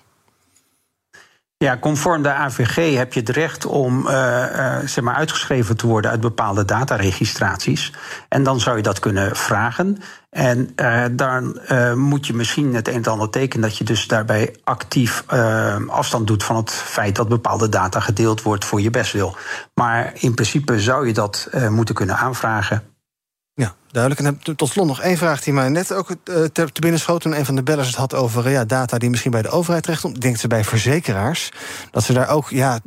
Ja, 1.64 1.78
conform 1.78 2.22
de 2.22 2.34
AVG 2.34 2.96
heb 2.96 3.14
je 3.14 3.20
het 3.20 3.30
recht 3.30 3.66
om 3.66 4.08
uh, 4.08 4.12
uh, 4.12 4.76
zeg 4.86 5.04
maar 5.04 5.16
uitgeschreven 5.16 5.78
te 5.78 5.88
worden 5.88 6.12
uit 6.12 6.22
bepaalde 6.22 6.66
dataregistraties. 6.66 7.94
En 8.30 8.44
dan 8.44 8.60
zou 8.60 8.78
je 8.78 8.84
dat 8.84 9.00
kunnen 9.00 9.36
vragen. 9.36 9.98
En 10.30 10.74
uh, 10.76 11.04
dan 11.12 11.60
moet 11.96 12.28
je 12.28 12.34
misschien 12.34 12.76
het 12.76 12.88
een 12.88 12.94
en 12.94 13.12
ander 13.12 13.30
tekenen 13.30 13.70
dat 13.70 13.78
je 13.78 13.84
dus 13.84 14.08
daarbij 14.08 14.56
actief 14.64 15.24
afstand 15.88 16.28
doet 16.28 16.44
van 16.44 16.56
het 16.56 16.72
feit 16.72 17.16
dat 17.16 17.28
bepaalde 17.28 17.70
data 17.70 18.00
gedeeld 18.00 18.42
wordt 18.42 18.66
voor 18.66 18.82
je 18.82 18.90
bestwil. 18.90 19.36
Maar 19.74 20.12
in 20.14 20.34
principe 20.34 20.80
zou 20.80 21.08
je 21.08 21.14
dat 21.14 21.50
moeten 21.70 21.96
kunnen 21.96 22.18
aanvragen. 22.18 22.93
Ja, 23.56 23.76
duidelijk. 23.92 24.22
En 24.44 24.56
tot 24.56 24.70
slot 24.70 24.88
nog 24.88 25.02
één 25.02 25.18
vraag 25.18 25.44
die 25.44 25.54
mij 25.54 25.70
net 25.70 25.94
ook 25.94 26.10
uh, 26.10 26.44
te, 26.44 26.68
binnen 26.80 27.00
schoot... 27.00 27.22
toen 27.22 27.38
een 27.38 27.46
van 27.46 27.56
de 27.56 27.64
bellers 27.64 27.88
het 27.88 27.96
had 27.96 28.14
over 28.14 28.50
ja, 28.50 28.66
data 28.66 28.98
die 28.98 29.10
misschien 29.10 29.32
bij 29.32 29.42
de 29.42 29.50
overheid 29.50 29.84
terechtkomt. 29.84 30.22
Denkt 30.22 30.40
ze 30.40 30.48
bij 30.48 30.64
verzekeraars 30.64 31.52
dat 31.92 32.04
ze 32.04 32.14
daar 32.14 32.30
ook 32.30 32.50
ja, 32.50 32.80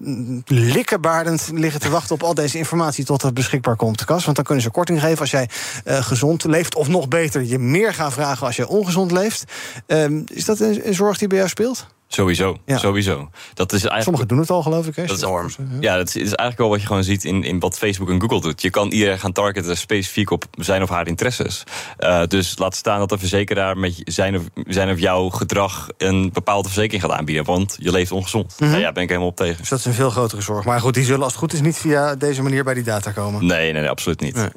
likkenbaardend 0.44 1.50
liggen 1.52 1.80
te 1.80 1.90
wachten... 1.90 2.14
op 2.14 2.22
al 2.22 2.34
deze 2.34 2.58
informatie 2.58 3.04
tot 3.04 3.22
het 3.22 3.34
beschikbaar 3.34 3.76
komt 3.76 4.04
kas. 4.04 4.24
Want 4.24 4.36
dan 4.36 4.44
kunnen 4.44 4.64
ze 4.64 4.70
korting 4.70 5.00
geven 5.00 5.20
als 5.20 5.30
jij 5.30 5.48
uh, 5.84 6.02
gezond 6.02 6.44
leeft. 6.44 6.74
Of 6.74 6.88
nog 6.88 7.08
beter, 7.08 7.42
je 7.42 7.58
meer 7.58 7.94
gaan 7.94 8.12
vragen 8.12 8.46
als 8.46 8.56
je 8.56 8.68
ongezond 8.68 9.10
leeft. 9.10 9.44
Uh, 9.86 10.20
is 10.26 10.44
dat 10.44 10.60
een 10.60 10.94
zorg 10.94 11.18
die 11.18 11.28
bij 11.28 11.36
jou 11.36 11.48
speelt? 11.48 11.86
Sowieso, 12.08 12.58
ja. 12.64 12.78
sowieso. 12.78 13.28
Dat 13.54 13.72
is 13.72 13.84
eigenlijk, 13.84 14.02
Sommigen 14.02 14.28
doen 14.28 14.38
het 14.38 14.50
al, 14.50 14.62
geloof 14.62 14.86
ik. 14.86 14.96
Hè? 14.96 15.06
Dat 15.06 15.16
is 15.16 15.22
enorm. 15.22 15.50
Ja, 15.80 15.96
dat 15.96 16.08
is, 16.08 16.16
is, 16.16 16.22
eigenlijk 16.22 16.58
wel 16.58 16.68
wat 16.68 16.80
je 16.80 16.86
gewoon 16.86 17.04
ziet 17.04 17.24
in, 17.24 17.42
in 17.42 17.60
wat 17.60 17.78
Facebook 17.78 18.10
en 18.10 18.20
Google 18.20 18.40
doet. 18.40 18.62
Je 18.62 18.70
kan 18.70 18.88
iedereen 18.88 19.18
gaan 19.18 19.32
targeten 19.32 19.76
specifiek 19.76 20.30
op 20.30 20.44
zijn 20.58 20.82
of 20.82 20.88
haar 20.88 21.06
interesses. 21.06 21.62
Uh, 21.98 22.22
dus 22.26 22.58
laat 22.58 22.74
staan 22.74 22.98
dat 22.98 23.08
de 23.08 23.18
verzekeraar 23.18 23.78
met 23.78 24.02
zijn 24.04 24.36
of, 24.36 24.42
zijn 24.66 24.90
of 24.90 24.98
jouw 24.98 25.28
gedrag 25.28 25.88
een 25.98 26.30
bepaalde 26.32 26.68
verzekering 26.68 27.02
gaat 27.02 27.18
aanbieden. 27.18 27.44
Want 27.44 27.76
je 27.78 27.90
leeft 27.90 28.12
ongezond. 28.12 28.54
Mm 28.58 28.68
-hmm. 28.68 28.78
ja, 28.78 28.92
ben 28.92 29.02
ik 29.02 29.08
helemaal 29.08 29.30
op 29.30 29.36
tegen. 29.36 29.56
Dus 29.56 29.68
dat 29.68 29.78
is 29.78 29.84
een 29.84 29.92
veel 29.92 30.10
grotere 30.10 30.42
zorg. 30.42 30.64
Maar 30.64 30.80
goed, 30.80 30.94
die 30.94 31.04
zullen 31.04 31.22
als 31.22 31.32
het 31.32 31.40
goed 31.40 31.52
is 31.52 31.60
niet 31.60 31.76
via 31.76 32.14
deze 32.14 32.42
manier 32.42 32.64
bij 32.64 32.74
die 32.74 32.84
data 32.84 33.10
komen. 33.10 33.46
Nee, 33.46 33.72
nee, 33.72 33.80
nee 33.80 33.90
absoluut 33.90 34.20
niet. 34.20 34.34
Nee. 34.34 34.48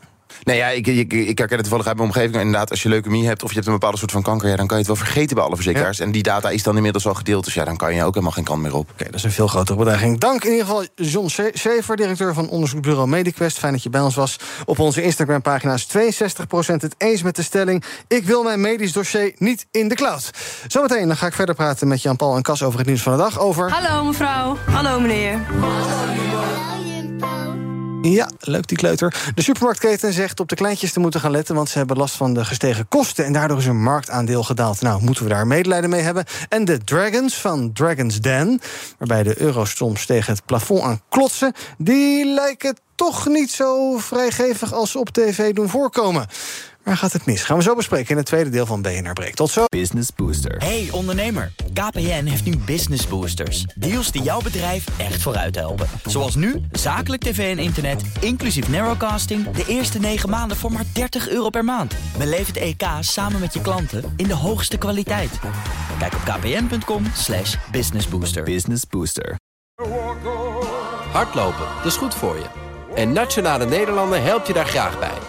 Nee, 0.43 0.57
ja, 0.57 0.67
ik, 0.67 0.87
ik, 0.87 1.13
ik 1.13 1.37
herken 1.37 1.57
het 1.57 1.59
toevallig 1.59 1.87
uit 1.87 1.95
mijn 1.95 2.07
omgeving. 2.07 2.35
Inderdaad, 2.35 2.69
als 2.69 2.83
je 2.83 2.89
leukemie 2.89 3.27
hebt 3.27 3.43
of 3.43 3.49
je 3.49 3.55
hebt 3.55 3.67
een 3.67 3.73
bepaalde 3.73 3.97
soort 3.97 4.11
van 4.11 4.21
kanker... 4.21 4.49
Ja, 4.49 4.55
dan 4.55 4.67
kan 4.67 4.77
je 4.77 4.83
het 4.83 4.97
wel 4.97 5.05
vergeten 5.05 5.35
bij 5.35 5.45
alle 5.45 5.55
verzekeraars. 5.55 5.97
Ja. 5.97 6.05
En 6.05 6.11
die 6.11 6.23
data 6.23 6.49
is 6.49 6.63
dan 6.63 6.75
inmiddels 6.75 7.07
al 7.07 7.13
gedeeld. 7.13 7.45
Dus 7.45 7.53
ja, 7.53 7.65
dan 7.65 7.77
kan 7.77 7.93
je 7.93 8.03
ook 8.03 8.13
helemaal 8.13 8.31
geen 8.31 8.43
kant 8.43 8.61
meer 8.61 8.75
op. 8.75 8.89
Oké, 8.91 9.03
dat 9.03 9.13
is 9.13 9.23
een 9.23 9.31
veel 9.31 9.47
grotere 9.47 9.77
bedreiging. 9.77 10.19
Dank 10.19 10.43
in 10.43 10.51
ieder 10.51 10.65
geval 10.65 10.85
John 10.95 11.27
Schaefer, 11.53 11.95
directeur 11.95 12.33
van 12.33 12.49
onderzoeksbureau 12.49 13.07
Mediquest. 13.07 13.57
Fijn 13.59 13.73
dat 13.73 13.83
je 13.83 13.89
bij 13.89 14.01
ons 14.01 14.15
was. 14.15 14.39
Op 14.65 14.79
onze 14.79 15.01
Instagram-pagina 15.01 15.73
is 15.73 15.87
62% 15.87 15.89
het 16.65 16.95
eens 16.97 17.21
met 17.21 17.35
de 17.35 17.43
stelling... 17.43 17.83
ik 18.07 18.25
wil 18.25 18.43
mijn 18.43 18.61
medisch 18.61 18.91
dossier 18.91 19.33
niet 19.37 19.65
in 19.71 19.87
de 19.87 19.95
cloud. 19.95 20.29
Zometeen 20.67 21.07
dan 21.07 21.17
ga 21.17 21.27
ik 21.27 21.33
verder 21.33 21.55
praten 21.55 21.87
met 21.87 22.01
Jan-Paul 22.01 22.35
en 22.35 22.41
Cas 22.41 22.63
over 22.63 22.79
het 22.79 22.87
nieuws 22.87 23.01
van 23.01 23.11
de 23.11 23.17
dag. 23.17 23.39
Over... 23.39 23.71
Hallo 23.71 24.03
mevrouw. 24.03 24.57
Hallo 24.65 24.99
meneer. 24.99 25.39
Ja, 28.01 28.29
leuk 28.39 28.67
die 28.67 28.77
kleuter. 28.77 29.31
De 29.35 29.41
supermarktketen 29.41 30.13
zegt 30.13 30.39
op 30.39 30.49
de 30.49 30.55
kleintjes 30.55 30.93
te 30.93 30.99
moeten 30.99 31.19
gaan 31.19 31.31
letten... 31.31 31.55
want 31.55 31.69
ze 31.69 31.77
hebben 31.77 31.97
last 31.97 32.15
van 32.15 32.33
de 32.33 32.45
gestegen 32.45 32.87
kosten... 32.87 33.25
en 33.25 33.33
daardoor 33.33 33.57
is 33.57 33.65
hun 33.65 33.83
marktaandeel 33.83 34.43
gedaald. 34.43 34.81
Nou, 34.81 35.03
moeten 35.03 35.23
we 35.23 35.29
daar 35.29 35.47
medelijden 35.47 35.89
mee 35.89 36.01
hebben? 36.01 36.25
En 36.49 36.65
de 36.65 36.83
Dragons 36.83 37.35
van 37.35 37.73
Dragons 37.73 38.19
Den... 38.19 38.61
waarbij 38.97 39.23
de 39.23 39.41
euro's 39.41 39.75
tegen 40.05 40.33
het 40.33 40.45
plafond 40.45 40.81
aan 40.81 41.01
klotsen... 41.09 41.53
die 41.77 42.25
lijken 42.25 42.77
toch 42.95 43.27
niet 43.27 43.51
zo 43.51 43.97
vrijgevig 43.97 44.73
als 44.73 44.91
ze 44.91 44.99
op 44.99 45.09
tv 45.09 45.53
doen 45.53 45.69
voorkomen. 45.69 46.27
Waar 46.89 46.97
gaat 46.97 47.13
het 47.13 47.25
mis? 47.25 47.43
Gaan 47.43 47.57
we 47.57 47.63
zo 47.63 47.75
bespreken 47.75 48.09
in 48.09 48.17
het 48.17 48.25
tweede 48.25 48.49
deel 48.49 48.65
van 48.65 48.81
BNR 48.81 49.13
Breek. 49.13 49.35
Tot 49.35 49.49
zo. 49.49 49.65
Business 49.67 50.09
Booster. 50.15 50.57
Hey 50.57 50.87
ondernemer, 50.91 51.51
KPN 51.73 52.25
heeft 52.25 52.45
nu 52.45 52.57
Business 52.57 53.07
Boosters. 53.07 53.65
Deals 53.75 54.11
die 54.11 54.21
jouw 54.21 54.41
bedrijf 54.41 54.85
echt 54.97 55.21
vooruit 55.21 55.55
helpen. 55.55 55.87
Zoals 56.05 56.35
nu, 56.35 56.61
zakelijk 56.71 57.21
tv 57.21 57.57
en 57.57 57.63
internet, 57.63 58.01
inclusief 58.19 58.69
narrowcasting... 58.69 59.51
de 59.51 59.65
eerste 59.67 59.99
9 59.99 60.29
maanden 60.29 60.57
voor 60.57 60.71
maar 60.71 60.83
30 60.93 61.29
euro 61.29 61.49
per 61.49 61.63
maand. 61.63 61.95
Beleef 62.17 62.47
het 62.47 62.57
EK 62.57 62.83
samen 62.99 63.39
met 63.39 63.53
je 63.53 63.61
klanten 63.61 64.13
in 64.15 64.27
de 64.27 64.35
hoogste 64.35 64.77
kwaliteit. 64.77 65.39
Kijk 65.99 66.13
op 66.13 66.21
kpn.com 66.23 67.03
slash 67.15 67.55
businessbooster. 67.71 68.43
Business 68.43 68.83
Booster. 68.89 69.35
Hardlopen, 71.11 71.65
dat 71.75 71.85
is 71.85 71.97
goed 71.97 72.15
voor 72.15 72.35
je. 72.35 72.45
En 72.95 73.13
Nationale 73.13 73.65
Nederlanden 73.65 74.23
helpt 74.23 74.47
je 74.47 74.53
daar 74.53 74.67
graag 74.67 74.99
bij. 74.99 75.28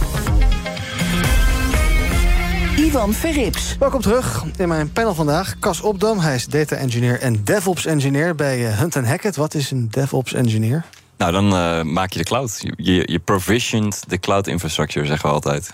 Ivan 2.81 3.13
Verrips. 3.13 3.75
Welkom 3.79 4.01
terug 4.01 4.43
in 4.57 4.67
mijn 4.67 4.91
panel 4.91 5.13
vandaag. 5.13 5.59
Cas 5.59 5.81
Opdam, 5.81 6.19
hij 6.19 6.35
is 6.35 6.45
data 6.45 6.75
engineer 6.75 7.19
en 7.19 7.43
DevOps 7.43 7.85
engineer 7.85 8.35
bij 8.35 8.59
uh, 8.59 8.77
Hunt 8.77 8.93
Hackett. 8.93 9.35
Wat 9.35 9.53
is 9.53 9.71
een 9.71 9.87
DevOps 9.91 10.33
engineer? 10.33 10.85
Nou, 11.17 11.31
dan 11.31 11.45
uh, 11.53 11.81
maak 11.81 12.11
je 12.11 12.17
de 12.17 12.25
cloud. 12.25 12.63
Je, 12.75 13.11
je 13.11 13.19
provisioned 13.19 14.03
de 14.07 14.19
cloud 14.19 14.47
infrastructure, 14.47 15.05
zeggen 15.05 15.29
we 15.29 15.33
altijd. 15.35 15.69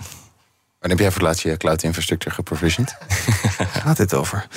Wanneer 0.79 0.97
heb 0.97 0.99
jij 0.99 1.11
voor 1.11 1.19
het 1.19 1.27
laatst 1.27 1.43
je 1.43 1.57
cloud 1.57 1.83
infrastructure 1.83 2.35
geprovisioned? 2.35 2.97
Gaat 3.83 3.97
dit 3.97 4.13
over? 4.13 4.47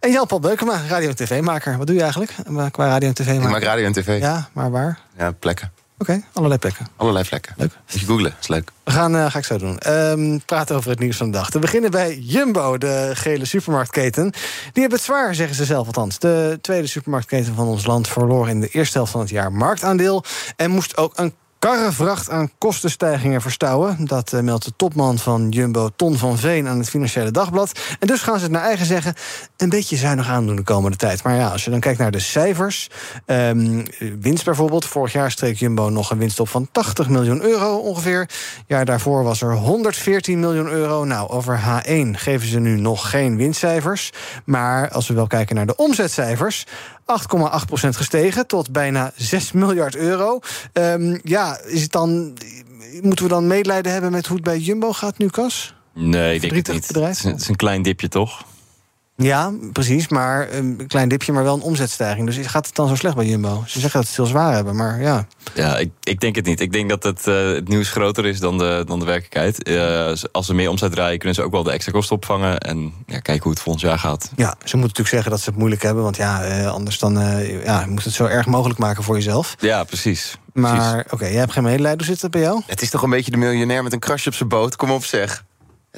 En 0.00 0.10
Jan-Paul 0.10 0.40
Beukema, 0.40 0.80
radio- 0.88 1.08
en 1.08 1.16
tv-maker. 1.16 1.76
Wat 1.78 1.86
doe 1.86 1.96
je 1.96 2.02
eigenlijk 2.02 2.34
qua 2.70 2.86
radio- 2.86 3.08
en 3.08 3.14
tv-maker? 3.14 3.42
Ik 3.42 3.50
maak 3.50 3.62
radio 3.62 3.86
en 3.86 3.92
tv. 3.92 4.20
Ja, 4.20 4.48
maar 4.52 4.70
waar? 4.70 4.98
Ja, 5.16 5.30
plekken. 5.30 5.72
Oké, 6.00 6.10
okay, 6.10 6.24
allerlei 6.32 6.60
plekken. 6.60 6.86
Allerlei 6.96 7.24
plekken. 7.24 7.54
Leuk. 7.56 7.78
Moet 7.90 8.00
je 8.00 8.06
googlen, 8.06 8.34
is 8.40 8.48
leuk. 8.48 8.70
We 8.84 8.90
gaan, 8.90 9.14
uh, 9.14 9.30
ga 9.30 9.38
ik 9.38 9.44
zo 9.44 9.58
doen. 9.58 9.92
Um, 9.92 10.44
praten 10.44 10.76
over 10.76 10.90
het 10.90 10.98
nieuws 10.98 11.16
van 11.16 11.30
de 11.30 11.36
dag. 11.36 11.50
Te 11.50 11.58
beginnen 11.58 11.90
bij 11.90 12.18
Jumbo, 12.18 12.78
de 12.78 13.10
gele 13.14 13.44
supermarktketen. 13.44 14.30
Die 14.72 14.80
hebben 14.80 14.98
het 14.98 15.06
zwaar, 15.06 15.34
zeggen 15.34 15.56
ze 15.56 15.64
zelf 15.64 15.86
althans. 15.86 16.18
De 16.18 16.58
tweede 16.60 16.86
supermarktketen 16.86 17.54
van 17.54 17.66
ons 17.66 17.86
land 17.86 18.08
verloor 18.08 18.48
in 18.48 18.60
de 18.60 18.68
eerste 18.68 18.96
helft 18.96 19.12
van 19.12 19.20
het 19.20 19.30
jaar 19.30 19.52
marktaandeel. 19.52 20.24
En 20.56 20.70
moest 20.70 20.96
ook 20.96 21.18
een 21.18 21.34
karrevracht 21.58 22.30
aan 22.30 22.50
kostenstijgingen 22.58 23.40
verstouwen. 23.40 23.96
Dat 24.06 24.32
uh, 24.32 24.40
meldt 24.40 24.64
de 24.64 24.72
topman 24.76 25.18
van 25.18 25.48
Jumbo, 25.48 25.88
Ton 25.96 26.16
van 26.16 26.38
Veen, 26.38 26.68
aan 26.68 26.78
het 26.78 26.88
Financiële 26.88 27.30
Dagblad. 27.30 27.80
En 27.98 28.06
dus 28.06 28.22
gaan 28.22 28.36
ze 28.36 28.42
het 28.42 28.52
naar 28.52 28.62
eigen 28.62 28.86
zeggen 28.86 29.14
een 29.56 29.68
beetje 29.68 29.96
zuinig 29.96 30.28
aandoen 30.28 30.56
de 30.56 30.62
komende 30.62 30.96
tijd. 30.96 31.22
Maar 31.22 31.34
ja, 31.34 31.48
als 31.48 31.64
je 31.64 31.70
dan 31.70 31.80
kijkt 31.80 31.98
naar 31.98 32.10
de 32.10 32.18
cijfers. 32.18 32.88
Um, 33.26 33.82
winst 34.20 34.44
bijvoorbeeld. 34.44 34.84
Vorig 34.84 35.12
jaar 35.12 35.30
streek 35.30 35.56
Jumbo 35.56 35.88
nog 35.88 36.10
een 36.10 36.18
winst 36.18 36.40
op 36.40 36.48
van 36.48 36.68
80 36.72 37.08
miljoen 37.08 37.42
euro 37.42 37.76
ongeveer. 37.76 38.28
Jaar 38.66 38.84
daarvoor 38.84 39.24
was 39.24 39.40
er 39.40 39.52
114 39.52 40.40
miljoen 40.40 40.68
euro. 40.68 41.04
Nou, 41.04 41.28
over 41.28 41.60
H1 41.60 42.10
geven 42.12 42.48
ze 42.48 42.58
nu 42.58 42.80
nog 42.80 43.10
geen 43.10 43.36
winstcijfers. 43.36 44.10
Maar 44.44 44.90
als 44.90 45.08
we 45.08 45.14
wel 45.14 45.26
kijken 45.26 45.56
naar 45.56 45.66
de 45.66 45.76
omzetcijfers. 45.76 46.66
8,8% 47.08 47.88
gestegen 47.88 48.46
tot 48.46 48.70
bijna 48.70 49.12
6 49.16 49.52
miljard 49.52 49.96
euro. 49.96 50.40
Um, 50.72 51.20
ja, 51.22 51.58
is 51.64 51.82
het 51.82 51.92
dan, 51.92 52.36
moeten 53.00 53.24
we 53.24 53.30
dan 53.30 53.46
medelijden 53.46 53.92
hebben 53.92 54.10
met 54.10 54.26
hoe 54.26 54.36
het 54.36 54.44
bij 54.44 54.58
Jumbo 54.58 54.92
gaat 54.92 55.18
nu, 55.18 55.28
Cas? 55.28 55.74
Nee, 55.94 56.34
ik 56.34 56.40
denk 56.40 56.54
het 56.54 56.72
niet. 56.72 56.86
Bedrijf? 56.86 57.22
Het 57.22 57.40
is 57.40 57.48
een 57.48 57.56
klein 57.56 57.82
dipje, 57.82 58.08
toch? 58.08 58.44
Ja, 59.22 59.52
precies. 59.72 60.08
Maar 60.08 60.52
een 60.52 60.84
klein 60.86 61.08
dipje, 61.08 61.32
maar 61.32 61.42
wel 61.42 61.54
een 61.54 61.60
omzetstijging. 61.60 62.26
Dus 62.26 62.46
gaat 62.46 62.66
het 62.66 62.74
dan 62.74 62.88
zo 62.88 62.94
slecht 62.94 63.14
bij 63.14 63.26
Jumbo? 63.26 63.62
Ze 63.66 63.80
zeggen 63.80 64.00
dat 64.00 64.08
ze 64.08 64.22
het 64.22 64.30
heel 64.30 64.38
zwaar 64.38 64.54
hebben, 64.54 64.76
maar 64.76 65.00
ja. 65.00 65.26
Ja, 65.54 65.76
ik, 65.76 65.90
ik 66.02 66.20
denk 66.20 66.36
het 66.36 66.44
niet. 66.44 66.60
Ik 66.60 66.72
denk 66.72 66.88
dat 66.88 67.02
het, 67.02 67.26
uh, 67.26 67.52
het 67.52 67.68
nieuws 67.68 67.90
groter 67.90 68.26
is 68.26 68.40
dan 68.40 68.58
de, 68.58 68.82
dan 68.86 68.98
de 68.98 69.04
werkelijkheid. 69.04 69.68
Uh, 69.68 70.12
als 70.32 70.46
ze 70.46 70.54
meer 70.54 70.70
omzet 70.70 70.92
draaien, 70.92 71.18
kunnen 71.18 71.34
ze 71.34 71.42
ook 71.42 71.52
wel 71.52 71.62
de 71.62 71.70
extra 71.70 71.92
kosten 71.92 72.16
opvangen. 72.16 72.58
En 72.58 72.92
ja, 73.06 73.18
kijken 73.18 73.42
hoe 73.42 73.52
het 73.52 73.60
volgend 73.60 73.84
jaar 73.84 73.98
gaat. 73.98 74.30
Ja, 74.36 74.48
ze 74.48 74.76
moeten 74.76 74.80
natuurlijk 74.80 75.08
zeggen 75.08 75.30
dat 75.30 75.40
ze 75.40 75.48
het 75.48 75.58
moeilijk 75.58 75.82
hebben. 75.82 76.02
Want 76.02 76.16
ja, 76.16 76.58
uh, 76.58 76.70
anders 76.72 76.98
dan 76.98 77.14
ja, 77.64 77.80
je 77.80 77.86
moet 77.88 78.04
het 78.04 78.14
zo 78.14 78.24
erg 78.24 78.46
mogelijk 78.46 78.78
maken 78.78 79.02
voor 79.02 79.14
jezelf. 79.14 79.54
Ja, 79.58 79.84
precies. 79.84 80.36
Maar 80.52 80.98
oké, 80.98 81.14
okay, 81.14 81.30
jij 81.30 81.40
hebt 81.40 81.52
geen 81.52 81.62
medelijden. 81.62 81.98
Hoe 81.98 82.14
zit 82.14 82.22
het 82.22 82.30
bij 82.30 82.40
jou? 82.40 82.62
Het 82.66 82.82
is 82.82 82.90
toch 82.90 83.02
een 83.02 83.10
beetje 83.10 83.30
de 83.30 83.36
miljonair 83.36 83.82
met 83.82 83.92
een 83.92 83.98
krasje 83.98 84.28
op 84.28 84.34
zijn 84.34 84.48
boot. 84.48 84.76
Kom 84.76 84.90
op 84.90 85.04
zeg. 85.04 85.44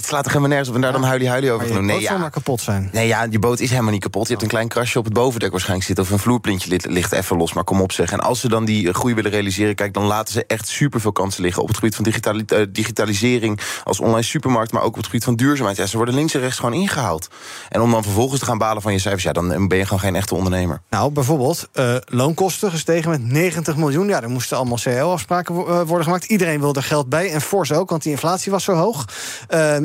Het 0.01 0.09
slaat 0.09 0.25
er 0.25 0.31
helemaal 0.31 0.49
nergens 0.49 0.69
op 0.69 0.75
en 0.75 0.81
daar 0.81 0.93
dan 0.93 1.03
huilie 1.03 1.29
huilie 1.29 1.53
over 1.53 1.67
doen. 1.67 1.85
Nee, 1.85 2.01
ja. 2.01 2.17
maar 2.17 2.31
kapot 2.31 2.61
zijn. 2.61 2.89
Nee, 2.93 3.07
ja, 3.07 3.27
je 3.31 3.39
boot 3.39 3.61
is 3.61 3.71
helemaal 3.71 3.93
niet 3.93 4.03
kapot. 4.03 4.23
Je 4.23 4.31
hebt 4.31 4.43
een 4.43 4.49
klein 4.49 4.69
krasje 4.69 4.99
op 4.99 5.05
het 5.05 5.13
bovendek 5.13 5.51
waarschijnlijk 5.51 5.87
zitten... 5.87 6.05
of 6.05 6.11
een 6.11 6.19
vloerplintje 6.19 6.81
ligt 6.83 7.13
even 7.13 7.37
los, 7.37 7.53
maar 7.53 7.65
kom 7.65 7.81
op 7.81 7.93
zeg. 7.93 8.13
En 8.13 8.21
als 8.21 8.41
ze 8.41 8.49
dan 8.49 8.65
die 8.65 8.93
groei 8.93 9.15
willen 9.15 9.31
realiseren... 9.31 9.75
kijk, 9.75 9.95
dan 9.95 10.05
laten 10.05 10.33
ze 10.33 10.45
echt 10.47 10.69
superveel 10.69 11.13
kansen 11.13 11.43
liggen... 11.43 11.63
op 11.63 11.69
het 11.69 11.77
gebied 11.77 11.95
van 11.95 12.05
digitali 12.05 12.45
uh, 12.47 12.67
digitalisering 12.69 13.61
als 13.85 14.01
online 14.01 14.23
supermarkt... 14.23 14.73
maar 14.73 14.83
ook 14.83 14.89
op 14.89 14.97
het 14.97 15.05
gebied 15.05 15.25
van 15.25 15.37
duurzaamheid. 15.37 15.77
Ja, 15.77 15.87
ze 15.87 15.97
worden 15.97 16.15
links 16.15 16.35
en 16.35 16.41
rechts 16.41 16.59
gewoon 16.59 16.75
ingehaald. 16.75 17.29
En 17.69 17.81
om 17.81 17.91
dan 17.91 18.03
vervolgens 18.03 18.41
te 18.41 18.47
gaan 18.47 18.59
balen 18.59 18.83
van 18.83 18.93
je 18.93 18.99
cijfers... 18.99 19.23
ja, 19.23 19.33
dan 19.33 19.69
ben 19.69 19.79
je 19.79 19.85
gewoon 19.85 20.01
geen 20.01 20.17
echte 20.17 20.35
ondernemer. 20.35 20.81
Nou, 20.91 21.11
bijvoorbeeld 21.11 21.69
uh, 21.75 21.97
loonkosten 22.05 22.71
gestegen 22.71 23.11
met 23.11 23.25
90 23.25 23.77
miljoen. 23.77 24.09
Ja, 24.09 24.23
er 24.23 24.31
moesten 24.31 24.57
allemaal 24.57 24.79
CO-afspraken 24.83 25.55
uh, 25.55 25.81
worden 25.81 26.05
gemaakt. 26.05 26.25
Iedereen 26.25 26.61
wilde 26.61 26.79
er 26.79 26.87
geld 26.87 27.09
bij 27.09 27.33
en 27.33 27.41
fors 27.41 27.73
ook, 27.73 27.91
want 27.91 28.03
die 28.03 28.13
inflatie 28.13 28.53
was 28.53 28.65
zo 28.65 28.73
hoog. 28.73 29.05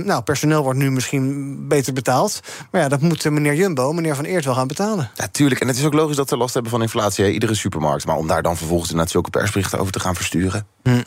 Nou, 0.05 0.21
personeel 0.21 0.63
wordt 0.63 0.79
nu 0.79 0.91
misschien 0.91 1.57
beter 1.67 1.93
betaald. 1.93 2.39
Maar 2.71 2.81
ja, 2.81 2.87
dat 2.87 3.01
moet 3.01 3.23
meneer 3.29 3.55
Jumbo, 3.55 3.93
meneer 3.93 4.15
Van 4.15 4.25
Eert 4.25 4.45
wel 4.45 4.53
gaan 4.53 4.67
betalen. 4.67 5.09
Natuurlijk, 5.15 5.61
en 5.61 5.67
het 5.67 5.77
is 5.77 5.85
ook 5.85 5.93
logisch 5.93 6.15
dat 6.15 6.29
ze 6.29 6.37
last 6.37 6.53
hebben 6.53 6.71
van 6.71 6.81
inflatie, 6.81 7.23
hè, 7.25 7.29
iedere 7.29 7.55
supermarkt. 7.55 8.05
Maar 8.05 8.15
om 8.15 8.27
daar 8.27 8.41
dan 8.41 8.57
vervolgens 8.57 8.89
inderdaad 8.89 9.11
zulke 9.11 9.29
persberichten 9.29 9.79
over 9.79 9.91
te 9.91 9.99
gaan 9.99 10.15
versturen. 10.15 10.67
Hm. 10.83 11.01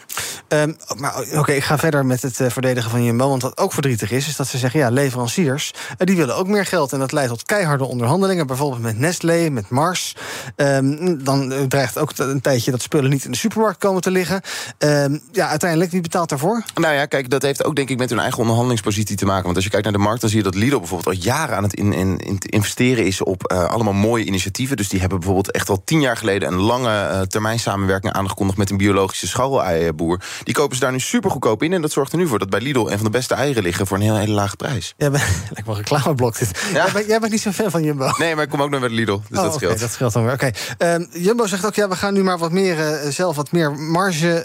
Um, 0.49 0.77
maar 0.97 1.25
oké, 1.35 1.53
ik 1.53 1.65
ga 1.65 1.79
verder 1.79 2.07
met 2.07 2.23
het 2.23 2.41
uh, 2.41 2.51
verdedigen 2.51 2.91
van 2.91 3.05
Jumbo. 3.05 3.29
Want 3.29 3.43
wat 3.43 3.59
ook 3.59 3.73
verdrietig 3.73 4.11
is, 4.11 4.29
is 4.29 4.37
dat 4.37 4.47
ze 4.47 4.59
zeggen... 4.59 4.81
ja, 4.81 4.91
leveranciers, 4.91 5.73
uh, 5.75 6.07
die 6.07 6.17
willen 6.17 6.37
ook 6.37 6.47
meer 6.47 6.67
geld. 6.67 6.93
En 6.93 6.99
dat 6.99 7.13
leidt 7.13 7.31
tot 7.31 7.43
keiharde 7.43 7.85
onderhandelingen. 7.85 8.47
Bijvoorbeeld 8.47 8.83
met 8.83 8.99
Nestlé, 8.99 9.51
met 9.51 9.71
Mars. 9.71 10.17
Um, 10.57 11.25
dan 11.25 11.53
uh, 11.53 11.61
dreigt 11.61 11.99
ook 11.99 12.13
een 12.17 12.41
tijdje 12.41 12.71
dat 12.71 12.83
spullen 12.83 13.11
niet 13.11 13.25
in 13.25 13.31
de 13.31 13.37
supermarkt 13.37 13.79
komen 13.79 14.03
te 14.03 14.11
liggen. 14.11 14.41
Um, 14.79 15.21
ja, 15.33 15.49
uiteindelijk, 15.49 15.91
wie 15.91 16.01
betaalt 16.01 16.29
daarvoor? 16.29 16.65
Nou 16.75 16.95
ja, 16.95 17.07
kijk, 17.07 17.31
dat 17.31 17.43
heeft 17.43 17.65
ook 17.65 17.77
denk 17.77 17.89
ik 17.89 17.99
met 17.99 18.11
hun 18.11 18.19
eigen 18.19 18.39
onderhandelingspositie 18.79 19.17
te 19.17 19.25
maken. 19.25 19.45
Want 19.45 19.57
als 19.57 19.65
je 19.65 19.71
kijkt 19.71 19.85
naar 19.85 19.95
de 19.95 20.03
markt, 20.03 20.21
dan 20.21 20.31
zie 20.31 20.39
je 20.39 20.45
dat 20.45 20.55
Lidl 20.55 20.79
bijvoorbeeld... 20.79 21.17
al 21.17 21.23
jaren 21.23 21.57
aan 21.57 21.63
het 21.63 21.75
in, 21.75 21.93
in, 21.93 22.19
in 22.19 22.39
investeren 22.39 23.07
is 23.07 23.23
op 23.23 23.53
allemaal 23.53 23.93
mooie 23.93 24.25
initiatieven. 24.25 24.77
Dus 24.77 24.89
die 24.89 25.01
hebben 25.01 25.19
bijvoorbeeld 25.19 25.51
echt 25.51 25.69
al 25.69 25.83
tien 25.85 26.01
jaar 26.01 26.17
geleden... 26.17 26.49
een 26.49 26.59
lange 26.59 27.27
termijn 27.29 27.59
samenwerking 27.59 28.13
aangekondigd... 28.13 28.59
met 28.59 28.71
een 28.71 28.77
biologische 28.77 29.27
schouweleiboer. 29.27 30.21
Die 30.43 30.55
kopen 30.55 30.77
ze 30.77 30.83
daar 30.83 30.93
nu 30.93 31.01
super 31.01 31.31
goedkoop 31.31 31.63
in. 31.63 31.73
En 31.73 31.83
dat 31.83 31.93
zorgt 31.93 32.13
er 32.13 32.19
nu 32.19 32.27
voor 32.27 32.39
dat 32.39 32.51
bij 32.51 32.61
Lidl 32.61 32.89
een 32.89 32.97
van 32.97 33.05
de 33.05 33.11
beste 33.11 33.35
eieren 33.35 33.63
liggen 33.63 33.87
voor 33.87 33.97
een 33.97 34.03
hele, 34.03 34.19
hele 34.19 34.33
lage 34.33 34.57
prijs. 34.57 34.95
Ja, 34.97 35.09
lijkt 35.11 35.67
wel 35.67 35.77
een 35.77 35.77
reclameblok 35.77 36.39
dit. 36.39 36.51
Ja? 36.73 36.85
Jij, 36.85 36.93
bent, 36.93 37.07
jij, 37.07 37.19
bent, 37.19 37.33
niet 37.33 37.41
zo'n 37.41 37.53
fan 37.53 37.71
van 37.71 37.83
Jumbo. 37.83 38.11
Nee, 38.19 38.35
maar 38.35 38.45
ik 38.45 38.51
kom 38.51 38.63
ook 38.63 38.71
nog 38.71 38.81
bij 38.81 38.89
Lidl. 38.89 39.21
Dus 39.29 39.39
oh, 39.39 39.45
dat 39.45 39.55
scheelt. 39.55 39.73
Okay, 39.73 39.83
dat 39.83 39.91
scheelt 39.91 40.13
dan 40.13 40.25
weer. 40.25 40.33
Oké. 40.33 40.53
Okay. 40.79 40.95
Um, 40.95 41.09
Jumbo 41.13 41.47
zegt 41.47 41.67
ook, 41.67 41.75
ja, 41.75 41.89
we 41.89 41.97
gaan 41.97 42.15
nu 42.15 42.23
maar 42.23 42.39
wat 42.39 42.53
meer 42.53 42.79
uh, 42.79 43.11
zelf 43.11 43.37
wat 43.37 43.53
meer 43.53 43.73
marge 43.73 44.45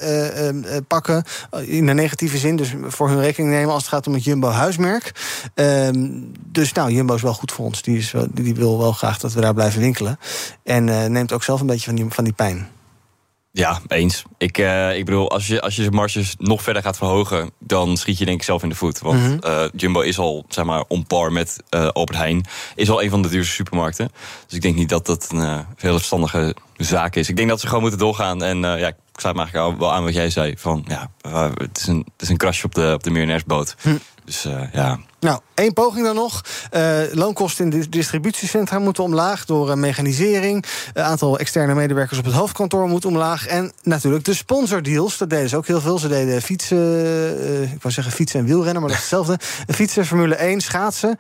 uh, 0.66 0.78
pakken. 0.88 1.24
In 1.66 1.86
de 1.86 1.94
negatieve 1.94 2.38
zin. 2.38 2.56
Dus 2.56 2.74
voor 2.88 3.10
hun 3.10 3.20
rekening 3.20 3.54
nemen 3.54 3.74
als 3.74 3.84
het 3.84 3.92
gaat 3.92 4.08
om 4.08 4.14
het 4.14 4.23
Jumbo 4.24 4.50
huismerk. 4.50 5.12
Um, 5.56 6.32
dus 6.46 6.74
nou, 6.74 6.92
Jumbo 6.92 7.16
is 7.16 7.22
wel 7.22 7.34
goed 7.34 7.52
voor 7.52 7.66
ons. 7.66 7.82
Die, 7.82 7.98
is 7.98 8.12
wel, 8.12 8.28
die 8.32 8.56
wil 8.56 8.78
wel 8.78 8.92
graag 8.92 9.18
dat 9.20 9.34
we 9.34 9.42
daar 9.42 9.54
blijven 9.54 9.82
winkelen. 9.82 10.20
En 10.64 11.12
neemt 11.12 11.34
ook 11.34 11.44
zelf 11.44 11.62
een 11.62 11.68
beetje 11.68 11.86
van 11.86 11.96
die, 11.96 12.06
van 12.10 12.24
die 12.24 12.34
pijn. 12.34 12.68
Ja, 13.56 13.82
eens. 13.88 14.24
Ik, 14.38 14.58
uh, 14.58 14.98
ik 14.98 15.06
bedoel, 15.06 15.32
als 15.32 15.48
je, 15.48 15.62
als 15.62 15.76
je 15.76 15.84
de 15.84 15.92
marges 15.92 16.36
nog 16.38 16.62
verder 16.62 16.82
gaat 16.82 16.98
verhogen... 16.98 17.52
dan 17.60 17.98
schiet 17.98 18.18
je 18.18 18.26
denk 18.26 18.38
ik 18.38 18.44
zelf 18.44 18.64
in 18.64 18.70
de 18.70 18.76
voet. 18.76 19.00
Want 19.00 19.20
mm 19.20 19.26
-hmm. 19.26 19.40
uh, 19.46 19.64
Jumbo 19.76 20.00
is 20.00 20.18
al, 20.18 20.46
zeg 20.48 20.66
maar, 20.66 20.84
on 20.88 21.08
par 21.08 21.32
met 21.32 21.64
uh, 21.70 21.88
Albert 21.88 22.18
Heijn. 22.18 22.46
Is 22.76 22.90
al 22.90 23.04
een 23.04 23.10
van 23.10 23.22
de 23.22 23.30
duurste 23.30 23.54
supermarkten. 23.54 24.12
Dus 24.46 24.56
ik 24.56 24.62
denk 24.62 24.76
niet 24.76 24.90
dat 24.90 25.06
dat 25.06 25.28
een 25.32 25.66
hele 25.76 25.98
verstandige 25.98 26.56
zaak 26.78 27.16
is. 27.16 27.30
Ik 27.30 27.36
denk 27.36 27.50
dat 27.50 27.60
ze 27.60 27.66
gewoon 27.66 27.82
moeten 27.82 28.00
doorgaan. 28.00 28.44
En 28.44 28.60
ja, 28.60 28.88
ik 28.88 28.96
sluit 29.24 29.36
me 29.36 29.42
eigenlijk 29.42 29.80
wel 29.80 29.94
aan 29.94 30.04
wat 30.04 30.14
jij 30.14 30.30
zei. 30.30 30.54
Van, 30.58 30.86
ja, 30.88 31.10
het, 31.54 31.78
is 31.78 31.88
een, 31.88 32.08
het 32.12 32.22
is 32.22 32.30
een 32.30 32.38
krasje 32.38 32.66
op 32.66 32.76
de, 32.76 32.92
op 32.94 33.04
de 33.04 33.12
miljonairsboot. 33.12 33.76
Hm. 33.82 33.98
Dus 34.26 34.48
ja... 34.72 35.00
Nou, 35.24 35.40
één 35.54 35.74
poging 35.74 36.06
dan 36.06 36.16
nog. 36.16 36.42
Uh, 36.72 37.00
loonkosten 37.12 37.64
in 37.64 37.80
de 37.80 37.90
distributiecentra 37.90 38.80
moeten 38.80 39.04
omlaag 39.04 39.46
door 39.46 39.70
uh, 39.70 39.76
mechanisering. 39.76 40.66
Het 40.94 41.04
aantal 41.04 41.40
externe 41.40 41.74
medewerkers 41.74 42.20
op 42.20 42.26
het 42.26 42.34
hoofdkantoor 42.34 42.88
moet 42.88 43.06
omlaag. 43.06 43.48
En 43.48 43.72
natuurlijk 43.84 44.26
de 44.26 44.34
sponsordeals. 44.34 45.18
Dat 45.18 45.30
deden 45.30 45.50
ze 45.50 45.58
ook 45.58 45.68
heel 45.68 45.82
veel. 45.82 46.00
Ze 46.00 46.08
deden 46.08 46.42
fietsen, 46.42 46.78
uh, 46.78 47.62
ik 47.62 47.82
wou 47.82 47.94
zeggen 47.94 48.14
fietsen 48.14 48.40
en 48.40 48.46
wielrennen, 48.46 48.82
maar 48.82 48.92
dat 48.92 49.00
is 49.00 49.10
hetzelfde. 49.10 49.38
fietsen, 49.74 50.06
Formule 50.06 50.36
1, 50.36 50.62
schaatsen. 50.62 51.18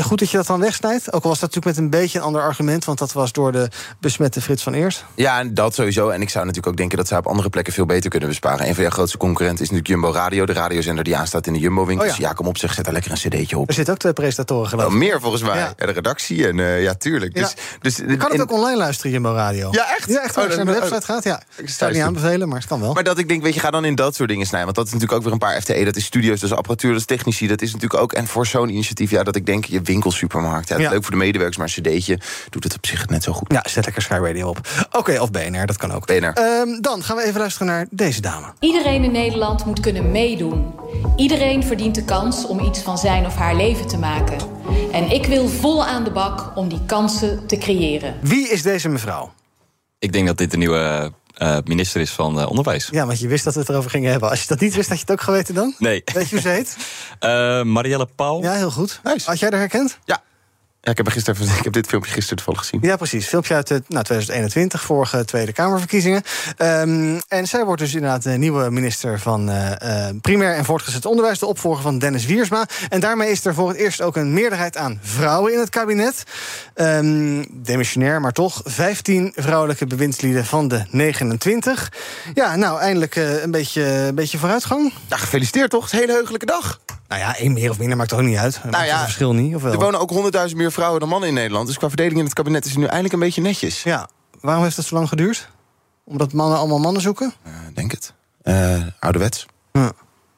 goed 0.00 0.18
dat 0.18 0.30
je 0.30 0.36
dat 0.36 0.46
dan 0.46 0.60
wegsnijdt. 0.60 1.12
Ook 1.12 1.22
al 1.22 1.28
was 1.30 1.40
dat 1.40 1.54
natuurlijk 1.54 1.76
met 1.76 1.84
een 1.84 2.00
beetje 2.00 2.18
een 2.18 2.24
ander 2.24 2.42
argument, 2.42 2.84
want 2.84 2.98
dat 2.98 3.12
was 3.12 3.32
door 3.32 3.52
de 3.52 3.68
besmette 4.00 4.40
Frits 4.40 4.62
van 4.62 4.74
Eerst. 4.74 5.04
Ja, 5.14 5.44
dat 5.44 5.74
sowieso. 5.74 6.08
En 6.08 6.22
ik 6.22 6.30
zou 6.30 6.44
natuurlijk 6.44 6.72
ook 6.72 6.75
denken 6.76 6.96
dat 6.96 7.08
zij 7.08 7.18
op 7.18 7.26
andere 7.26 7.48
plekken 7.48 7.72
veel 7.72 7.86
beter 7.86 8.10
kunnen 8.10 8.28
besparen. 8.28 8.68
Een 8.68 8.74
van 8.74 8.82
jouw 8.82 8.92
grootste 8.92 9.18
concurrenten 9.18 9.64
is 9.64 9.70
natuurlijk 9.70 10.02
Jumbo 10.02 10.18
Radio, 10.18 10.46
de 10.46 10.52
radiozender 10.52 11.04
die 11.04 11.16
aanstaat 11.16 11.46
in 11.46 11.52
de 11.52 11.58
Jumbo-winkels. 11.58 12.10
Oh 12.10 12.16
ja. 12.16 12.28
ja, 12.28 12.32
kom 12.32 12.46
op, 12.46 12.58
zeg 12.58 12.74
zet 12.74 12.84
daar 12.84 12.94
lekker 12.94 13.10
een 13.10 13.16
cd'tje 13.16 13.58
op. 13.58 13.68
Er 13.68 13.74
zitten 13.74 13.94
ook 13.94 14.00
twee 14.00 14.12
presentatoren 14.12 14.68
geloof 14.68 14.84
ik. 14.84 14.90
Oh, 14.90 14.96
meer 14.96 15.20
volgens 15.20 15.42
mij. 15.42 15.58
Ja. 15.58 15.72
de 15.76 15.84
redactie 15.84 16.46
en 16.46 16.58
uh, 16.58 16.82
ja, 16.82 16.94
tuurlijk. 16.94 17.34
Dus, 17.34 17.54
dus, 17.80 17.96
je 17.96 18.16
kan 18.16 18.30
het 18.30 18.40
ook 18.40 18.52
online 18.52 18.76
luisteren, 18.76 19.12
Jumbo 19.12 19.32
Radio. 19.32 19.68
Ja, 19.70 19.96
echt? 19.96 20.08
Ja, 20.08 20.22
echt. 20.22 20.36
Als 20.36 20.46
je 20.46 20.56
naar 20.56 20.74
de 20.74 20.80
website 20.80 21.04
gaat, 21.04 21.24
ja. 21.24 21.42
Ik 21.56 21.68
sta 21.68 21.88
niet 21.88 22.02
aanbevelen, 22.02 22.48
maar 22.48 22.58
het 22.58 22.68
kan 22.68 22.80
wel. 22.80 22.92
Maar 22.92 23.04
dat 23.04 23.18
ik 23.18 23.28
denk, 23.28 23.42
weet 23.42 23.54
je, 23.54 23.60
ga 23.60 23.70
dan 23.70 23.84
in 23.84 23.94
dat 23.94 24.14
soort 24.14 24.28
dingen 24.28 24.46
snijden. 24.46 24.64
Want 24.64 24.76
dat 24.76 24.86
is 24.86 24.92
natuurlijk 24.92 25.18
ook 25.18 25.24
weer 25.24 25.32
een 25.32 25.48
paar 25.48 25.60
FTE. 25.60 25.84
Dat 25.84 25.96
is 25.96 26.04
studio's, 26.04 26.40
dat 26.40 26.50
is 26.50 26.56
apparatuur, 26.56 26.90
dat 26.90 27.00
is 27.00 27.06
technici. 27.06 27.46
Dat 27.46 27.62
is 27.62 27.72
natuurlijk 27.72 28.02
ook, 28.02 28.12
en 28.12 28.26
voor 28.26 28.46
zo'n 28.46 28.68
initiatief, 28.68 29.10
ja, 29.10 29.22
dat 29.22 29.36
ik 29.36 29.46
denk, 29.46 29.64
je 29.64 29.80
winkelsupermarkt. 29.80 30.68
Ja, 30.68 30.78
ja. 30.78 30.90
leuk 30.90 31.02
voor 31.02 31.10
de 31.10 31.16
medewerkers, 31.16 31.56
maar 31.56 31.72
een 31.76 31.82
cd'tje 31.82 32.18
doet 32.50 32.64
het 32.64 32.74
op 32.74 32.86
zich 32.86 33.08
net 33.08 33.22
zo 33.22 33.32
goed. 33.32 33.52
Ja, 33.52 33.64
zet 33.68 33.84
lekker 33.84 34.02
Sky 34.02 34.18
Radio 34.22 34.48
op. 34.48 34.58
Oké, 34.86 34.98
okay, 34.98 35.16
of 35.16 35.30
BNR, 35.30 35.66
dat 35.66 35.76
kan 35.76 35.92
ook. 35.92 36.06
BNR. 36.06 36.32
Um, 36.60 36.80
dan 36.80 37.02
gaan 37.02 37.16
we 37.16 37.22
even 37.22 37.40
luisteren 37.40 37.66
naar 37.66 37.86
deze 37.90 38.20
dame. 38.20 38.46
Iedereen 38.60 39.04
in 39.04 39.12
Nederland 39.12 39.64
moet 39.64 39.80
kunnen 39.80 40.10
meedoen. 40.10 40.74
Iedereen 41.16 41.64
verdient 41.64 41.94
de 41.94 42.04
kans 42.04 42.46
om 42.46 42.60
iets 42.60 42.80
van 42.80 42.98
zijn 42.98 43.26
of 43.26 43.34
haar 43.34 43.56
leven 43.56 43.86
te 43.86 43.98
maken. 43.98 44.38
En 44.92 45.10
ik 45.10 45.26
wil 45.26 45.48
vol 45.48 45.84
aan 45.84 46.04
de 46.04 46.10
bak 46.10 46.52
om 46.56 46.68
die 46.68 46.80
kansen 46.86 47.46
te 47.46 47.58
creëren. 47.58 48.14
Wie 48.20 48.48
is 48.48 48.62
deze 48.62 48.88
mevrouw? 48.88 49.32
Ik 49.98 50.12
denk 50.12 50.26
dat 50.26 50.38
dit 50.38 50.50
de 50.50 50.56
nieuwe 50.56 51.12
uh, 51.38 51.58
minister 51.64 52.00
is 52.00 52.10
van 52.10 52.38
uh, 52.38 52.48
Onderwijs. 52.48 52.88
Ja, 52.90 53.06
want 53.06 53.20
je 53.20 53.28
wist 53.28 53.44
dat 53.44 53.54
we 53.54 53.60
het 53.60 53.68
erover 53.68 53.90
gingen 53.90 54.10
hebben. 54.10 54.30
Als 54.30 54.40
je 54.40 54.46
dat 54.48 54.60
niet 54.60 54.74
wist, 54.74 54.88
had 54.88 54.96
je 54.96 55.02
het 55.06 55.12
ook 55.12 55.20
geweten 55.20 55.54
dan? 55.54 55.74
Nee. 55.78 56.02
Weet 56.12 56.28
je 56.28 56.34
hoe 56.34 56.40
ze 56.40 56.48
heet? 56.48 56.76
uh, 57.20 57.62
Marielle 57.76 58.08
Paul. 58.16 58.42
Ja, 58.42 58.52
heel 58.52 58.70
goed. 58.70 59.00
Had 59.02 59.38
jij 59.38 59.48
haar 59.50 59.58
herkend? 59.58 59.98
Ja. 60.04 60.22
Ja, 60.86 60.92
ik 60.92 60.98
heb, 60.98 61.08
gisteren, 61.08 61.48
ik 61.58 61.64
heb 61.64 61.72
dit 61.72 61.86
filmpje 61.86 62.12
gisteren 62.12 62.36
toevallig 62.36 62.60
gezien. 62.60 62.80
Ja, 62.82 62.96
precies. 62.96 63.26
Filmpje 63.26 63.54
uit 63.54 63.68
nou, 63.68 64.04
2021, 64.04 64.82
vorige 64.82 65.24
Tweede 65.24 65.52
Kamerverkiezingen. 65.52 66.22
Um, 66.58 67.20
en 67.28 67.46
zij 67.46 67.64
wordt 67.64 67.80
dus 67.80 67.94
inderdaad 67.94 68.22
de 68.22 68.30
nieuwe 68.30 68.70
minister 68.70 69.20
van 69.20 69.50
uh, 69.50 69.70
uh, 69.82 70.06
primair 70.20 70.54
en 70.54 70.64
voortgezet 70.64 71.06
onderwijs. 71.06 71.38
De 71.38 71.46
opvolger 71.46 71.82
van 71.82 71.98
Dennis 71.98 72.26
Wiersma. 72.26 72.66
En 72.88 73.00
daarmee 73.00 73.30
is 73.30 73.44
er 73.44 73.54
voor 73.54 73.68
het 73.68 73.76
eerst 73.76 74.02
ook 74.02 74.16
een 74.16 74.32
meerderheid 74.32 74.76
aan 74.76 75.00
vrouwen 75.02 75.52
in 75.52 75.58
het 75.58 75.70
kabinet. 75.70 76.22
Um, 76.74 77.46
demissionair, 77.50 78.20
maar 78.20 78.32
toch. 78.32 78.60
15 78.64 79.32
vrouwelijke 79.36 79.86
bewindslieden 79.86 80.44
van 80.44 80.68
de 80.68 80.84
29. 80.90 81.92
Ja, 82.34 82.56
nou, 82.56 82.80
eindelijk 82.80 83.16
uh, 83.16 83.42
een, 83.42 83.50
beetje, 83.50 83.82
een 83.82 84.14
beetje 84.14 84.38
vooruitgang. 84.38 84.92
Ja, 85.08 85.16
gefeliciteerd 85.16 85.70
toch? 85.70 85.82
Het 85.82 85.92
is 85.92 85.98
een 85.98 86.04
hele 86.04 86.16
heugelijke 86.18 86.46
dag. 86.46 86.80
Nou 87.08 87.20
ja, 87.20 87.36
één 87.36 87.52
meer 87.52 87.70
of 87.70 87.78
minder 87.78 87.96
maakt 87.96 88.08
toch 88.08 88.20
niet 88.20 88.36
uit. 88.36 88.60
Nou 88.70 88.84
ja, 88.84 88.92
het 88.94 89.02
verschil 89.02 89.32
niet, 89.32 89.54
of 89.54 89.62
wel? 89.62 89.72
Er 89.72 89.78
wonen 89.78 90.00
ook 90.00 90.12
100.000 90.50 90.56
meer 90.56 90.72
vrouwen 90.72 91.00
dan 91.00 91.08
mannen 91.08 91.28
in 91.28 91.34
Nederland. 91.34 91.66
Dus 91.66 91.78
qua 91.78 91.88
verdeling 91.88 92.18
in 92.18 92.24
het 92.24 92.34
kabinet 92.34 92.64
is 92.64 92.70
het 92.70 92.78
nu 92.78 92.84
eindelijk 92.84 93.14
een 93.14 93.20
beetje 93.20 93.40
netjes. 93.40 93.82
Ja, 93.82 94.08
waarom 94.40 94.62
heeft 94.62 94.76
het 94.76 94.86
zo 94.86 94.94
lang 94.94 95.08
geduurd? 95.08 95.50
Omdat 96.04 96.32
mannen 96.32 96.58
allemaal 96.58 96.78
mannen 96.78 97.02
zoeken? 97.02 97.32
Uh, 97.46 97.52
denk 97.74 97.90
het. 97.90 98.12
Uh, 98.42 98.82
ouderwets. 98.98 99.46
Ja. 99.72 99.92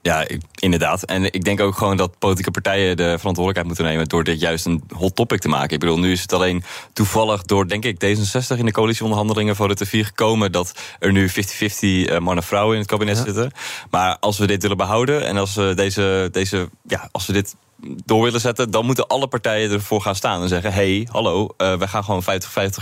Ja, 0.08 0.26
inderdaad. 0.54 1.02
En 1.02 1.24
ik 1.24 1.44
denk 1.44 1.60
ook 1.60 1.76
gewoon 1.76 1.96
dat 1.96 2.18
politieke 2.18 2.50
partijen 2.50 2.96
de 2.96 3.18
verantwoordelijkheid 3.18 3.66
moeten 3.66 3.84
nemen 3.84 4.08
door 4.08 4.24
dit 4.24 4.40
juist 4.40 4.66
een 4.66 4.82
hot 4.96 5.16
topic 5.16 5.40
te 5.40 5.48
maken. 5.48 5.70
Ik 5.70 5.80
bedoel, 5.80 5.98
nu 5.98 6.12
is 6.12 6.22
het 6.22 6.32
alleen 6.32 6.64
toevallig 6.92 7.42
door, 7.42 7.68
denk 7.68 7.84
ik, 7.84 8.04
D66 8.04 8.58
in 8.58 8.64
de 8.64 8.72
coalitieonderhandelingen 8.72 9.56
voor 9.56 9.68
de 9.68 9.86
T4 9.86 9.90
gekomen 9.90 10.52
dat 10.52 10.72
er 10.98 11.12
nu 11.12 11.28
50-50 11.28 11.32
mannen 12.08 12.36
en 12.36 12.42
vrouwen 12.42 12.74
in 12.74 12.80
het 12.80 12.90
kabinet 12.90 13.16
ja. 13.16 13.24
zitten. 13.24 13.52
Maar 13.90 14.16
als 14.20 14.38
we 14.38 14.46
dit 14.46 14.62
willen 14.62 14.76
behouden 14.76 15.26
en 15.26 15.36
als 15.36 15.54
we 15.54 15.72
deze, 15.74 16.28
deze 16.32 16.68
ja, 16.82 17.08
als 17.12 17.26
we 17.26 17.32
dit 17.32 17.54
door 18.04 18.22
willen 18.22 18.40
zetten, 18.40 18.70
dan 18.70 18.84
moeten 18.84 19.06
alle 19.06 19.28
partijen 19.28 19.70
ervoor 19.70 20.00
gaan 20.00 20.14
staan 20.14 20.42
en 20.42 20.48
zeggen: 20.48 20.72
hey, 20.72 21.08
hallo, 21.10 21.42
uh, 21.42 21.74
wij 21.74 21.88
gaan 21.88 22.04
gewoon 22.04 22.22
50-50 22.22 22.26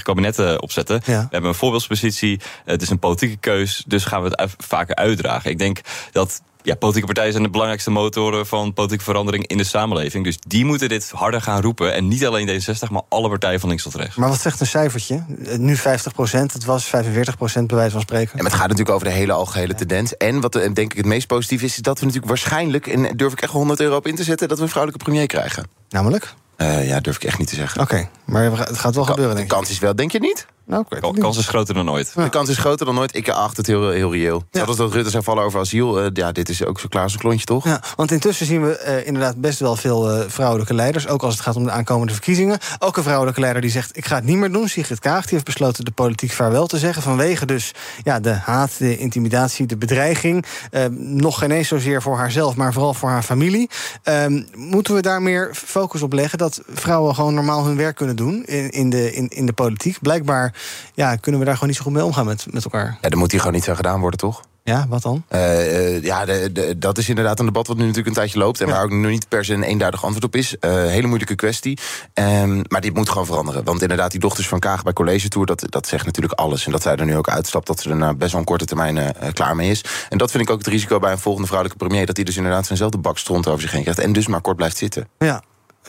kabinetten 0.02 0.62
opzetten. 0.62 1.00
Ja. 1.04 1.20
We 1.20 1.28
hebben 1.30 1.50
een 1.50 1.56
voorbeeldspositie, 1.56 2.40
het 2.64 2.82
is 2.82 2.90
een 2.90 2.98
politieke 2.98 3.36
keus, 3.36 3.84
dus 3.86 4.04
gaan 4.04 4.22
we 4.22 4.28
het 4.28 4.54
vaker 4.58 4.94
uitdragen. 4.94 5.50
Ik 5.50 5.58
denk 5.58 5.80
dat 6.12 6.42
ja, 6.66 6.74
politieke 6.74 7.06
partijen 7.06 7.32
zijn 7.32 7.44
de 7.44 7.50
belangrijkste 7.50 7.90
motoren 7.90 8.46
van 8.46 8.72
politieke 8.72 9.04
verandering 9.04 9.46
in 9.46 9.56
de 9.56 9.64
samenleving. 9.64 10.24
Dus 10.24 10.38
die 10.46 10.64
moeten 10.64 10.88
dit 10.88 11.10
harder 11.10 11.40
gaan 11.40 11.60
roepen. 11.62 11.94
En 11.94 12.08
niet 12.08 12.26
alleen 12.26 12.48
D66, 12.48 12.90
maar 12.90 13.02
alle 13.08 13.28
partijen 13.28 13.60
van 13.60 13.68
links 13.68 13.84
tot 13.84 13.94
rechts. 13.94 14.16
Maar 14.16 14.28
wat 14.28 14.40
zegt 14.40 14.60
een 14.60 14.66
cijfertje? 14.66 15.24
Nu 15.58 15.76
50 15.76 16.12
procent, 16.12 16.52
het 16.52 16.64
was 16.64 16.84
45 16.84 17.36
procent 17.36 17.66
bij 17.66 17.76
wijze 17.76 17.92
van 17.92 18.00
spreken. 18.00 18.38
En 18.38 18.44
het 18.44 18.54
gaat 18.54 18.68
natuurlijk 18.68 18.94
over 18.94 19.06
de 19.06 19.12
hele 19.14 19.32
algehele 19.32 19.74
tendens. 19.74 20.16
En 20.16 20.40
wat 20.40 20.54
eh, 20.54 20.72
denk 20.72 20.90
ik 20.90 20.96
het 20.96 21.06
meest 21.06 21.26
positief 21.26 21.62
is, 21.62 21.72
is 21.72 21.82
dat 21.82 21.98
we 21.98 22.04
natuurlijk 22.04 22.30
waarschijnlijk... 22.32 22.86
en 22.86 23.16
durf 23.16 23.32
ik 23.32 23.40
echt 23.40 23.52
wel 23.52 23.60
100 23.60 23.80
euro 23.80 23.96
op 23.96 24.06
in 24.06 24.14
te 24.14 24.24
zetten... 24.24 24.48
dat 24.48 24.56
we 24.56 24.62
een 24.62 24.70
vrouwelijke 24.70 25.04
premier 25.04 25.26
krijgen. 25.26 25.66
Namelijk? 25.88 26.34
Eh, 26.56 26.88
ja, 26.88 27.00
durf 27.00 27.16
ik 27.16 27.24
echt 27.24 27.38
niet 27.38 27.48
te 27.48 27.54
zeggen. 27.54 27.80
Oké, 27.80 28.08
maar 28.24 28.58
het 28.58 28.78
gaat 28.78 28.94
wel 28.94 29.04
gebeuren, 29.04 29.34
denk 29.34 29.46
ik. 29.46 29.52
De 29.52 29.58
kans 29.58 29.70
is 29.70 29.78
wel, 29.78 29.94
denk 29.94 30.12
je 30.12 30.20
niet? 30.20 30.46
Nou, 30.66 30.82
ik 30.88 31.02
weet 31.02 31.14
De 31.14 31.20
kans 31.20 31.38
is 31.38 31.46
groter 31.48 31.74
dan 31.74 31.90
ooit. 31.90 32.12
De 32.14 32.28
kans 32.28 32.48
is 32.48 32.58
groter 32.58 32.86
dan 32.86 32.98
ooit. 32.98 33.16
Ik 33.16 33.28
acht 33.28 33.56
het 33.56 33.66
heel, 33.66 33.90
heel 33.90 34.12
reëel. 34.12 34.44
Net 34.50 34.66
als 34.66 34.76
dat 34.76 34.92
Rutte 34.92 35.10
zou 35.10 35.22
vallen 35.22 35.44
over 35.44 35.60
asiel. 35.60 36.00
eh, 36.00 36.06
ja, 36.12 36.32
dit 36.32 36.48
is 36.48 36.64
ook 36.64 36.80
zo 36.80 36.86
klaar 36.88 37.02
als 37.02 37.12
een 37.12 37.18
klontje, 37.18 37.44
toch? 37.44 37.64
Ja, 37.64 37.82
want 37.96 38.10
intussen 38.10 38.46
zien 38.46 38.62
we 38.62 38.76
eh, 38.78 39.06
inderdaad 39.06 39.36
best 39.36 39.58
wel 39.58 39.76
veel 39.76 40.10
eh, 40.10 40.24
vrouwelijke 40.28 40.74
leiders. 40.74 41.08
Ook 41.08 41.22
als 41.22 41.34
het 41.34 41.42
gaat 41.42 41.56
om 41.56 41.64
de 41.64 41.70
aankomende 41.70 42.12
verkiezingen. 42.12 42.58
Ook 42.78 42.96
een 42.96 43.02
vrouwelijke 43.02 43.40
leider 43.40 43.62
die 43.62 43.70
zegt: 43.70 43.96
Ik 43.96 44.06
ga 44.06 44.14
het 44.14 44.24
niet 44.24 44.36
meer 44.36 44.52
doen. 44.52 44.68
Sigrid 44.68 44.98
Kaag 44.98 45.22
die 45.22 45.32
heeft 45.32 45.44
besloten 45.44 45.84
de 45.84 45.90
politiek 45.90 46.32
vaarwel 46.32 46.66
te 46.66 46.78
zeggen. 46.78 47.02
Vanwege 47.02 47.46
dus 47.46 47.72
ja, 48.02 48.20
de 48.20 48.32
haat, 48.32 48.78
de 48.78 48.96
intimidatie, 48.96 49.66
de 49.66 49.76
bedreiging. 49.76 50.44
Eh, 50.70 50.84
nog 50.98 51.38
geen 51.38 51.50
eens 51.50 51.68
zozeer 51.68 52.02
voor 52.02 52.16
haarzelf, 52.16 52.56
maar 52.56 52.72
vooral 52.72 52.94
voor 52.94 53.08
haar 53.08 53.22
familie. 53.22 53.70
Ehm, 54.02 54.42
moeten 54.54 54.94
we 54.94 55.00
daar 55.00 55.22
meer 55.22 55.50
focus 55.54 56.02
op 56.02 56.12
leggen 56.12 56.38
dat 56.48 56.60
vrouwen 56.68 57.14
gewoon 57.14 57.34
normaal 57.34 57.64
hun 57.64 57.76
werk 57.76 57.96
kunnen 57.96 58.16
doen 58.16 58.44
in, 58.44 58.70
in, 58.70 58.90
de, 58.90 59.12
in, 59.12 59.28
in 59.28 59.46
de 59.46 59.52
politiek? 59.52 59.98
Blijkbaar 60.00 60.54
ja, 60.94 61.16
kunnen 61.16 61.40
we 61.40 61.46
daar 61.46 61.54
gewoon 61.54 61.68
niet 61.68 61.78
zo 61.78 61.84
goed 61.84 61.92
mee 61.92 62.04
omgaan 62.04 62.26
met, 62.26 62.46
met 62.50 62.64
elkaar. 62.64 62.98
Ja, 63.00 63.08
dan 63.08 63.18
moet 63.18 63.30
hier 63.30 63.40
gewoon 63.40 63.54
niet 63.54 63.64
zo 63.64 63.74
gedaan 63.74 64.00
worden, 64.00 64.18
toch? 64.18 64.42
Ja, 64.62 64.86
wat 64.88 65.02
dan? 65.02 65.24
Uh, 65.30 66.02
ja, 66.02 66.24
de, 66.24 66.52
de, 66.52 66.78
dat 66.78 66.98
is 66.98 67.08
inderdaad 67.08 67.38
een 67.38 67.46
debat 67.46 67.66
wat 67.66 67.76
nu 67.76 67.82
natuurlijk 67.82 68.08
een 68.08 68.14
tijdje 68.14 68.38
loopt... 68.38 68.60
en 68.60 68.68
waar 68.68 68.82
ook 68.82 68.90
nu 68.90 69.10
niet 69.10 69.28
per 69.28 69.44
se 69.44 69.54
een 69.54 69.62
eenduidig 69.62 70.04
antwoord 70.04 70.24
op 70.24 70.36
is. 70.36 70.56
Uh, 70.60 70.70
hele 70.70 71.06
moeilijke 71.06 71.34
kwestie. 71.34 71.78
Um, 72.14 72.62
maar 72.68 72.80
dit 72.80 72.94
moet 72.94 73.08
gewoon 73.08 73.26
veranderen. 73.26 73.64
Want 73.64 73.82
inderdaad, 73.82 74.10
die 74.10 74.20
dochters 74.20 74.48
van 74.48 74.58
Kaag 74.58 74.82
bij 74.82 74.92
College 74.92 75.28
Tour... 75.28 75.46
dat, 75.46 75.64
dat 75.68 75.86
zegt 75.86 76.04
natuurlijk 76.04 76.38
alles. 76.38 76.66
En 76.66 76.72
dat 76.72 76.82
zij 76.82 76.96
er 76.96 77.04
nu 77.04 77.16
ook 77.16 77.28
uitstapt... 77.28 77.66
dat 77.66 77.80
ze 77.80 77.90
er 77.90 77.96
na 77.96 78.14
best 78.14 78.30
wel 78.30 78.40
een 78.40 78.46
korte 78.46 78.64
termijn 78.64 79.14
klaar 79.32 79.56
mee 79.56 79.70
is. 79.70 79.84
En 80.08 80.18
dat 80.18 80.30
vind 80.30 80.42
ik 80.42 80.50
ook 80.50 80.58
het 80.58 80.66
risico 80.66 80.98
bij 80.98 81.12
een 81.12 81.18
volgende 81.18 81.46
vrouwelijke 81.46 81.84
premier... 81.84 82.06
dat 82.06 82.16
hij 82.16 82.24
dus 82.24 82.36
inderdaad 82.36 82.66
zijnzelfde 82.66 82.98
bak 82.98 83.18
stront 83.18 83.46
over 83.46 83.60
zich 83.60 83.72
heen 83.72 83.82
krijgt... 83.82 84.00
en 84.00 84.12
dus 84.12 84.26
maar 84.26 84.40
kort 84.40 84.56
blijft 84.56 84.76
zitten. 84.76 85.08
Ja. 85.18 85.42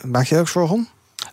Maak 0.04 0.26
je 0.26 0.38
ook 0.38 0.48
zorgen 0.48 0.76
om? 0.76 0.88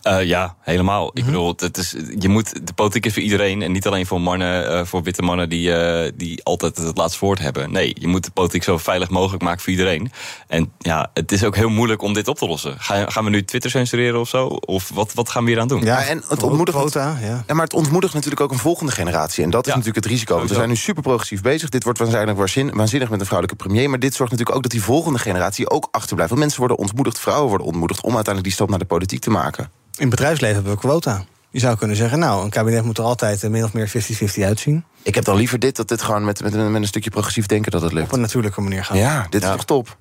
Uh, 0.06 0.24
ja, 0.24 0.56
helemaal. 0.60 1.02
Mm 1.02 1.08
-hmm. 1.08 1.18
Ik 1.18 1.24
bedoel, 1.24 1.54
het 1.56 1.76
is, 1.76 1.94
je 2.18 2.28
moet, 2.28 2.66
de 2.66 2.72
politiek 2.72 3.06
is 3.06 3.12
voor 3.12 3.22
iedereen 3.22 3.62
en 3.62 3.72
niet 3.72 3.86
alleen 3.86 4.06
voor 4.06 4.20
mannen, 4.20 4.72
uh, 4.72 4.84
voor 4.84 5.02
witte 5.02 5.22
mannen 5.22 5.48
die, 5.48 5.68
uh, 5.68 6.10
die 6.14 6.44
altijd 6.44 6.76
het 6.76 6.96
laatste 6.96 7.24
woord 7.24 7.38
hebben. 7.38 7.72
Nee, 7.72 7.96
je 7.98 8.06
moet 8.06 8.24
de 8.24 8.30
politiek 8.30 8.62
zo 8.62 8.78
veilig 8.78 9.10
mogelijk 9.10 9.42
maken 9.42 9.60
voor 9.60 9.70
iedereen. 9.70 10.12
En 10.48 10.72
ja, 10.78 11.10
het 11.14 11.32
is 11.32 11.44
ook 11.44 11.56
heel 11.56 11.68
moeilijk 11.68 12.02
om 12.02 12.12
dit 12.12 12.28
op 12.28 12.38
te 12.38 12.46
lossen. 12.46 12.74
Ga, 12.78 13.10
gaan 13.10 13.24
we 13.24 13.30
nu 13.30 13.44
Twitter 13.44 13.70
censureren 13.70 14.20
of 14.20 14.28
zo? 14.28 14.46
Of 14.46 14.90
wat, 14.94 15.14
wat 15.14 15.28
gaan 15.28 15.44
we 15.44 15.50
hier 15.50 15.60
aan 15.60 15.68
doen? 15.68 15.84
Ja, 15.84 16.04
en 16.04 16.22
het 16.28 16.42
ontmoedigt, 16.42 16.78
quota, 16.78 17.18
ja. 17.20 17.44
ja. 17.46 17.54
maar 17.54 17.64
het 17.64 17.74
ontmoedigt 17.74 18.14
natuurlijk 18.14 18.40
ook 18.40 18.52
een 18.52 18.58
volgende 18.58 18.92
generatie. 18.92 19.44
En 19.44 19.50
dat 19.50 19.66
is 19.66 19.72
ja. 19.72 19.78
natuurlijk 19.78 20.04
het 20.04 20.14
risico. 20.14 20.36
Want 20.36 20.48
we 20.48 20.54
zijn 20.54 20.68
nu 20.68 20.76
super 20.76 21.02
progressief 21.02 21.42
bezig. 21.42 21.68
Dit 21.68 21.84
wordt 21.84 21.98
waarschijnlijk 21.98 22.38
waanzinnig 22.38 23.10
met 23.10 23.20
een 23.20 23.26
vrouwelijke 23.26 23.64
premier. 23.64 23.90
Maar 23.90 23.98
dit 23.98 24.14
zorgt 24.14 24.32
natuurlijk 24.32 24.56
ook 24.56 24.62
dat 24.62 24.72
die 24.72 24.82
volgende 24.82 25.18
generatie 25.18 25.70
ook 25.70 25.88
achterblijft. 25.90 26.30
Want 26.30 26.42
mensen 26.42 26.60
worden 26.60 26.78
ontmoedigd, 26.78 27.18
vrouwen 27.18 27.48
worden 27.48 27.66
ontmoedigd 27.66 28.00
om 28.00 28.14
uiteindelijk 28.14 28.44
die 28.44 28.52
stap 28.52 28.68
naar 28.68 28.78
de 28.78 28.84
politiek 28.84 29.20
te 29.20 29.30
maken. 29.30 29.70
In 29.96 30.06
het 30.06 30.10
bedrijfsleven 30.10 30.54
hebben 30.54 30.72
we 30.72 30.78
quota. 30.78 31.24
Je 31.50 31.58
zou 31.58 31.76
kunnen 31.76 31.96
zeggen, 31.96 32.18
nou, 32.18 32.44
een 32.44 32.50
kabinet 32.50 32.84
moet 32.84 32.98
er 32.98 33.04
altijd 33.04 33.48
min 33.48 33.64
of 33.64 33.72
meer 33.72 33.92
50-50 34.38 34.42
uitzien. 34.42 34.84
Ik 35.02 35.14
heb 35.14 35.24
dan 35.24 35.36
liever 35.36 35.58
dit, 35.58 35.76
dat 35.76 35.88
dit 35.88 36.02
gewoon 36.02 36.24
met, 36.24 36.42
met, 36.42 36.54
een, 36.54 36.72
met 36.72 36.82
een 36.82 36.88
stukje 36.88 37.10
progressief 37.10 37.46
denken 37.46 37.70
dat 37.70 37.82
het 37.82 37.92
lukt. 37.92 38.06
Op 38.06 38.12
een 38.12 38.20
natuurlijke 38.20 38.60
manier 38.60 38.84
gaan. 38.84 38.98
Ja, 38.98 39.26
dit 39.30 39.42
is 39.42 39.48
toch 39.50 39.64
top. 39.64 39.96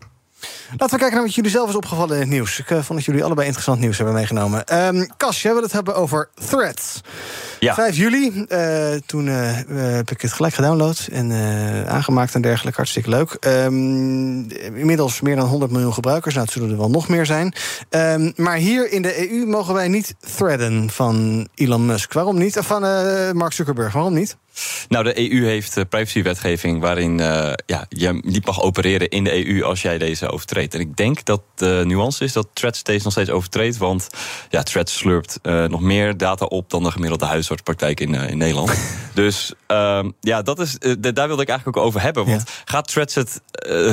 Laten 0.70 0.90
we 0.90 0.98
kijken 0.98 1.14
naar 1.14 1.26
wat 1.26 1.36
jullie 1.36 1.52
zelf 1.52 1.70
is 1.70 1.76
opgevallen 1.76 2.14
in 2.14 2.22
het 2.22 2.30
nieuws. 2.30 2.60
Ik 2.60 2.70
uh, 2.70 2.78
vond 2.78 3.00
dat 3.00 3.06
jullie 3.06 3.24
allebei 3.24 3.46
interessant 3.46 3.80
nieuws 3.80 3.98
hebben 3.98 4.16
meegenomen. 4.16 4.88
Um, 4.88 5.08
Kas, 5.18 5.42
jij 5.42 5.54
wil 5.54 5.62
het 5.62 5.72
hebben 5.72 5.96
over 5.96 6.30
Threads. 6.50 7.02
Ja. 7.60 7.74
5 7.74 7.96
juli, 7.96 8.46
uh, 8.50 9.00
toen 9.06 9.28
uh, 9.28 9.36
heb 9.96 10.12
ik 10.12 10.22
het 10.22 10.34
gelijk 10.34 10.54
gedownload 10.54 11.08
en 11.12 11.32
aangemaakt 11.88 12.36
en 12.36 12.42
dergelijke. 12.42 12.78
Hartstikke 12.78 13.10
leuk. 13.10 13.38
Um, 13.40 14.52
inmiddels 14.52 15.22
meer 15.22 15.36
dan 15.36 15.48
100 15.48 15.72
miljoen 15.72 15.94
gebruikers. 15.94 16.34
Nou, 16.34 16.46
het 16.46 16.56
zullen 16.56 16.72
er 16.72 16.78
wel 16.78 16.90
nog 16.90 17.08
meer 17.08 17.26
zijn. 17.26 17.54
Um, 17.90 18.34
maar 18.36 18.56
hier 18.56 18.92
in 18.92 19.02
de 19.02 19.32
EU 19.32 19.46
mogen 19.46 19.74
wij 19.74 19.88
niet 19.88 20.16
threaden 20.36 20.90
van 20.90 21.48
Elon 21.56 21.86
Musk. 21.86 22.14
Waarom 22.14 22.38
niet? 22.38 22.58
Of 22.58 22.66
van 22.66 22.82
Mark 23.38 23.54
Zuckerberg. 23.54 23.94
Waarom 23.94 24.14
niet? 24.14 24.38
Nou, 24.88 25.04
de 25.04 25.32
EU 25.32 25.46
heeft 25.46 25.90
privacywetgeving 25.90 26.82
waarin 26.82 27.20
uh, 27.20 27.52
ja, 27.66 27.86
je 27.90 28.20
niet 28.22 28.46
mag 28.46 28.62
opereren 28.62 29.10
in 29.10 29.24
de 29.24 29.48
EU 29.48 29.64
als 29.64 29.82
jij 29.82 29.98
deze 29.98 30.30
overtreedt. 30.30 30.74
En 30.74 30.80
ik 30.80 30.96
denk 30.96 31.26
dat 31.26 31.42
de 31.56 31.84
nuance 31.86 32.24
is 32.24 32.34
dat 32.34 32.48
Threads 32.54 32.84
deze 32.84 33.04
nog 33.04 33.12
steeds 33.12 33.30
overtreedt. 33.30 33.78
Want 33.78 34.08
ja, 34.50 34.64
Threads 34.64 34.98
slurpt 34.98 35.40
uh, 35.44 35.66
nog 35.66 35.82
meer 35.82 36.18
data 36.18 36.46
op 36.46 36.70
dan 36.70 36.84
de 36.84 36.92
gemiddelde 36.92 37.26
huisartspraktijk 37.26 38.00
in, 38.00 38.14
uh, 38.14 38.30
in 38.30 38.38
Nederland. 38.38 38.74
dus 39.14 39.54
ja, 40.20 40.42
dat 40.42 40.60
is, 40.60 40.78
daar 41.00 41.28
wilde 41.28 41.42
ik 41.42 41.50
eigenlijk 41.50 41.78
ook 41.78 41.86
over 41.86 42.02
hebben. 42.02 42.26
Want 42.26 42.44
ja. 42.46 42.54
gaat 42.66 42.88
Threads 42.88 43.16
het 43.16 43.42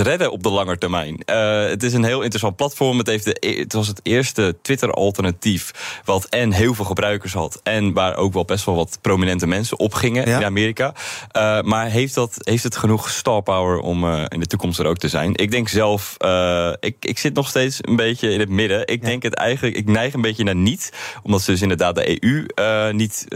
redden 0.03 0.33
op 0.33 0.43
de 0.43 0.51
lange 0.51 0.79
termijn? 0.79 1.23
het 1.71 1.83
is 1.83 1.93
een 1.93 2.05
heel 2.05 2.21
interessant 2.21 2.57
platform. 2.57 2.99
Het, 2.99 3.07
heeft 3.07 3.25
de, 3.25 3.57
het 3.59 3.73
was 3.73 3.87
het 3.87 4.01
eerste 4.03 4.57
Twitter-alternatief 4.63 6.01
wat 6.05 6.25
en 6.25 6.53
heel 6.53 6.75
veel 6.75 6.85
gebruikers 6.85 7.33
had 7.33 7.61
en 7.63 7.93
waar 7.93 8.17
ook 8.17 8.33
wel 8.33 8.45
best 8.45 8.65
wel 8.65 8.75
wat 8.75 8.99
prominente 9.01 9.47
mensen 9.47 9.79
op 9.79 9.95
gingen. 9.95 10.29
Ja. 10.29 10.51
Amerika. 10.53 10.95
Uh, 11.37 11.61
maar 11.61 11.87
heeft, 11.87 12.15
dat, 12.15 12.37
heeft 12.39 12.63
het 12.63 12.77
genoeg 12.77 13.11
star 13.11 13.43
power 13.43 13.79
om 13.79 14.05
uh, 14.05 14.25
in 14.29 14.41
de 14.41 14.47
toekomst 14.47 14.79
er 14.79 14.87
ook 14.87 14.99
te 14.99 15.09
zijn? 15.09 15.35
Ik 15.35 15.51
denk 15.51 15.69
zelf, 15.69 16.17
uh, 16.25 16.73
ik, 16.81 16.97
ik 17.01 17.19
zit 17.19 17.35
nog 17.35 17.49
steeds 17.49 17.79
een 17.81 17.97
beetje 17.97 18.31
in 18.31 18.41
het 18.41 18.49
midden. 18.49 18.87
Ik 18.87 19.01
ja. 19.01 19.09
denk 19.09 19.23
het 19.23 19.35
eigenlijk, 19.35 19.77
ik 19.77 19.87
neig 19.87 20.15
een 20.15 20.21
beetje 20.21 20.45
naar 20.45 20.57
niet. 20.57 20.93
Omdat 21.23 21.43
ze 21.43 21.51
dus 21.51 21.63
inderdaad 21.63 21.95
de 21.95 22.25
EU 22.25 22.47
niet, 22.93 23.27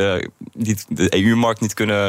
niet 0.52 0.86
de 0.88 1.14
EU-markt 1.14 1.60
niet 1.60 1.74
kunnen, 1.74 2.08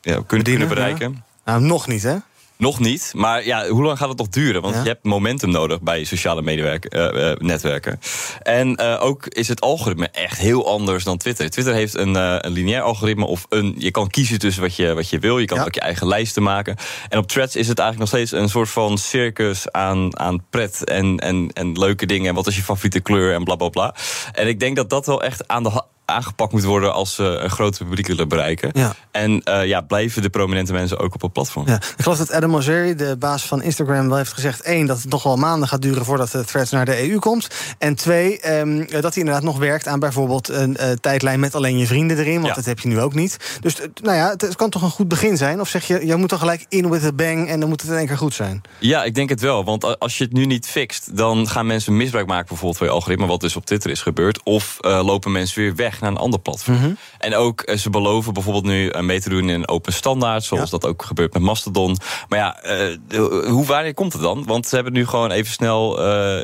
ja, 0.00 0.22
kunnen, 0.26 0.46
kunnen 0.46 0.68
bereiken. 0.68 1.12
Ja. 1.12 1.24
Nou, 1.44 1.62
nog 1.62 1.86
niet, 1.86 2.02
hè? 2.02 2.16
Nog 2.62 2.78
niet, 2.78 3.12
maar 3.16 3.46
ja, 3.46 3.68
hoe 3.68 3.82
lang 3.82 3.98
gaat 3.98 4.08
het 4.08 4.18
nog 4.18 4.28
duren? 4.28 4.62
Want 4.62 4.74
ja. 4.74 4.82
je 4.82 4.88
hebt 4.88 5.04
momentum 5.04 5.50
nodig 5.50 5.80
bij 5.80 6.04
sociale 6.04 6.42
medewerken, 6.42 7.16
uh, 7.16 7.30
uh, 7.30 7.36
netwerken. 7.38 8.00
En 8.42 8.80
uh, 8.80 8.98
ook 9.00 9.26
is 9.26 9.48
het 9.48 9.60
algoritme 9.60 10.08
echt 10.08 10.38
heel 10.38 10.68
anders 10.68 11.04
dan 11.04 11.16
Twitter. 11.16 11.50
Twitter 11.50 11.74
heeft 11.74 11.96
een, 11.96 12.14
een 12.14 12.52
lineair 12.52 12.82
algoritme 12.82 13.24
of 13.24 13.46
een, 13.48 13.74
je 13.78 13.90
kan 13.90 14.08
kiezen 14.08 14.38
tussen 14.38 14.62
wat 14.62 14.76
je, 14.76 14.94
wat 14.94 15.08
je 15.08 15.18
wil. 15.18 15.38
Je 15.38 15.46
kan 15.46 15.58
ja. 15.58 15.64
ook 15.64 15.74
je 15.74 15.80
eigen 15.80 16.06
lijsten 16.06 16.42
maken. 16.42 16.76
En 17.08 17.18
op 17.18 17.28
Threads 17.28 17.56
is 17.56 17.68
het 17.68 17.78
eigenlijk 17.78 18.10
nog 18.10 18.20
steeds 18.20 18.42
een 18.42 18.48
soort 18.48 18.70
van 18.70 18.98
circus 18.98 19.70
aan, 19.70 20.18
aan 20.18 20.44
pret 20.50 20.84
en, 20.84 21.18
en, 21.18 21.50
en 21.52 21.78
leuke 21.78 22.06
dingen. 22.06 22.28
En 22.28 22.34
wat 22.34 22.46
is 22.46 22.56
je 22.56 22.62
favoriete 22.62 23.00
kleur 23.00 23.34
en 23.34 23.44
bla 23.44 23.56
bla 23.56 23.68
bla. 23.68 23.94
En 24.32 24.48
ik 24.48 24.60
denk 24.60 24.76
dat 24.76 24.90
dat 24.90 25.06
wel 25.06 25.22
echt 25.22 25.48
aan 25.48 25.62
de 25.62 25.82
aangepakt 26.12 26.52
moet 26.52 26.64
worden 26.64 26.92
als 26.92 27.14
ze 27.14 27.22
een 27.22 27.50
grote 27.50 27.84
publiek 27.84 28.06
willen 28.06 28.28
bereiken. 28.28 28.70
Ja. 28.72 28.94
En 29.10 29.42
uh, 29.44 29.66
ja, 29.66 29.80
blijven 29.80 30.22
de 30.22 30.30
prominente 30.30 30.72
mensen 30.72 30.98
ook 30.98 31.14
op 31.14 31.22
het 31.22 31.32
platform. 31.32 31.66
Ja. 31.66 31.74
Ik 31.74 32.02
geloof 32.02 32.18
dat 32.18 32.32
Adam 32.32 32.50
Mosseri, 32.50 32.94
de 32.94 33.16
baas 33.18 33.46
van 33.46 33.62
Instagram, 33.62 34.08
wel 34.08 34.16
heeft 34.16 34.32
gezegd... 34.32 34.60
één, 34.60 34.86
dat 34.86 35.02
het 35.02 35.10
nog 35.10 35.22
wel 35.22 35.36
maanden 35.36 35.68
gaat 35.68 35.82
duren 35.82 36.04
voordat 36.04 36.30
de 36.30 36.44
threads 36.44 36.70
naar 36.70 36.84
de 36.84 37.10
EU 37.10 37.18
komt. 37.18 37.48
En 37.78 37.94
twee, 37.94 38.58
um, 38.58 38.86
dat 38.86 39.02
hij 39.02 39.12
inderdaad 39.14 39.42
nog 39.42 39.58
werkt 39.58 39.86
aan 39.86 40.00
bijvoorbeeld 40.00 40.48
een 40.48 40.76
uh, 40.80 40.90
tijdlijn 40.90 41.40
met 41.40 41.54
alleen 41.54 41.78
je 41.78 41.86
vrienden 41.86 42.18
erin. 42.18 42.34
Want 42.34 42.46
ja. 42.46 42.54
dat 42.54 42.64
heb 42.64 42.78
je 42.78 42.88
nu 42.88 43.00
ook 43.00 43.14
niet. 43.14 43.58
Dus 43.60 43.80
uh, 43.80 43.86
nou 44.02 44.16
ja, 44.16 44.30
het, 44.30 44.40
het, 44.40 44.56
kan 44.56 44.70
toch 44.70 44.82
een 44.82 44.90
goed 44.90 45.08
begin 45.08 45.36
zijn? 45.36 45.60
Of 45.60 45.68
zeg 45.68 45.86
je, 45.86 46.06
je 46.06 46.16
moet 46.16 46.28
toch 46.28 46.38
gelijk 46.38 46.66
in 46.68 46.90
with 46.90 47.04
a 47.04 47.12
bang 47.12 47.48
en 47.48 47.60
dan 47.60 47.68
moet 47.68 47.80
het 47.80 47.90
in 47.90 47.96
één 47.96 48.06
keer 48.06 48.16
goed 48.16 48.34
zijn? 48.34 48.62
Ja, 48.78 49.04
ik 49.04 49.14
denk 49.14 49.28
het 49.28 49.40
wel. 49.40 49.64
Want 49.64 49.98
als 49.98 50.18
je 50.18 50.24
het 50.24 50.32
nu 50.32 50.46
niet 50.46 50.66
fixt, 50.66 51.16
dan 51.16 51.48
gaan 51.48 51.66
mensen 51.66 51.96
misbruik 51.96 52.26
maken 52.26 52.48
bijvoorbeeld 52.48 52.78
van 52.78 52.86
je 52.86 52.92
algoritme. 52.92 53.26
Wat 53.26 53.40
dus 53.40 53.56
op 53.56 53.66
Twitter 53.66 53.90
is 53.90 54.02
gebeurd. 54.02 54.42
Of 54.42 54.76
lopen 54.80 55.32
mensen 55.32 55.62
weer 55.62 55.74
weg 55.74 56.00
naar 56.02 56.10
een 56.10 56.16
ander 56.16 56.40
platform. 56.40 56.76
Mm 56.76 56.82
-hmm. 56.82 56.96
En 57.18 57.34
ook, 57.34 57.72
ze 57.76 57.90
beloven 57.90 58.32
bijvoorbeeld 58.32 58.64
nu 58.64 58.92
mee 59.00 59.20
te 59.20 59.28
doen 59.28 59.48
in 59.48 59.48
een 59.48 59.68
open 59.68 59.92
standaard, 59.92 60.44
zoals 60.44 60.70
ja. 60.70 60.78
dat 60.78 60.90
ook 60.90 61.02
gebeurt 61.02 61.32
met 61.32 61.42
Mastodon. 61.42 61.96
Maar 62.28 62.38
ja, 62.38 62.56
uh, 62.64 63.48
hoe 63.48 63.66
wanneer 63.66 63.94
komt 63.94 64.12
het 64.12 64.22
dan? 64.22 64.44
Want 64.46 64.66
ze 64.66 64.74
hebben 64.74 64.92
nu 64.92 65.06
gewoon 65.06 65.30
even 65.30 65.52
snel 65.52 66.06
uh, 66.06 66.42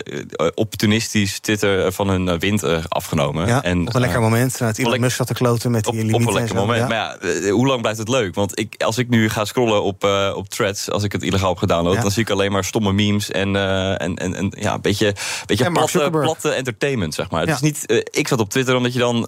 opportunistisch 0.54 1.38
Twitter 1.38 1.92
van 1.92 2.08
hun 2.08 2.38
wind 2.38 2.64
uh, 2.64 2.78
afgenomen. 2.88 3.46
Ja, 3.46 3.62
en, 3.62 3.88
op 3.88 3.94
een 3.94 4.00
lekker 4.00 4.20
moment. 4.20 4.58
Nou, 4.58 4.70
het 4.70 4.78
Elon 4.80 5.00
Musk 5.00 5.16
zat 5.16 5.26
te 5.26 5.34
kloten 5.34 5.70
met 5.70 5.84
die 5.84 5.92
limieten. 5.92 6.20
Op 6.20 6.26
een 6.26 6.32
lekker 6.32 6.56
zo, 6.56 6.60
moment. 6.60 6.80
Ja. 6.80 6.86
Maar 6.86 7.26
ja, 7.28 7.50
hoe 7.50 7.66
lang 7.66 7.80
blijft 7.80 7.98
het 7.98 8.08
leuk? 8.08 8.34
Want 8.34 8.58
ik, 8.58 8.82
als 8.82 8.98
ik 8.98 9.08
nu 9.08 9.28
ga 9.28 9.44
scrollen 9.44 9.82
op, 9.82 10.04
op 10.34 10.48
threads, 10.48 10.90
als 10.90 11.02
ik 11.02 11.12
het 11.12 11.22
illegaal 11.22 11.48
heb 11.48 11.58
gedownload, 11.58 12.02
dan 12.02 12.10
zie 12.10 12.22
ik 12.22 12.30
alleen 12.30 12.52
maar 12.52 12.64
stomme 12.64 12.92
memes 12.92 13.30
en, 13.30 13.56
en, 13.56 14.14
en, 14.14 14.34
en 14.34 14.52
ja, 14.58 14.74
een 14.74 14.80
beetje, 14.80 15.14
beetje 15.46 15.70
platte, 15.72 16.08
platte 16.10 16.50
entertainment, 16.50 17.14
zeg 17.14 17.30
maar. 17.30 17.40
Het 17.40 17.50
is 17.50 17.60
niet, 17.60 18.04
ik 18.10 18.28
zat 18.28 18.40
op 18.40 18.50
Twitter 18.50 18.76
omdat 18.76 18.92
je 18.92 18.98
dan 18.98 19.24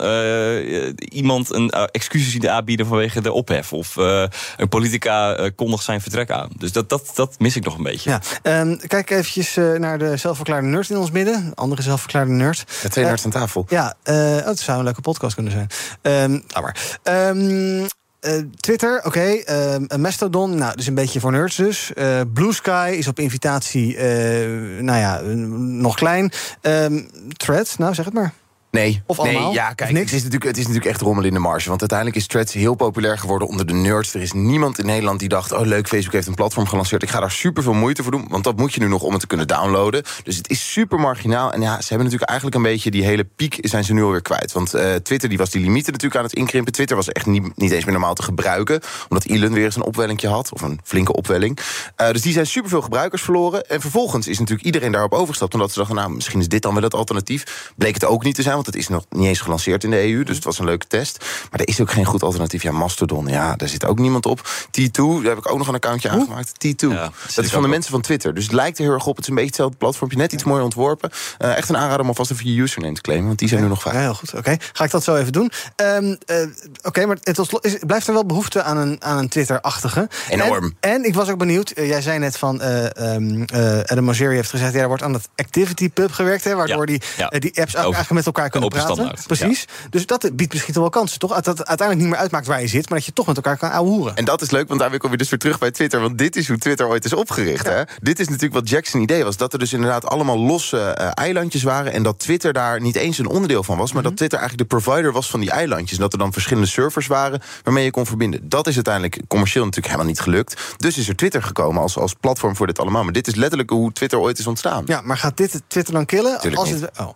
iemand 0.98 1.54
een 1.54 1.72
uh, 1.74 1.84
excuses 1.90 2.32
ziet 2.32 2.46
aanbieden 2.46 2.86
vanwege 2.86 3.20
de 3.20 3.32
ophef. 3.32 3.72
Of 3.72 3.96
uh, 3.96 4.24
een 4.56 4.68
politica 4.68 5.40
uh, 5.40 5.50
kondigt 5.56 5.84
zijn 5.84 6.00
vertrek 6.00 6.30
aan. 6.30 6.50
Dus 6.56 6.72
dat, 6.72 6.88
dat, 6.88 7.10
dat 7.14 7.38
mis 7.38 7.56
ik 7.56 7.64
nog 7.64 7.76
een 7.76 7.82
beetje. 7.82 8.20
Ja. 8.42 8.60
Um, 8.60 8.78
kijk 8.86 9.10
eventjes 9.10 9.54
naar 9.78 9.98
de 9.98 10.16
zelfverklaarde 10.16 10.66
nerd 10.66 10.90
in 10.90 10.96
ons 10.96 11.10
midden. 11.10 11.52
Andere 11.54 11.82
zelfverklaarde 11.82 12.32
nerd. 12.32 12.64
Ja, 12.82 12.88
twee 12.88 13.04
nerds 13.04 13.24
aan 13.24 13.30
tafel. 13.30 13.66
Ja, 13.68 13.94
oh, 14.04 14.14
het 14.44 14.58
zou 14.58 14.78
een 14.78 14.84
leuke 14.84 15.00
podcast 15.00 15.34
kunnen 15.34 15.52
zijn. 15.52 15.68
Um, 16.30 16.44
maar. 16.60 16.98
Um, 17.02 17.88
eh, 18.20 18.32
Twitter, 18.56 19.02
oké. 19.04 19.20
ehm, 19.20 19.84
een 19.86 20.00
Mastodon, 20.00 20.54
nou, 20.54 20.76
dus 20.76 20.86
een 20.86 20.94
beetje 20.94 21.20
voor 21.20 21.32
nerds 21.32 21.56
dus. 21.56 21.92
Eh, 21.92 22.20
Blue 22.32 22.52
Sky 22.52 22.94
is 22.98 23.08
op 23.08 23.18
invitatie, 23.18 23.96
eh, 23.96 24.82
nou 24.82 24.98
ja, 24.98 25.20
nog 25.20 25.94
klein. 25.94 26.32
Ehm 26.60 27.00
Thread, 27.36 27.74
nou, 27.78 27.94
zeg 27.94 28.04
het 28.04 28.14
maar. 28.14 28.32
Nee. 28.70 29.02
Of 29.06 29.18
allemaal? 29.18 29.44
Nee, 29.44 29.52
ja, 29.52 29.72
kijk, 29.72 29.90
niks? 29.90 30.10
het 30.10 30.14
is, 30.14 30.22
natuurlijk, 30.22 30.50
het 30.50 30.56
is 30.56 30.66
natuurlijk 30.66 30.90
echt 30.90 31.00
rommel 31.00 31.24
in 31.24 31.32
de 31.32 31.38
marge. 31.38 31.68
Want 31.68 31.80
uiteindelijk 31.80 32.18
is 32.18 32.26
Threads 32.26 32.52
heel 32.52 32.74
populair 32.74 33.18
geworden 33.18 33.48
onder 33.48 33.66
de 33.66 33.72
nerds. 33.72 34.14
Er 34.14 34.20
is 34.20 34.32
niemand 34.32 34.78
in 34.78 34.86
Nederland 34.86 35.18
die 35.18 35.28
dacht... 35.28 35.52
oh 35.52 35.66
leuk, 35.66 35.88
Facebook 35.88 36.12
heeft 36.12 36.26
een 36.26 36.34
platform 36.34 36.66
gelanceerd. 36.66 37.02
Ik 37.02 37.10
ga 37.10 37.20
daar 37.20 37.30
super 37.30 37.62
veel 37.62 37.72
moeite 37.72 38.02
voor 38.02 38.12
doen. 38.12 38.26
Want 38.28 38.44
dat 38.44 38.56
moet 38.56 38.74
je 38.74 38.80
nu 38.80 38.88
nog 38.88 39.02
om 39.02 39.12
het 39.12 39.20
te 39.20 39.26
kunnen 39.26 39.46
downloaden. 39.46 40.02
Dus 40.22 40.36
het 40.36 40.50
is 40.50 40.72
super 40.72 40.98
marginaal. 40.98 41.52
En 41.52 41.60
ja, 41.60 41.80
ze 41.80 41.88
hebben 41.88 42.04
natuurlijk 42.04 42.30
eigenlijk 42.30 42.56
een 42.56 42.70
beetje... 42.72 42.90
die 42.90 43.04
hele 43.04 43.24
piek 43.24 43.58
zijn 43.60 43.84
ze 43.84 43.92
nu 43.92 44.02
alweer 44.02 44.22
kwijt. 44.22 44.52
Want 44.52 44.74
eh, 44.74 44.94
Twitter 44.94 45.28
die 45.28 45.38
was 45.38 45.50
die 45.50 45.62
limieten 45.62 45.92
natuurlijk 45.92 46.20
aan 46.20 46.26
het 46.26 46.36
inkrimpen. 46.36 46.72
Twitter 46.72 46.96
was 46.96 47.08
echt 47.08 47.26
niet, 47.26 47.56
niet 47.56 47.70
eens 47.70 47.84
meer 47.84 47.92
normaal 47.92 48.14
te 48.14 48.22
gebruiken. 48.22 48.80
Omdat 49.08 49.24
Elon 49.24 49.52
weer 49.52 49.64
eens 49.64 49.76
een 49.76 49.82
opwellingje 49.82 50.28
had. 50.28 50.52
Of 50.52 50.62
een 50.62 50.80
flinke 50.84 51.12
opwelling. 51.12 51.58
Eh, 51.96 52.10
dus 52.10 52.22
die 52.22 52.32
zijn 52.32 52.46
super 52.46 52.70
veel 52.70 52.82
gebruikers 52.82 53.22
verloren. 53.22 53.68
En 53.68 53.80
vervolgens 53.80 54.28
is 54.28 54.38
natuurlijk 54.38 54.66
iedereen 54.66 54.92
daarop 54.92 55.12
overgestapt. 55.12 55.54
Omdat 55.54 55.72
ze 55.72 55.78
dachten, 55.78 55.96
nou, 55.96 56.10
misschien 56.10 56.40
is 56.40 56.48
dit 56.48 56.62
dan 56.62 56.74
wel 56.74 56.82
het 56.82 56.94
alternatief. 56.94 57.72
Bleek 57.76 57.94
het 57.94 58.04
ook 58.04 58.24
niet 58.24 58.34
te 58.34 58.42
zijn, 58.42 58.58
want 58.62 58.74
het 58.74 58.76
is 58.84 58.88
nog 58.88 59.04
niet 59.08 59.26
eens 59.26 59.40
gelanceerd 59.40 59.84
in 59.84 59.90
de 59.90 60.12
EU. 60.12 60.22
Dus 60.22 60.34
het 60.36 60.44
was 60.44 60.58
een 60.58 60.64
leuke 60.64 60.86
test. 60.86 61.24
Maar 61.50 61.60
er 61.60 61.68
is 61.68 61.80
ook 61.80 61.90
geen 61.90 62.04
goed 62.04 62.22
alternatief. 62.22 62.62
Ja, 62.62 62.72
Mastodon, 62.72 63.26
ja, 63.26 63.56
daar 63.56 63.68
zit 63.68 63.84
ook 63.84 63.98
niemand 63.98 64.26
op. 64.26 64.40
T2, 64.66 64.92
daar 64.92 65.22
heb 65.22 65.38
ik 65.38 65.50
ook 65.50 65.58
nog 65.58 65.68
een 65.68 65.74
accountje 65.74 66.08
aangemaakt. 66.08 66.52
T2, 66.66 66.86
dat 67.34 67.44
is 67.44 67.50
van 67.50 67.60
de 67.60 67.66
op. 67.66 67.66
mensen 67.66 67.90
van 67.90 68.00
Twitter. 68.00 68.34
Dus 68.34 68.44
het 68.44 68.52
lijkt 68.52 68.78
er 68.78 68.84
heel 68.84 68.92
erg 68.92 69.06
op. 69.06 69.14
Het 69.16 69.24
is 69.24 69.28
een 69.28 69.34
beetje 69.34 69.50
hetzelfde 69.50 69.76
platformpje. 69.76 70.18
Net 70.18 70.32
iets 70.32 70.44
mooier 70.44 70.64
ontworpen. 70.64 71.10
Eh, 71.38 71.56
echt 71.56 71.68
een 71.68 71.76
aanrader 71.76 72.00
om 72.00 72.08
alvast 72.08 72.30
even 72.30 72.52
je 72.54 72.60
username 72.60 72.94
te 72.94 73.00
claimen. 73.00 73.26
Want 73.26 73.38
die 73.38 73.48
zijn 73.48 73.62
nu 73.62 73.68
nog. 73.68 73.84
Ja, 73.84 73.90
heel 74.00 74.14
goed. 74.14 74.34
Oké, 74.34 74.56
ga 74.72 74.84
ik 74.84 74.90
dat 74.90 75.04
zo 75.04 75.16
even 75.16 75.32
doen. 75.32 75.50
Ehm, 75.76 76.14
eh, 76.26 76.36
Oké, 76.82 77.06
maar 77.06 77.16
het 77.22 77.36
was, 77.36 77.48
is, 77.60 77.76
blijft 77.86 78.06
er 78.06 78.12
wel 78.12 78.26
behoefte 78.26 78.62
aan 78.62 78.76
een, 78.76 78.96
aan 79.02 79.18
een 79.18 79.28
Twitter-achtige? 79.28 80.08
Enorm. 80.28 80.76
En, 80.80 80.90
en 80.92 81.04
ik 81.04 81.14
was 81.14 81.28
ook 81.28 81.38
benieuwd, 81.38 81.70
eh, 81.70 81.88
jij 81.88 82.02
zei 82.02 82.18
net 82.18 82.36
van... 82.38 82.60
eh 82.60 82.96
ehm, 82.96 83.42
eh, 83.42 83.78
Adam 83.78 84.04
Mosseri 84.04 84.34
heeft 84.34 84.50
gezegd... 84.50 84.74
Ja, 84.74 84.80
er 84.80 84.88
wordt 84.88 85.02
aan 85.02 85.12
het 85.12 85.28
Activity 85.36 85.90
Pub 85.90 86.12
gewerkt... 86.12 86.44
Hè, 86.44 86.54
waardoor 86.54 86.78
Ja, 86.90 86.96
die, 86.98 87.02
ja. 87.16 87.28
die 87.28 87.60
apps 87.60 87.76
ook 87.76 87.82
eigenlijk 87.82 88.10
met 88.10 88.26
elkaar 88.26 88.49
kunnen 88.50 88.68
open 88.68 88.84
praten. 88.84 89.04
standaard, 89.04 89.26
Precies. 89.26 89.64
Dus 89.90 90.06
dat 90.06 90.30
biedt 90.32 90.52
misschien 90.52 90.74
toch 90.74 90.82
wel 90.82 90.92
kansen, 90.92 91.18
toch? 91.18 91.34
Dat 91.34 91.46
het 91.46 91.66
uiteindelijk 91.66 92.00
niet 92.00 92.08
meer 92.08 92.18
uitmaakt 92.18 92.46
waar 92.46 92.60
je 92.60 92.66
zit... 92.66 92.88
maar 92.88 92.98
dat 92.98 93.06
je 93.06 93.12
toch 93.12 93.26
met 93.26 93.36
elkaar 93.36 93.56
kan 93.56 93.70
ouwehoeren. 93.70 94.16
En 94.16 94.24
dat 94.24 94.42
is 94.42 94.50
leuk, 94.50 94.68
want 94.68 94.80
daar 94.80 94.98
kom 94.98 95.10
je 95.10 95.16
dus 95.16 95.28
weer 95.28 95.38
terug 95.38 95.58
bij 95.58 95.70
Twitter. 95.70 96.00
Want 96.00 96.18
dit 96.18 96.36
is 96.36 96.48
hoe 96.48 96.58
Twitter 96.58 96.88
ooit 96.88 97.04
is 97.04 97.12
opgericht. 97.12 97.66
Hè? 97.66 97.82
Dit 98.02 98.20
is 98.20 98.26
natuurlijk 98.26 98.54
wat 98.54 98.68
Jackson 98.68 99.00
idee 99.00 99.24
was. 99.24 99.36
Dat 99.36 99.52
er 99.52 99.58
dus 99.58 99.72
inderdaad 99.72 100.06
allemaal 100.06 100.38
losse 100.38 100.78
eh, 100.78 101.10
eilandjes 101.14 101.62
waren. 101.62 101.92
En 101.92 102.02
dat 102.02 102.18
Twitter 102.18 102.52
daar 102.52 102.80
niet 102.80 102.96
eens 102.96 103.18
een 103.18 103.28
onderdeel 103.28 103.62
van 103.62 103.78
was. 103.78 103.92
Maar 103.92 104.02
dat 104.02 104.16
Twitter 104.16 104.38
eigenlijk 104.38 104.70
de 104.70 104.76
provider 104.76 105.12
was 105.12 105.30
van 105.30 105.40
die 105.40 105.50
eilandjes. 105.50 105.96
En 105.96 106.02
dat 106.02 106.12
er 106.12 106.18
dan 106.18 106.32
verschillende 106.32 106.68
servers 106.68 107.06
waren 107.06 107.40
waarmee 107.62 107.84
je 107.84 107.90
kon 107.90 108.06
verbinden. 108.06 108.48
Dat 108.48 108.66
is 108.66 108.74
uiteindelijk 108.74 109.20
commercieel 109.28 109.64
natuurlijk 109.64 109.92
helemaal 109.92 110.12
niet 110.12 110.20
gelukt. 110.20 110.62
Dus 110.76 110.98
is 110.98 111.08
er 111.08 111.16
Twitter 111.16 111.42
gekomen 111.42 111.82
als, 111.82 111.98
als 111.98 112.14
platform 112.14 112.56
voor 112.56 112.66
dit 112.66 112.78
allemaal. 112.78 113.04
Maar 113.04 113.12
dit 113.12 113.26
is 113.26 113.34
letterlijk 113.34 113.70
hoe 113.70 113.92
Twitter 113.92 114.18
ooit 114.18 114.38
is 114.38 114.46
ontstaan. 114.46 114.82
Ja, 114.86 115.00
maar 115.04 115.16
gaat 115.16 115.36
dit 115.36 115.62
Twitter 115.66 115.94
dan 115.94 116.06
killen? 116.06 116.40
Tuurlijk 116.40 116.62
als 116.62 116.70
niet. 116.70 116.80
het, 116.80 116.98
oh. 116.98 117.08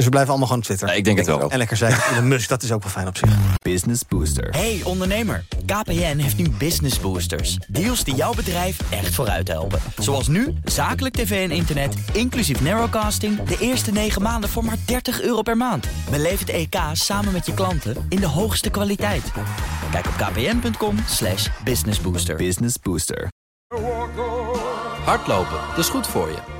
Dus 0.00 0.08
we 0.08 0.14
blijven 0.14 0.34
allemaal 0.34 0.56
gewoon 0.56 0.68
op 0.68 0.76
Twitter. 0.76 0.96
Ik 0.96 1.04
denk 1.04 1.18
het 1.18 1.26
wel. 1.26 1.50
En 1.50 1.58
lekker 1.58 1.76
zijn. 1.76 1.94
Elon 2.12 2.28
Musk, 2.28 2.48
dat 2.48 2.62
is 2.62 2.72
ook 2.72 2.82
wel 2.82 2.92
fijn 2.92 3.06
op 3.06 3.16
zich. 3.16 3.30
Business 3.62 4.02
Booster. 4.08 4.48
Hey 4.50 4.80
ondernemer, 4.84 5.44
KPN 5.66 6.16
heeft 6.16 6.36
nu 6.36 6.48
Business 6.48 7.00
Boosters. 7.00 7.58
Deals 7.68 8.04
die 8.04 8.14
jouw 8.14 8.34
bedrijf 8.34 8.78
echt 8.90 9.14
vooruit 9.14 9.48
helpen. 9.48 9.80
Zoals 9.98 10.28
nu, 10.28 10.54
zakelijk 10.64 11.14
tv 11.14 11.48
en 11.48 11.56
internet, 11.56 11.94
inclusief 12.12 12.60
narrowcasting... 12.60 13.42
de 13.42 13.56
eerste 13.58 13.92
9 13.92 14.22
maanden 14.22 14.50
voor 14.50 14.64
maar 14.64 14.76
30 14.84 15.20
euro 15.20 15.42
per 15.42 15.56
maand. 15.56 15.86
Beleef 16.10 16.38
het 16.38 16.48
EK 16.48 16.76
samen 16.92 17.32
met 17.32 17.46
je 17.46 17.54
klanten 17.54 18.06
in 18.08 18.20
de 18.20 18.26
hoogste 18.26 18.70
kwaliteit. 18.70 19.32
Kijk 19.90 20.06
op 20.06 20.14
kpn.com 20.16 20.96
slash 21.06 21.48
businessbooster. 21.64 22.36
Business 22.36 22.76
Booster. 22.82 23.28
Hardlopen, 25.04 25.58
dat 25.68 25.78
is 25.78 25.88
goed 25.88 26.06
voor 26.06 26.28
je. 26.28 26.59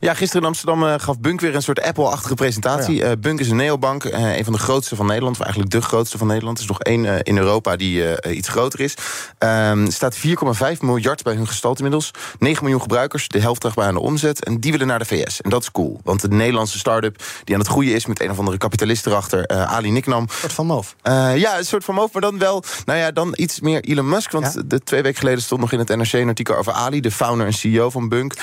Ja, 0.00 0.14
gisteren 0.14 0.42
in 0.42 0.48
Amsterdam 0.48 0.86
eh, 0.86 0.94
gaf 0.98 1.20
Bunk 1.20 1.40
weer 1.40 1.54
een 1.54 1.62
soort 1.62 1.82
Apple-achtige 1.82 2.34
presentatie. 2.34 3.02
Oh 3.02 3.10
Eh, 3.10 3.16
Bunk 3.20 3.40
is 3.40 3.50
een 3.50 3.56
neobank, 3.56 4.04
eh, 4.04 4.36
een 4.36 4.44
van 4.44 4.52
de 4.52 4.58
grootste 4.58 4.96
van 4.96 5.06
Nederland. 5.06 5.36
Of 5.36 5.42
eigenlijk 5.42 5.72
de 5.72 5.82
grootste 5.82 6.18
van 6.18 6.26
Nederland. 6.26 6.56
Er 6.56 6.62
is 6.62 6.68
nog 6.68 6.80
één 6.80 7.22
in 7.22 7.38
Europa 7.38 7.76
die 7.76 8.28
iets 8.30 8.48
groter 8.48 8.80
is. 8.80 8.94
Ehm 9.38 9.90
staat 9.90 10.16
4,5 10.16 10.82
miljard 10.82 11.22
bij 11.22 11.34
hun 11.34 11.46
gestald 11.46 11.76
inmiddels. 11.76 12.10
9 12.38 12.62
miljoen 12.62 12.80
gebruikers, 12.80 13.28
de 13.28 13.40
helft 13.40 13.74
bij 13.74 13.86
aan 13.86 13.94
de 13.94 14.00
omzet. 14.00 14.44
En 14.44 14.60
die 14.60 14.72
willen 14.72 14.86
naar 14.86 14.98
de 14.98 15.04
VS. 15.04 15.40
En 15.40 15.50
dat 15.50 15.62
is 15.62 15.70
cool. 15.70 16.00
Want 16.04 16.20
de 16.20 16.28
Nederlandse 16.28 16.78
start-up 16.78 17.22
die 17.44 17.54
aan 17.54 17.60
het 17.60 17.70
groeien 17.70 17.94
is... 17.94 18.06
met 18.06 18.20
een 18.22 18.30
of 18.30 18.38
andere 18.38 18.56
kapitalist 18.56 19.06
erachter, 19.06 19.48
Ali 19.48 19.90
Niknam. 19.90 20.22
Een 20.22 20.28
soort 20.30 20.52
van 20.52 20.66
moof. 20.66 20.94
ja, 21.34 21.58
een 21.58 21.64
soort 21.64 21.84
van 21.84 21.94
moof, 21.94 22.12
maar 22.12 22.22
dan 22.22 22.38
wel... 22.38 22.64
nou 22.84 22.98
ja, 22.98 23.10
dan 23.10 23.32
iets 23.34 23.60
meer 23.60 23.80
Elon 23.80 24.08
Musk. 24.08 24.30
Want 24.30 24.70
de 24.70 24.80
twee 24.80 25.02
weken 25.02 25.18
geleden 25.18 25.42
stond 25.42 25.60
nog 25.60 25.72
in 25.72 25.78
het 25.78 25.88
NRC 25.88 26.12
een 26.12 26.28
artikel 26.28 26.56
over 26.56 26.72
Ali... 26.72 27.00
de 27.00 27.10
founder 27.10 27.46
en 27.46 27.52
CEO 27.52 27.90
van 27.90 28.08
Bunk. 28.08 28.34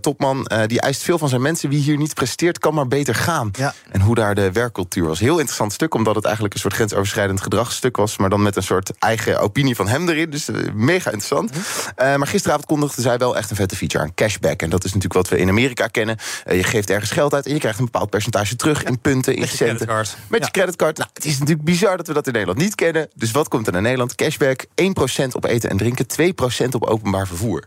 Topman, 0.00 0.48
die 0.66 0.80
eist 0.80 0.95
veel 1.02 1.18
van 1.18 1.28
zijn 1.28 1.42
mensen. 1.42 1.68
Wie 1.68 1.82
hier 1.82 1.96
niet 1.96 2.14
presteert, 2.14 2.58
kan 2.58 2.74
maar 2.74 2.88
beter 2.88 3.14
gaan. 3.14 3.50
En 3.90 4.00
hoe 4.00 4.14
daar 4.14 4.34
de 4.34 4.52
werkcultuur 4.52 5.06
was. 5.06 5.18
Heel 5.20 5.36
interessant 5.38 5.72
stuk, 5.72 5.94
omdat 5.94 6.14
het 6.14 6.24
eigenlijk 6.24 6.54
een 6.54 6.60
soort 6.60 6.74
grensoverschrijdend 6.74 7.40
gedragsstuk 7.40 7.96
was. 7.96 8.16
Maar 8.16 8.30
dan 8.30 8.42
met 8.42 8.56
een 8.56 8.62
soort 8.62 8.92
eigen 8.98 9.40
opinie 9.40 9.76
van 9.76 9.88
hem 9.88 10.08
erin. 10.08 10.30
Dus 10.30 10.48
eh, 10.48 10.72
mega 10.74 11.10
interessant. 11.10 11.50
Eh, 11.96 12.16
maar 12.16 12.26
gisteravond 12.26 12.66
kondigde 12.66 13.02
zij 13.02 13.18
wel 13.18 13.36
echt 13.36 13.50
een 13.50 13.56
vette 13.56 13.76
feature 13.76 14.04
aan. 14.04 14.14
Cashback. 14.14 14.62
En 14.62 14.70
dat 14.70 14.84
is 14.84 14.94
natuurlijk 14.94 15.14
wat 15.14 15.28
we 15.28 15.38
in 15.38 15.48
Amerika 15.48 15.86
kennen. 15.86 16.16
Eh, 16.44 16.56
je 16.56 16.64
geeft 16.64 16.90
ergens 16.90 17.10
geld 17.10 17.34
uit 17.34 17.46
en 17.46 17.52
je 17.52 17.58
krijgt 17.58 17.78
een 17.78 17.84
bepaald 17.84 18.10
percentage 18.10 18.56
terug 18.56 18.82
in 18.82 18.98
punten, 18.98 19.34
in 19.34 19.40
Met 19.40 19.50
je 19.50 19.56
centen. 19.56 19.76
creditcard. 19.86 20.16
Met 20.28 20.44
je 20.44 20.50
creditcard. 20.50 20.96
Nou, 20.96 21.10
het 21.12 21.24
is 21.24 21.38
natuurlijk 21.38 21.64
bizar 21.64 21.96
dat 21.96 22.06
we 22.06 22.12
dat 22.12 22.26
in 22.26 22.32
Nederland 22.32 22.58
niet 22.60 22.74
kennen. 22.74 23.08
Dus 23.14 23.30
wat 23.30 23.48
komt 23.48 23.66
er 23.66 23.72
naar 23.72 23.82
Nederland? 23.82 24.14
Cashback, 24.14 24.64
1% 24.74 25.34
op 25.34 25.44
eten 25.44 25.70
en 25.70 25.76
drinken, 25.76 26.06
2% 26.06 26.74
op 26.74 26.84
openbaar 26.84 27.26
vervoer. 27.26 27.64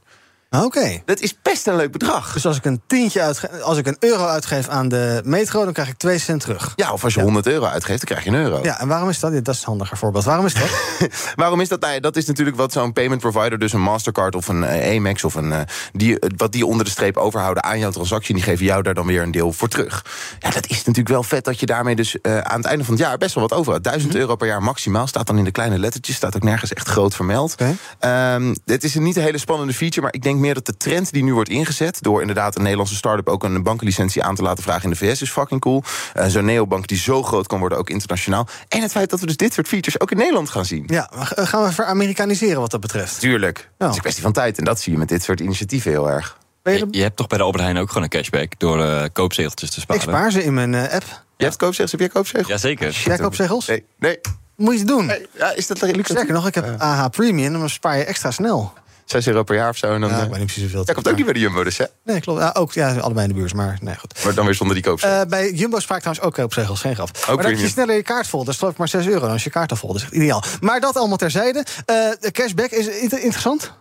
Oké. 0.58 1.02
Dat 1.06 1.20
is 1.20 1.36
best 1.41 1.68
een 1.68 1.76
leuk 1.76 1.91
bedrag. 1.91 2.34
Dus 2.34 2.45
als 2.45 2.58
ik 2.58 2.66
een 2.66 2.82
tientje 2.88 3.22
uitgeef, 3.22 3.62
als 3.62 3.78
ik 3.78 3.88
een 3.88 3.95
euro 4.00 4.26
uitgeef 4.26 4.68
aan 4.68 4.89
de 4.89 5.22
metro, 5.26 5.64
dan 5.64 5.74
krijg 5.74 5.88
ik 5.89 5.97
2 5.97 6.18
cent 6.18 6.41
terug. 6.41 6.74
Ja, 6.76 6.91
of 6.91 7.04
als 7.04 7.14
je 7.14 7.22
100 7.22 7.47
euro 7.47 7.66
uitgeeft, 7.66 8.08
dan 8.08 8.18
krijg 8.18 8.24
je 8.24 8.30
een 8.30 8.45
euro. 8.45 8.64
Ja, 8.64 8.80
en 8.80 8.88
waarom 8.88 9.10
is 9.10 9.20
dat? 9.20 9.34
Ja, 9.34 9.39
dat 9.41 9.54
is 9.56 9.60
een 9.62 9.68
handiger 9.68 9.97
voorbeeld. 9.97 10.24
Waarom 10.24 10.45
is 10.45 10.54
dat? 10.54 10.70
Waarom 11.36 11.62
is 11.62 11.68
dat? 11.68 11.80
Nou 11.80 11.93
ja, 11.93 12.00
dat 12.00 12.16
is 12.16 12.26
natuurlijk 12.26 12.58
wat 12.58 12.72
zo'n 12.72 12.93
payment 12.93 13.22
provider, 13.22 13.60
dus 13.60 13.74
een 13.74 13.82
Mastercard 13.82 14.36
of 14.36 14.47
een 14.47 14.64
eh, 14.64 14.95
Amex 14.97 15.24
of 15.24 15.36
een. 15.36 15.52
eh, 15.54 15.60
die, 15.91 16.20
eh, 16.20 16.30
wat 16.38 16.52
die 16.52 16.66
onder 16.66 16.86
de 16.86 16.91
streep 16.91 17.18
overhouden 17.18 17.64
aan 17.64 17.80
jouw 17.80 17.91
transactie, 17.91 18.36
die 18.36 18.43
geven 18.43 18.66
jou 18.66 18.82
daar 18.84 18.93
dan 18.93 19.06
weer 19.06 19.22
een 19.22 19.32
deel 19.32 19.54
voor 19.54 19.68
terug. 19.68 20.06
Ja, 20.39 20.50
dat 20.50 20.68
is 20.68 20.78
natuurlijk 20.78 21.08
wel 21.10 21.24
vet 21.24 21.45
dat 21.45 21.60
je 21.60 21.66
daarmee 21.66 21.95
dus 21.95 22.18
aan 22.22 22.58
het 22.58 22.66
einde 22.66 22.84
van 22.84 22.93
het 22.93 23.04
jaar 23.04 23.18
best 23.18 23.36
wel 23.36 23.47
wat 23.47 23.58
over 23.58 23.74
had. 23.74 23.84
1000 23.84 24.16
euro 24.16 24.36
per 24.36 24.47
jaar 24.47 24.64
maximaal. 24.64 25.08
Staat 25.08 25.28
dan 25.28 25.38
in 25.38 25.43
de 25.43 25.52
kleine 25.52 25.80
lettertjes, 25.80 26.16
staat 26.16 26.36
ook 26.36 26.43
nergens 26.43 26.74
echt 26.74 26.88
groot 26.88 27.16
vermeld. 27.16 27.56
Ehm, 28.00 28.56
het 28.66 28.84
is 28.84 28.95
een 28.95 29.04
niet 29.04 29.16
een 29.16 29.24
hele 29.24 29.38
spannende 29.38 29.74
feature, 29.74 30.02
maar 30.02 30.14
ik 30.14 30.24
denk 30.24 30.39
meer 30.40 30.54
dat 30.54 30.66
de 30.66 30.78
trend 30.78 31.12
die 31.12 31.24
nu 31.24 31.34
wordt 31.34 31.50
ingezet. 31.50 32.02
door 32.02 32.22
inderdaad 32.22 32.56
een 32.56 32.62
Nederlandse 32.62 32.96
start-up 32.96 33.28
ook 33.28 33.44
een 33.44 33.64
banklicentie 33.64 34.24
aan 34.24 34.36
te 34.36 34.42
laten 34.42 34.64
vragen 34.64 34.84
in 34.84 34.90
de 34.90 34.96
VS 34.96 35.22
is 35.22 35.30
fucking 35.32 35.62
cool. 35.62 35.84
Eh, 36.14 36.26
Zo'n 36.28 36.46
neobank 36.46 36.88
die 36.88 36.98
zo 36.98 37.24
groot 37.24 37.48
kan 37.48 37.60
worden, 37.60 37.78
ook 37.78 37.90
internationaal. 37.90 38.48
En 38.68 38.82
het 38.82 38.92
feit 38.92 39.10
dat 39.10 39.20
we 39.20 39.26
dus 39.26 39.38
dit 39.38 39.54
soort 39.54 39.68
features 39.68 40.00
ook 40.02 40.12
in 40.12 40.18
Nederland 40.18 40.50
gaan 40.50 40.66
zien. 40.66 40.84
Ja, 40.88 41.10
eh, 41.12 41.48
gaan 41.48 41.64
we 41.64 41.72
ver-Amerikaniseren 41.72 42.62
wat 42.62 42.72
dat 42.72 42.80
betreft? 42.82 43.20
Tuurlijk. 43.20 43.70
Het 43.78 43.90
is 43.90 43.96
een 43.96 44.02
kwestie 44.02 44.24
van 44.24 44.34
tijd. 44.34 44.58
En 44.58 44.64
dat 44.64 44.80
zie 44.80 44.92
je 44.92 44.98
met 44.98 45.08
dit 45.10 45.24
soort 45.24 45.40
initiatieven 45.40 45.92
heel 45.92 46.10
erg. 46.10 46.38
Je, 46.64 46.88
je 46.92 47.02
hebt 47.02 47.16
toch 47.16 47.28
bij 47.28 47.38
de 47.38 47.44
Albert 47.44 47.64
Heijn 47.64 47.78
ook 47.78 47.88
gewoon 47.88 48.04
een 48.04 48.10
cashback 48.10 48.60
door 48.60 48.84
eh, 48.84 49.04
koopzegeltjes 49.14 49.70
te 49.72 49.80
sparen. 49.80 50.04
Ik 50.04 50.10
spaar 50.10 50.32
ze 50.32 50.44
in 50.44 50.54
mijn 50.54 50.76
app. 50.76 51.04
Je 51.38 51.44
hebt 51.44 51.56
koopzegels, 51.58 51.92
heb 51.92 52.00
jij 52.00 52.10
koopzegels? 52.10 52.48
Jazeker. 52.48 53.02
Jij 53.06 53.18
koopzegels? 53.18 53.68
Nee. 53.68 53.84
nee. 54.00 54.20
Moet 54.56 54.74
je 54.74 54.80
het 54.80 54.88
doen. 54.88 55.12
Ja, 55.38 55.52
is 55.52 55.68
dat 55.68 55.82
luxe? 55.82 56.12
Sterker 56.14 56.34
nog, 56.34 56.48
ik 56.48 56.56
heb 56.56 56.76
AH 56.78 57.06
Premium, 57.10 57.54
dan 57.54 57.70
spaar 57.70 57.98
je 57.98 58.04
extra 58.04 58.32
snel. 58.32 58.74
6 59.12 59.28
euro 59.28 59.43
per 59.43 59.55
jaar 59.55 59.70
of 59.70 59.78
zo. 59.78 59.93
En 59.93 60.01
dan, 60.01 60.10
Ja, 60.10 60.16
eh, 60.18 60.24
ik 60.24 60.30
weet 60.30 60.38
niet 60.38 60.45
precies 60.45 60.62
hoeveel. 60.64 60.84
Jij 60.86 60.93
komt 60.93 61.07
ook 61.07 61.16
niet 61.16 61.26
bij 61.26 61.34
de 61.34 61.39
Jumbo 61.39 61.64
dus, 61.64 61.78
hè? 61.78 61.86
Nee, 62.03 62.20
klopt. 62.20 62.39
Ja, 62.41 62.49
ook 62.57 62.74
ja, 62.74 62.95
allebei 62.95 63.28
in 63.28 63.34
de 63.34 63.39
buurt, 63.39 63.53
maar 63.53 63.78
nee, 63.82 63.95
goed. 63.95 64.24
Maar 64.24 64.34
dan 64.34 64.45
weer 64.45 64.53
zonder 64.55 64.76
die 64.76 64.86
koopzegels. 64.86 65.24
Eh, 65.24 65.30
bij 65.30 65.51
Jumbo 65.51 65.80
spaar 65.80 65.97
ik 65.97 66.03
trouwens 66.03 66.28
ook 66.28 66.34
koopzegels, 66.43 66.82
geen 66.82 66.95
grap. 66.95 67.10
maar 67.28 67.36
dan 67.36 67.45
heb 67.45 67.57
je 67.60 67.68
sneller 67.68 67.95
je 67.95 68.03
kaart 68.03 68.28
vol. 68.28 68.43
Dat 68.43 68.53
is 68.53 68.60
geloof 68.60 68.74
ik 68.74 68.80
maar 68.80 68.88
6 68.88 69.07
euro. 69.07 69.26
Dan 69.28 69.36
is 69.36 69.43
je 69.43 69.49
kaart 69.49 69.72
al 69.72 69.78
vol. 69.78 69.88
Dat 69.89 69.97
is 69.97 70.03
echt 70.03 70.14
ideaal. 70.14 70.43
Maar 70.62 70.80
dat 70.80 70.95
allemaal 70.97 71.18
terzijde. 71.18 71.60
Eh, 71.86 71.95
de 72.20 72.32
cashback 72.32 72.70
is 72.70 72.88
inter- 72.88 73.20
interessant. 73.22 73.72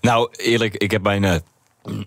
Nou, 0.00 0.28
eerlijk, 0.32 0.74
ik 0.74 0.90
heb 0.90 1.02
mijn 1.02 1.24
eh, 1.24 1.34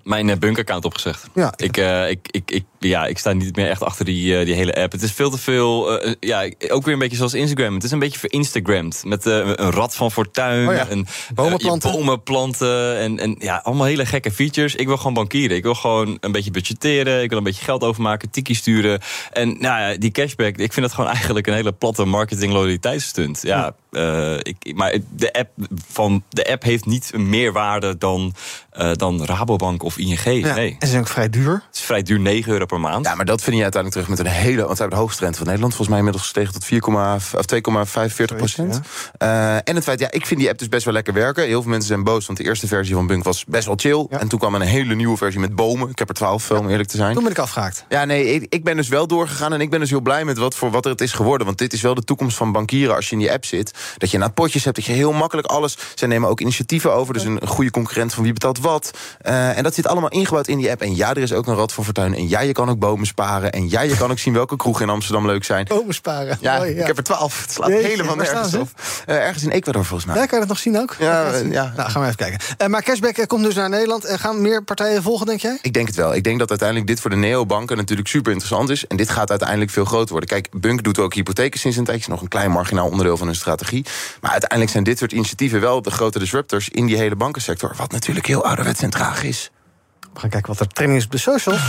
Mijn 0.03 0.27
uh, 0.27 0.35
bunker-account 0.35 0.85
opgezegd. 0.85 1.27
Ja. 1.33 1.53
Ik, 1.55 1.77
uh, 1.77 2.09
ik, 2.09 2.27
ik, 2.31 2.51
ik, 2.51 2.65
ja, 2.79 3.05
ik 3.05 3.17
sta 3.17 3.33
niet 3.33 3.55
meer 3.55 3.69
echt 3.69 3.83
achter 3.83 4.05
die, 4.05 4.39
uh, 4.39 4.45
die 4.45 4.53
hele 4.53 4.75
app. 4.75 4.91
Het 4.91 5.01
is 5.01 5.11
veel 5.11 5.29
te 5.29 5.37
veel. 5.37 5.99
ja, 6.19 6.49
ook 6.67 6.83
weer 6.83 6.93
een 6.93 6.99
beetje 6.99 7.17
zoals 7.17 7.33
Instagram. 7.33 7.73
Het 7.73 7.83
is 7.83 7.91
een 7.91 7.99
beetje 7.99 8.19
verinstagramd. 8.19 9.03
Met 9.05 9.25
een 9.25 9.55
rad 9.55 9.95
van 9.95 10.11
fortuin. 10.11 10.67
Oh 10.67 10.73
ja. 10.73 10.87
en, 10.87 11.05
bomenplanten. 11.33 11.91
bomenplanten. 11.91 12.97
En, 12.97 13.19
en 13.19 13.35
ja, 13.39 13.61
allemaal 13.63 13.85
hele 13.85 14.05
gekke 14.05 14.31
features. 14.31 14.75
Ik 14.75 14.87
wil 14.87 14.97
gewoon 14.97 15.13
bankieren. 15.13 15.57
Ik 15.57 15.63
wil 15.63 15.75
gewoon 15.75 16.17
een 16.19 16.31
beetje 16.31 16.51
budgetteren. 16.51 17.23
Ik 17.23 17.29
wil 17.29 17.37
een 17.37 17.43
beetje 17.43 17.63
geld 17.63 17.83
overmaken. 17.83 18.29
Tiki 18.29 18.53
sturen. 18.53 18.99
En 19.31 19.47
nou 19.47 19.81
ja, 19.81 19.97
die 19.97 20.11
cashback. 20.11 20.57
Ik 20.57 20.73
vind 20.73 20.85
dat 20.85 20.95
gewoon 20.95 21.09
eigenlijk 21.09 21.47
een 21.47 21.53
hele 21.53 21.71
platte 21.71 22.05
marketing 22.05 22.53
loyaliteitsstunt. 22.53 23.41
Ja, 23.41 23.75
ik, 24.41 24.75
maar 24.75 24.97
de 25.15 25.33
app, 25.33 25.49
van, 25.87 26.23
de 26.29 26.51
app 26.51 26.63
heeft 26.63 26.85
niet 26.85 27.17
meer 27.17 27.51
waarde 27.51 27.97
dan, 27.97 28.33
dan 28.93 29.25
Rabobank 29.25 29.83
of 29.83 29.97
ING. 29.97 30.23
Ja, 30.23 30.55
nee. 30.55 30.69
En 30.69 30.77
ze 30.79 30.87
zijn 30.87 31.01
ook 31.01 31.07
vrij 31.07 31.29
duur. 31.29 31.53
Het 31.53 31.75
is 31.75 31.81
vrij 31.81 32.03
duur, 32.03 32.19
9 32.19 32.51
euro 32.51 32.65
per 32.65 32.79
maand. 32.79 33.05
Ja, 33.05 33.15
maar 33.15 33.25
dat 33.25 33.41
vind 33.41 33.55
je 33.55 33.63
uiteindelijk 33.63 34.03
terug 34.03 34.17
met 34.17 34.27
een 34.27 34.41
hele... 34.41 34.61
want 34.61 34.71
we 34.71 34.77
hebben 34.77 34.97
de 34.97 35.03
hoogste 35.03 35.23
rente 35.23 35.37
van 35.37 35.45
Nederland. 35.45 35.75
Volgens 35.75 35.97
mij 35.97 36.05
inmiddels 36.05 36.23
gestegen 36.23 36.53
tot 36.53 36.65
4,2,45 38.31 38.35
procent. 38.35 38.81
Uh, 39.21 39.55
en 39.55 39.75
het 39.75 39.83
feit, 39.83 39.99
ja, 39.99 40.11
ik 40.11 40.25
vind 40.25 40.39
die 40.39 40.49
app 40.49 40.59
dus 40.59 40.69
best 40.69 40.85
wel 40.85 40.93
lekker 40.93 41.13
werken. 41.13 41.43
Heel 41.43 41.61
veel 41.61 41.71
mensen 41.71 41.87
zijn 41.87 42.03
boos, 42.03 42.25
want 42.25 42.37
de 42.37 42.43
eerste 42.45 42.67
versie 42.67 42.95
van 42.95 43.07
Bunk 43.07 43.23
was 43.23 43.45
best 43.45 43.65
wel 43.65 43.75
chill. 43.77 44.05
Ja. 44.09 44.19
En 44.19 44.27
toen 44.27 44.39
kwam 44.39 44.55
een 44.55 44.61
hele 44.61 44.95
nieuwe 44.95 45.17
versie 45.17 45.39
met 45.39 45.55
bomen. 45.55 45.89
Ik 45.89 45.99
heb 45.99 46.09
er 46.09 46.15
12 46.15 46.51
om 46.51 46.69
eerlijk 46.69 46.89
te 46.89 46.97
zijn. 46.97 47.13
Toen 47.13 47.23
ben 47.23 47.31
ik 47.31 47.37
afgehaakt. 47.37 47.85
Ja, 47.89 48.05
nee, 48.05 48.33
ik, 48.33 48.45
ik, 48.49 48.63
ben 48.63 48.75
dus 48.75 48.87
wel 48.87 49.07
doorgegaan. 49.07 49.53
En 49.53 49.61
ik 49.61 49.69
ben 49.69 49.79
dus 49.79 49.89
heel 49.89 50.01
blij 50.01 50.25
met 50.25 50.37
wat, 50.37 50.55
voor 50.55 50.71
wat 50.71 50.85
er 50.85 50.91
het 50.91 51.01
is 51.01 51.13
geworden. 51.13 51.45
Want 51.45 51.57
dit 51.57 51.73
is 51.73 51.81
wel 51.81 51.93
de 51.93 52.03
toekomst 52.03 52.37
van 52.37 52.51
bankieren 52.51 52.95
als 52.95 53.05
je 53.05 53.11
in 53.11 53.19
die 53.19 53.31
app 53.31 53.45
zit. 53.45 53.71
Dat 53.97 54.11
je 54.11 54.17
na 54.17 54.27
potjes 54.27 54.63
hebt, 54.63 54.75
dat 54.75 54.85
je 54.85 54.91
heel 54.91 55.11
makkelijk 55.11 55.47
alles... 55.47 55.77
Zij 55.95 56.07
nemen 56.07 56.29
ook 56.29 56.39
initiatieven 56.39 56.93
over. 56.93 57.13
Dus 57.13 57.23
een 57.23 57.47
goede 57.47 57.71
concurrent 57.71 58.13
van 58.13 58.23
wie 58.23 58.33
betaalt 58.33 58.59
wat. 58.59 58.91
Uh, 59.27 59.57
en 59.57 59.63
dat 59.63 59.73
zit 59.73 59.87
allemaal 59.87 60.09
ingebouwd 60.09 60.47
in 60.47 60.57
die 60.57 60.71
app. 60.71 60.81
En 60.81 60.95
ja, 60.95 61.09
er 61.09 61.17
is 61.17 61.33
ook 61.33 61.47
een 61.47 61.55
rad 61.55 61.73
van 61.73 61.83
fortuin. 61.83 62.13
En 62.15 62.29
ja, 62.29 62.39
je 62.39 62.51
kan 62.51 62.69
ook 62.69 62.79
bomen 62.79 63.07
sparen. 63.07 63.51
En 63.51 63.69
ja, 63.69 63.81
je 63.81 63.97
kan 63.97 64.11
ook 64.11 64.19
zien 64.19 64.33
welke 64.33 64.55
kroegen 64.55 64.83
in 64.83 64.91
Amsterdam 64.91 65.25
leuk 65.25 65.43
zijn. 65.43 65.65
Bomen 65.65 65.93
sparen. 65.93 66.37
Ja, 66.41 66.57
Mooi, 66.57 66.75
ja. 66.75 66.81
ik 66.81 66.87
heb 66.87 66.97
er 66.97 67.03
twaalf. 67.03 67.41
Het 67.41 67.51
slaat 67.51 67.69
Jeetje, 67.69 67.87
helemaal 67.87 68.15
nergens 68.15 68.53
op. 68.53 68.69
Uh, 69.07 69.15
ergens 69.15 69.43
in 69.43 69.49
Ecuador 69.49 69.85
volgens 69.85 70.09
mij. 70.09 70.19
Ja, 70.19 70.25
kan 70.25 70.33
je 70.33 70.39
dat 70.39 70.47
nog 70.47 70.59
zien 70.63 70.79
ook? 70.79 70.95
Ja, 70.99 71.37
zien? 71.37 71.51
ja. 71.51 71.73
Nou, 71.75 71.89
gaan 71.89 72.01
we 72.01 72.07
even 72.07 72.19
kijken. 72.19 72.39
Uh, 72.61 72.67
maar 72.67 72.83
cashback 72.83 73.27
komt 73.27 73.43
dus 73.43 73.55
naar 73.55 73.69
Nederland. 73.69 74.05
En 74.05 74.19
gaan 74.19 74.41
meer 74.41 74.63
partijen 74.63 75.03
volgen, 75.03 75.25
denk 75.25 75.39
jij? 75.39 75.59
Ik 75.61 75.73
denk 75.73 75.87
het 75.87 75.95
wel. 75.95 76.15
Ik 76.15 76.23
denk 76.23 76.39
dat 76.39 76.49
uiteindelijk 76.49 76.87
dit 76.87 76.99
voor 76.99 77.09
de 77.09 77.15
neobanken 77.15 77.77
natuurlijk 77.77 78.07
super 78.07 78.31
interessant 78.31 78.69
is. 78.69 78.87
En 78.87 78.97
dit 78.97 79.09
gaat 79.09 79.29
uiteindelijk 79.29 79.71
veel 79.71 79.85
groter 79.85 80.11
worden. 80.11 80.29
Kijk, 80.29 80.47
Bunk 80.51 80.83
doet 80.83 80.99
ook 80.99 81.13
hypotheken 81.13 81.59
sinds 81.59 81.77
een 81.77 81.83
tijdje. 81.83 82.11
Nog 82.11 82.21
een 82.21 82.27
klein 82.27 82.51
marginaal 82.51 82.89
onderdeel 82.89 83.17
van 83.17 83.27
hun 83.27 83.35
strategie. 83.35 83.66
Maar 84.21 84.31
uiteindelijk 84.31 84.71
zijn 84.71 84.83
dit 84.83 84.97
soort 84.97 85.11
initiatieven 85.11 85.59
wel 85.59 85.81
de 85.81 85.91
grote 85.91 86.19
disruptors 86.19 86.69
in 86.69 86.85
die 86.85 86.97
hele 86.97 87.15
bankensector. 87.15 87.73
Wat 87.77 87.91
natuurlijk 87.91 88.25
heel 88.25 88.45
ouderwets 88.45 88.81
en 88.81 88.89
traag 88.89 89.23
is. 89.23 89.51
We 90.13 90.19
gaan 90.19 90.29
kijken 90.29 90.49
wat 90.49 90.59
er 90.59 90.67
training 90.67 90.99
is 90.99 91.05
op 91.05 91.11
de 91.11 91.17
socials. 91.17 91.61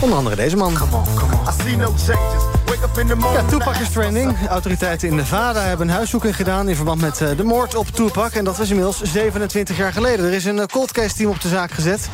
Onder 0.00 0.18
andere 0.18 0.36
deze 0.36 0.56
man. 0.56 0.74
Come 0.74 0.96
on, 0.96 1.04
come 1.14 1.34
on. 1.34 2.51
Ja, 2.94 3.42
Tupac 3.48 3.76
is 3.76 3.90
trending. 3.90 4.36
Autoriteiten 4.48 5.08
in 5.08 5.14
Nevada 5.14 5.60
hebben 5.60 5.88
een 5.88 5.94
huiszoeking 5.94 6.36
gedaan... 6.36 6.68
in 6.68 6.76
verband 6.76 7.00
met 7.00 7.16
de 7.36 7.44
moord 7.44 7.74
op 7.74 7.86
Tupac. 7.88 8.32
En 8.32 8.44
dat 8.44 8.56
was 8.56 8.68
inmiddels 8.68 9.00
27 9.02 9.76
jaar 9.76 9.92
geleden. 9.92 10.26
Er 10.26 10.32
is 10.32 10.44
een 10.44 10.66
cold 10.66 10.92
case 10.92 11.14
team 11.14 11.30
op 11.30 11.40
de 11.40 11.48
zaak 11.48 11.70
gezet. 11.70 12.08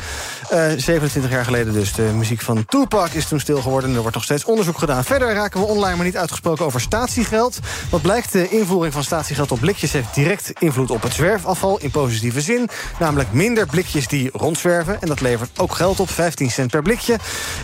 Uh, 0.53 0.71
27 0.77 1.31
jaar 1.31 1.45
geleden 1.45 1.73
dus. 1.73 1.93
De 1.93 2.01
muziek 2.01 2.41
van 2.41 2.65
Tupac 2.65 3.09
is 3.09 3.27
toen 3.27 3.39
stil 3.39 3.61
geworden... 3.61 3.89
en 3.89 3.95
er 3.95 4.01
wordt 4.01 4.15
nog 4.15 4.25
steeds 4.25 4.45
onderzoek 4.45 4.77
gedaan. 4.77 5.03
Verder 5.03 5.33
raken 5.33 5.59
we 5.59 5.65
online 5.65 5.95
maar 5.95 6.05
niet 6.05 6.17
uitgesproken 6.17 6.65
over 6.65 6.81
statiegeld. 6.81 7.59
Wat 7.89 8.01
blijkt, 8.01 8.31
de 8.31 8.49
invoering 8.49 8.93
van 8.93 9.03
statiegeld 9.03 9.51
op 9.51 9.59
blikjes... 9.59 9.91
heeft 9.91 10.15
direct 10.15 10.51
invloed 10.59 10.91
op 10.91 11.01
het 11.01 11.13
zwerfafval 11.13 11.79
in 11.79 11.91
positieve 11.91 12.41
zin. 12.41 12.69
Namelijk 12.99 13.33
minder 13.33 13.65
blikjes 13.65 14.07
die 14.07 14.29
rondzwerven. 14.33 15.01
En 15.01 15.07
dat 15.07 15.21
levert 15.21 15.59
ook 15.59 15.75
geld 15.75 15.99
op, 15.99 16.09
15 16.09 16.51
cent 16.51 16.71
per 16.71 16.81
blikje. 16.81 17.17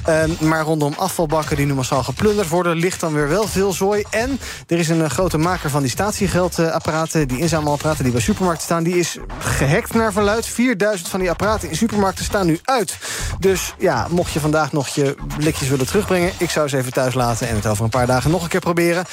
Uh, 0.10 0.24
maar 0.40 0.64
rondom 0.64 0.94
afvalbakken 0.98 1.56
die 1.56 1.66
nu 1.66 1.74
massaal 1.74 2.04
geplunderd 2.04 2.50
worden... 2.50 2.76
ligt 2.76 3.04
dan 3.06 3.14
weer 3.14 3.30
wel 3.30 3.48
veel 3.48 3.74
zooi. 3.74 4.04
En 4.10 4.40
er 4.68 4.78
is 4.78 4.90
een 4.90 5.00
uh, 5.00 5.10
grote 5.10 5.38
maker 5.38 5.70
van 5.70 5.82
die 5.82 5.92
statiegeldapparaten... 5.92 7.28
die 7.28 7.40
inzamelapparaten 7.40 8.04
die 8.04 8.14
bij 8.14 8.22
supermarkten 8.22 8.66
staan... 8.66 8.84
die 8.84 8.98
is 8.98 9.18
gehackt 9.40 9.94
naar 9.94 10.14
verluid. 10.14 10.46
4000 10.46 11.10
van 11.10 11.20
die 11.20 11.30
apparaten 11.30 11.70
in 11.70 11.76
supermarkten 11.76 12.26
staan 12.26 12.46
nu 12.46 12.60
uit. 12.64 12.98
Dus 13.40 13.76
ja, 13.78 14.08
mocht 14.10 14.32
je 14.32 14.40
vandaag 14.40 14.72
nog 14.72 14.88
je 14.88 15.16
blikjes 15.38 15.70
willen 15.70 15.86
terugbrengen... 15.86 16.32
ik 16.38 16.50
zou 16.50 16.68
ze 16.68 16.78
even 16.78 16.94
thuis 16.94 17.14
laten 17.14 17.48
en 17.48 17.56
het 17.56 17.68
over 17.68 17.84
een 17.84 17.90
paar 17.90 18.08
dagen 18.08 18.32
nog 18.32 18.44
een 18.44 18.50
keer 18.50 18.60
proberen. 18.60 19.04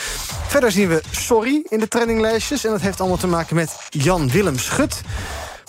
Verder 0.48 0.72
zien 0.72 0.88
we 0.88 1.02
Sorry 1.10 1.64
in 1.68 1.78
de 1.78 1.88
trendinglijstjes. 1.88 2.64
En 2.64 2.70
dat 2.70 2.80
heeft 2.80 3.00
allemaal 3.00 3.18
te 3.18 3.26
maken 3.26 3.56
met 3.56 3.76
Jan 3.88 4.30
Willem 4.30 4.58
Schut 4.58 5.00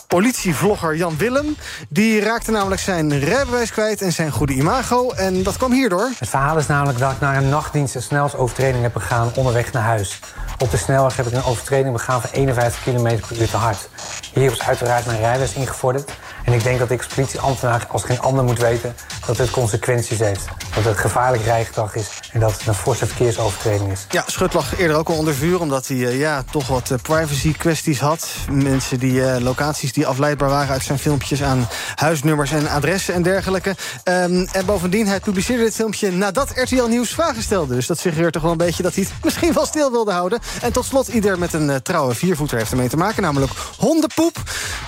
politievlogger 0.07 0.95
Jan 0.95 1.17
Willem. 1.17 1.57
Die 1.89 2.21
raakte 2.21 2.51
namelijk 2.51 2.81
zijn 2.81 3.19
rijbewijs 3.19 3.71
kwijt 3.71 4.01
en 4.01 4.11
zijn 4.11 4.31
goede 4.31 4.53
imago. 4.53 5.11
En 5.11 5.43
dat 5.43 5.57
kwam 5.57 5.71
hierdoor. 5.71 6.09
Het 6.17 6.29
verhaal 6.29 6.57
is 6.57 6.67
namelijk 6.67 6.99
dat 6.99 7.11
ik 7.11 7.19
naar 7.19 7.37
een 7.37 7.49
nachtdienst 7.49 7.95
een 7.95 8.01
snelsovertreding 8.01 8.83
heb 8.83 8.93
begaan 8.93 9.31
onderweg 9.35 9.71
naar 9.71 9.83
huis. 9.83 10.19
Op 10.57 10.71
de 10.71 10.77
snelweg 10.77 11.15
heb 11.15 11.25
ik 11.27 11.33
een 11.33 11.43
overtreding 11.43 11.93
begaan 11.93 12.21
van 12.21 12.29
51 12.33 12.83
km 12.83 13.19
per 13.27 13.39
uur 13.39 13.49
te 13.49 13.57
hard. 13.57 13.89
Hier 14.33 14.51
is 14.51 14.61
uiteraard 14.61 15.05
mijn 15.05 15.19
rijbewijs 15.19 15.53
ingevorderd. 15.53 16.11
En 16.45 16.53
ik 16.53 16.63
denk 16.63 16.79
dat 16.79 16.91
ik 16.91 16.97
als 16.97 17.13
politieambtenaar 17.13 17.87
als 17.89 18.03
geen 18.03 18.19
ander 18.19 18.43
moet 18.43 18.59
weten 18.59 18.95
dat 19.25 19.37
het 19.37 19.49
consequenties 19.49 20.19
heeft. 20.19 20.45
Dat 20.75 20.83
het 20.83 20.97
gevaarlijk 20.97 21.43
rijgedrag 21.43 21.95
is 21.95 22.09
en 22.31 22.39
dat 22.39 22.51
het 22.51 22.67
een 22.67 22.73
forse 22.73 23.05
verkeersovertreding 23.07 23.91
is. 23.91 24.05
Ja, 24.09 24.23
Schut 24.25 24.53
lag 24.53 24.79
eerder 24.79 24.97
ook 24.97 25.09
al 25.09 25.17
onder 25.17 25.33
vuur 25.33 25.59
omdat 25.59 25.87
hij 25.87 25.97
uh, 25.97 26.19
ja, 26.19 26.43
toch 26.51 26.67
wat 26.67 26.89
uh, 26.89 26.97
privacy 27.01 27.53
kwesties 27.53 27.99
had. 27.99 28.27
Mensen 28.51 28.99
die 28.99 29.13
uh, 29.13 29.35
locaties 29.39 29.93
die 29.93 30.07
afleidbaar 30.07 30.49
waren 30.49 30.73
uit 30.73 30.83
zijn 30.83 30.99
filmpjes 30.99 31.43
aan 31.43 31.67
huisnummers 31.95 32.51
en 32.51 32.67
adressen 32.67 33.13
en 33.13 33.21
dergelijke. 33.21 33.69
Um, 34.03 34.47
en 34.51 34.65
bovendien, 34.65 35.07
hij 35.07 35.19
publiceerde 35.19 35.63
dit 35.63 35.75
filmpje 35.75 36.11
nadat 36.11 36.51
RTL 36.55 36.87
Nieuws 36.87 37.09
vragen 37.09 37.43
stelde. 37.43 37.75
Dus 37.75 37.87
dat 37.87 37.99
suggereert 37.99 38.33
toch 38.33 38.41
wel 38.41 38.51
een 38.51 38.57
beetje 38.57 38.83
dat 38.83 38.95
hij 38.95 39.03
het 39.03 39.13
misschien 39.25 39.53
wel 39.53 39.65
stil 39.65 39.91
wilde 39.91 40.11
houden. 40.11 40.39
En 40.61 40.71
tot 40.71 40.85
slot, 40.85 41.07
ieder 41.07 41.39
met 41.39 41.53
een 41.53 41.81
trouwe 41.81 42.15
viervoeter 42.15 42.57
heeft 42.57 42.71
ermee 42.71 42.89
te 42.89 42.97
maken. 42.97 43.21
Namelijk 43.21 43.51
hondenpoep. 43.77 44.37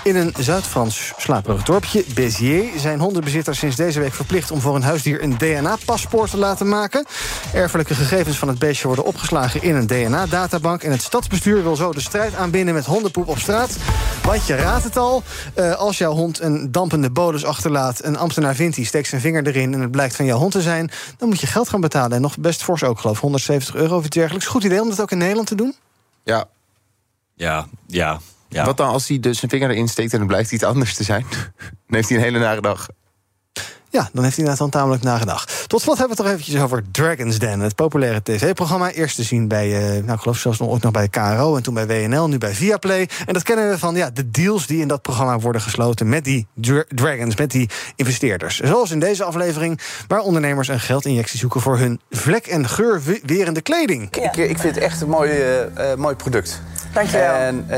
In 0.04 0.16
een 0.16 0.34
Zuid-Frans 0.40 1.14
slaperig 1.18 1.64
dorpje, 1.64 2.04
Béziers, 2.14 2.82
zijn 2.82 3.00
hondenbezitters 3.00 3.60
sinds 3.60 3.76
deze 3.76 4.00
week 4.00 4.14
verplicht 4.14 4.52
om 4.52 4.62
voor 4.62 4.76
een 4.76 4.84
huisdier 4.84 5.24
een 5.24 5.38
DNA-paspoort 5.38 5.75
te 5.80 6.38
laten 6.38 6.68
maken. 6.68 7.06
Erfelijke 7.54 7.96
gegevens 7.96 8.38
van 8.38 8.48
het 8.48 8.60
beestje 8.60 8.88
worden 8.88 9.06
opgeslagen 9.06 9.62
in 9.62 9.76
een 9.76 9.88
DNA-databank. 9.88 10.84
En 10.84 10.92
het 10.92 11.02
stadsbestuur 11.02 11.64
wil 11.64 11.76
zo 11.76 11.92
de 11.92 12.02
strijd 12.02 12.36
aanbinden 12.36 12.74
met 12.74 12.86
hondenpoep 12.86 13.28
op 13.28 13.38
straat. 13.38 13.78
Want 14.24 14.46
je 14.46 14.56
raadt 14.56 14.84
het 14.84 14.98
al, 14.98 15.24
uh, 15.56 15.74
als 15.74 15.98
jouw 15.98 16.14
hond 16.14 16.42
een 16.42 16.72
dampende 16.72 17.10
bolus 17.10 17.46
achterlaat... 17.46 18.04
een 18.04 18.18
ambtenaar 18.18 18.56
vindt 18.56 18.76
die 18.76 18.86
steekt 18.86 19.08
zijn 19.08 19.22
vinger 19.22 19.48
erin 19.48 19.74
en 19.74 19.82
het 19.82 19.92
blijkt 19.92 20.16
van 20.16 20.26
jouw 20.26 20.38
hond 20.38 20.52
te 20.52 20.62
zijn... 20.62 20.92
dan 21.18 21.30
moet 21.30 21.42
je 21.42 21.48
geld 21.48 21.70
gaan 21.70 21.82
betalen. 21.82 22.16
En 22.16 22.22
nog 22.22 22.38
best 22.38 22.64
fors 22.64 22.84
ook, 22.84 23.00
geloof 23.00 23.20
170 23.20 23.76
euro 23.76 23.98
of 23.98 24.06
iets 24.06 24.16
dergelijks. 24.16 24.48
Goed 24.48 24.64
idee 24.64 24.82
om 24.82 24.90
dat 24.90 25.02
ook 25.02 25.12
in 25.12 25.18
Nederland 25.18 25.48
te 25.48 25.56
doen? 25.56 25.76
Ja. 26.24 26.46
Ja, 27.36 27.68
ja. 27.88 28.20
Ja. 28.50 28.66
Wat 28.66 28.78
dan 28.78 28.90
als 28.90 29.08
hij 29.08 29.20
dus 29.20 29.40
zijn 29.40 29.52
vinger 29.52 29.70
erin 29.70 29.88
steekt 29.88 30.14
en 30.14 30.20
dan 30.20 30.28
blijkt 30.28 30.52
iets 30.52 30.64
anders 30.64 30.96
te 30.96 31.04
zijn? 31.04 31.26
dan 31.88 31.96
heeft 31.96 32.10
hij 32.10 32.18
een 32.18 32.24
hele 32.24 32.40
nare 32.40 32.62
dag. 32.62 32.88
Ja, 33.96 34.10
dan 34.14 34.24
heeft 34.24 34.36
hij 34.36 34.46
inderdaad 34.46 34.58
dan 34.58 34.70
tamelijk 34.70 35.04
nagedacht. 35.04 35.68
Tot 35.68 35.82
slot 35.82 35.98
hebben 35.98 36.18
we 36.18 36.24
het 36.24 36.32
toch 36.32 36.39
eventjes 36.39 36.64
over 36.64 36.84
Dragon's 36.91 37.39
Den. 37.39 37.60
Het 37.60 37.76
populaire 37.76 38.24
tv-programma. 38.24 38.91
Eerst 38.91 39.16
te 39.16 39.24
zien 39.24 39.48
bij, 39.48 39.68
uh, 39.68 40.04
nou, 40.04 40.14
ik 40.14 40.20
geloof 40.20 40.38
zelfs 40.38 40.60
nog, 40.60 40.70
ook 40.70 40.82
nog 40.82 40.91
bij 40.91 41.08
KRO... 41.08 41.56
en 41.56 41.64
toen 41.64 41.74
bij 41.74 41.88
WNL, 41.88 42.28
nu 42.28 42.38
bij 42.38 42.54
Viaplay. 42.54 43.10
En 43.26 43.34
dat 43.34 43.43
kennen 43.43 43.70
we 43.70 43.80
van 43.80 43.96
ja, 43.96 44.10
de 44.10 44.32
deals 44.32 44.68
die 44.68 44.82
in 44.82 44.88
dat 44.88 45.02
programma 45.02 45.39
worden 45.39 45.62
gesloten... 45.62 46.10
met 46.10 46.24
die 46.24 46.48
dra 46.54 46.84
dragons, 46.89 47.36
met 47.36 47.52
die 47.52 47.70
investeerders. 47.96 48.60
Zoals 48.60 48.91
in 48.91 49.00
deze 49.00 49.24
aflevering... 49.24 49.80
waar 50.08 50.20
ondernemers 50.20 50.68
een 50.68 50.80
geldinjectie 50.80 51.39
zoeken... 51.39 51.62
voor 51.62 51.78
hun 51.78 52.00
vlek- 52.10 52.48
en 52.48 52.68
geurwerende 52.68 53.62
kleding. 53.62 54.16
Ik, 54.16 54.36
ik 54.36 54.60
vind 54.60 54.76
het 54.76 54.84
echt 54.84 55.02
een 55.02 55.10
mooi, 55.10 55.32
uh, 55.32 55.96
mooi 55.98 56.16
product. 56.16 56.62
Dankjewel. 56.93 57.34
En 57.34 57.66
uh, 57.70 57.78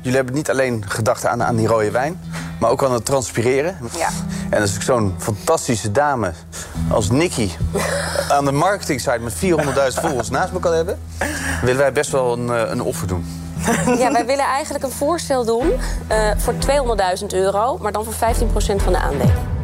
jullie 0.00 0.16
hebben 0.16 0.34
niet 0.34 0.50
alleen 0.50 0.84
gedacht 0.88 1.26
aan, 1.26 1.42
aan 1.42 1.56
die 1.56 1.66
rode 1.66 1.90
wijn... 1.90 2.20
maar 2.60 2.70
ook 2.70 2.84
aan 2.84 2.92
het 2.92 3.04
transpireren. 3.04 3.78
Ja. 3.96 4.08
En 4.50 4.60
als 4.60 4.74
ik 4.74 4.82
zo'n 4.82 5.14
fantastische 5.18 5.92
dame 5.92 6.32
als 6.90 7.10
Nicky... 7.10 7.50
aan 8.28 8.44
de 8.44 8.52
marketingsite 8.52 9.18
met 9.18 9.34
400.000 9.34 10.00
volgers 10.06 10.30
naast 10.30 10.52
me 10.52 10.58
kan 10.58 10.74
hebben... 10.74 10.98
willen 11.62 11.80
wij 11.80 11.92
best 11.92 12.10
wel 12.10 12.32
een, 12.32 12.48
een 12.48 12.82
offer 12.82 13.06
doen. 13.06 13.26
Ja, 13.98 14.12
wij 14.12 14.26
willen 14.26 14.44
eigenlijk 14.44 14.84
een 14.84 14.90
voorstel 14.90 15.44
doen 15.44 15.72
uh, 16.10 16.30
voor 16.36 16.54
200.000 17.20 17.26
euro... 17.26 17.78
maar 17.78 17.92
dan 17.92 18.04
voor 18.04 18.14
15% 18.14 18.16
van 18.76 18.92
de 18.92 18.98
aandelen. 18.98 19.57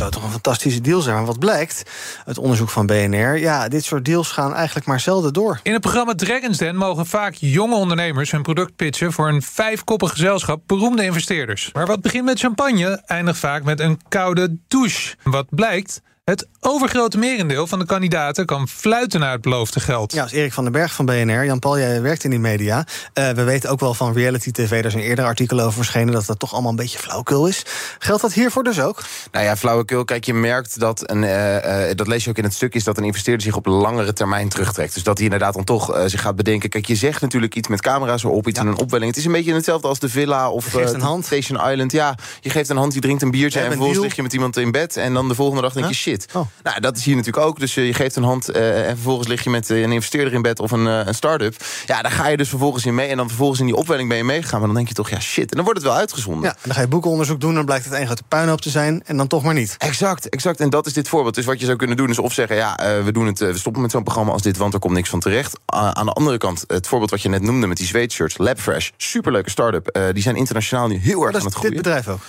Zou 0.00 0.12
toch 0.12 0.22
een 0.22 0.30
fantastische 0.30 0.80
deal 0.80 1.00
zijn. 1.00 1.16
Maar 1.16 1.24
wat 1.24 1.38
blijkt 1.38 1.82
uit 2.26 2.38
onderzoek 2.38 2.70
van 2.70 2.86
BNR... 2.86 3.38
ja, 3.38 3.68
dit 3.68 3.84
soort 3.84 4.04
deals 4.04 4.30
gaan 4.30 4.54
eigenlijk 4.54 4.86
maar 4.86 5.00
zelden 5.00 5.32
door. 5.32 5.60
In 5.62 5.72
het 5.72 5.80
programma 5.80 6.14
Dragons 6.14 6.58
Den 6.58 6.76
mogen 6.76 7.06
vaak 7.06 7.34
jonge 7.34 7.74
ondernemers... 7.74 8.30
hun 8.30 8.42
product 8.42 8.76
pitchen 8.76 9.12
voor 9.12 9.28
een 9.28 9.42
vijfkoppig 9.42 10.10
gezelschap 10.10 10.62
beroemde 10.66 11.04
investeerders. 11.04 11.70
Maar 11.72 11.86
wat 11.86 12.00
begint 12.00 12.24
met 12.24 12.40
champagne, 12.40 13.02
eindigt 13.06 13.38
vaak 13.38 13.64
met 13.64 13.80
een 13.80 14.00
koude 14.08 14.56
douche. 14.68 15.16
Wat 15.22 15.46
blijkt... 15.50 16.02
Het 16.24 16.48
overgrote 16.60 17.18
merendeel 17.18 17.66
van 17.66 17.78
de 17.78 17.84
kandidaten 17.84 18.46
kan 18.46 18.68
fluiten 18.68 19.20
naar 19.20 19.32
het 19.32 19.40
beloofde 19.40 19.80
geld. 19.80 20.12
Ja, 20.12 20.22
als 20.22 20.32
Erik 20.32 20.52
van 20.52 20.64
den 20.64 20.72
Berg 20.72 20.92
van 20.92 21.04
BNR. 21.04 21.44
Jan-Paul, 21.44 21.78
jij 21.78 22.02
werkt 22.02 22.24
in 22.24 22.30
die 22.30 22.38
media. 22.38 22.86
Uh, 23.14 23.30
we 23.30 23.42
weten 23.42 23.70
ook 23.70 23.80
wel 23.80 23.94
van 23.94 24.12
reality 24.12 24.50
tv, 24.50 24.82
daar 24.82 24.90
zijn 24.90 25.02
eerder 25.02 25.24
artikelen 25.24 25.64
over 25.64 25.76
verschenen... 25.76 26.12
dat 26.14 26.26
dat 26.26 26.38
toch 26.38 26.52
allemaal 26.52 26.70
een 26.70 26.76
beetje 26.76 26.98
flauwkul 26.98 27.46
is. 27.46 27.62
Geldt 27.98 28.22
dat 28.22 28.32
hiervoor 28.32 28.62
dus 28.64 28.80
ook? 28.80 29.02
Nou 29.32 29.44
ja, 29.44 29.56
flauwekul. 29.56 30.04
Kijk, 30.04 30.24
je 30.24 30.34
merkt 30.34 30.80
dat, 30.80 31.10
een, 31.10 31.22
uh, 31.22 31.54
uh, 31.54 31.94
dat 31.94 32.06
lees 32.06 32.24
je 32.24 32.30
ook 32.30 32.38
in 32.38 32.44
het 32.44 32.54
stuk... 32.54 32.74
is 32.74 32.84
dat 32.84 32.98
een 32.98 33.04
investeerder 33.04 33.42
zich 33.42 33.56
op 33.56 33.66
langere 33.66 34.12
termijn 34.12 34.48
terugtrekt. 34.48 34.94
Dus 34.94 35.02
dat 35.02 35.16
hij 35.16 35.24
inderdaad 35.24 35.54
dan 35.54 35.64
toch 35.64 36.02
zich 36.06 36.20
gaat 36.20 36.36
bedenken... 36.36 36.68
kijk, 36.68 36.86
je 36.86 36.96
zegt 36.96 37.20
natuurlijk 37.20 37.54
iets 37.54 37.68
met 37.68 37.80
camera's 37.80 38.24
erop, 38.24 38.48
iets 38.48 38.58
ja. 38.58 38.64
in 38.64 38.70
een 38.70 38.78
opwelling. 38.78 39.10
Het 39.10 39.18
is 39.18 39.24
een 39.24 39.32
beetje 39.32 39.54
hetzelfde 39.54 39.88
als 39.88 39.98
de 39.98 40.08
villa 40.08 40.50
of 40.50 40.74
een 40.74 41.00
hand. 41.00 41.24
Station 41.24 41.70
Island. 41.70 41.92
Ja, 41.92 42.14
je 42.40 42.50
geeft 42.50 42.68
een 42.68 42.76
hand, 42.76 42.94
je 42.94 43.00
drinkt 43.00 43.22
een 43.22 43.30
biertje... 43.30 43.60
en 43.60 43.66
vervolgens 43.66 43.98
lig 43.98 44.16
je 44.16 44.22
met 44.22 44.32
iemand 44.32 44.56
in 44.56 44.70
bed... 44.70 44.96
en 44.96 45.14
dan 45.14 45.28
de 45.28 45.34
volgende 45.34 45.62
dag 45.62 45.72
denk 45.72 45.86
je, 45.86 45.94
shit. 46.10 46.26
Oh. 46.32 46.46
Nou, 46.62 46.80
dat 46.80 46.96
is 46.96 47.04
hier 47.04 47.16
natuurlijk 47.16 47.46
ook. 47.46 47.58
Dus 47.60 47.74
je 47.74 47.94
geeft 47.94 48.16
een 48.16 48.22
hand 48.22 48.48
en 48.48 48.94
vervolgens 48.94 49.28
lig 49.28 49.44
je 49.44 49.50
met 49.50 49.68
een 49.68 49.92
investeerder 49.92 50.32
in 50.32 50.42
bed... 50.42 50.60
of 50.60 50.70
een, 50.70 50.84
een 50.86 51.14
start-up. 51.14 51.54
Ja, 51.86 52.02
daar 52.02 52.10
ga 52.10 52.28
je 52.28 52.36
dus 52.36 52.48
vervolgens 52.48 52.86
in 52.86 52.94
mee. 52.94 53.08
En 53.08 53.16
dan 53.16 53.28
vervolgens 53.28 53.60
in 53.60 53.66
die 53.66 53.74
opwelling 53.74 54.08
ben 54.08 54.18
je 54.18 54.24
meegegaan. 54.24 54.58
Maar 54.58 54.66
dan 54.66 54.76
denk 54.76 54.88
je 54.88 54.94
toch, 54.94 55.10
ja, 55.10 55.20
shit. 55.20 55.50
En 55.50 55.56
dan 55.56 55.64
wordt 55.64 55.80
het 55.80 55.88
wel 55.88 55.98
uitgezonden. 55.98 56.44
Ja, 56.44 56.56
dan 56.62 56.74
ga 56.74 56.80
je 56.80 56.88
boekenonderzoek 56.88 57.40
doen... 57.40 57.50
en 57.50 57.56
dan 57.56 57.64
blijkt 57.64 57.84
het 57.84 57.94
één 57.94 58.06
grote 58.06 58.22
puinhoop 58.28 58.60
te 58.60 58.70
zijn... 58.70 59.02
en 59.04 59.16
dan 59.16 59.26
toch 59.26 59.42
maar 59.42 59.54
niet. 59.54 59.74
Exact, 59.78 60.28
exact. 60.28 60.60
En 60.60 60.70
dat 60.70 60.86
is 60.86 60.92
dit 60.92 61.08
voorbeeld. 61.08 61.34
Dus 61.34 61.44
wat 61.44 61.60
je 61.60 61.64
zou 61.66 61.76
kunnen 61.76 61.96
doen 61.96 62.10
is 62.10 62.18
of 62.18 62.32
zeggen... 62.32 62.56
ja, 62.56 62.98
uh, 62.98 63.04
we, 63.04 63.12
doen 63.12 63.26
het, 63.26 63.38
we 63.38 63.58
stoppen 63.58 63.82
met 63.82 63.90
zo'n 63.90 64.02
programma 64.02 64.32
als 64.32 64.42
dit... 64.42 64.56
want 64.56 64.74
er 64.74 64.80
komt 64.80 64.94
niks 64.94 65.08
van 65.08 65.20
terecht. 65.20 65.58
Aan 65.66 66.06
de 66.06 66.12
andere 66.12 66.38
kant, 66.38 66.64
het 66.66 66.86
voorbeeld 66.86 67.10
wat 67.10 67.22
je 67.22 67.28
net 67.28 67.42
noemde... 67.42 67.66
met 67.66 67.76
die 67.76 67.86
zweetshirts, 67.86 68.38
Labfresh, 68.38 68.90
superleuke 68.96 69.50
start-up. 69.50 70.12
die 70.12 70.22
zijn 70.22 70.36
internationaal 70.36 70.88
nu 70.88 70.96
heel 70.96 71.26
erg 71.26 71.36
aan 71.36 71.44
het 71.44 71.54
groeien. 71.54 71.74
dit 71.74 71.82
bedrijf 71.82 72.08
ook? 72.08 72.20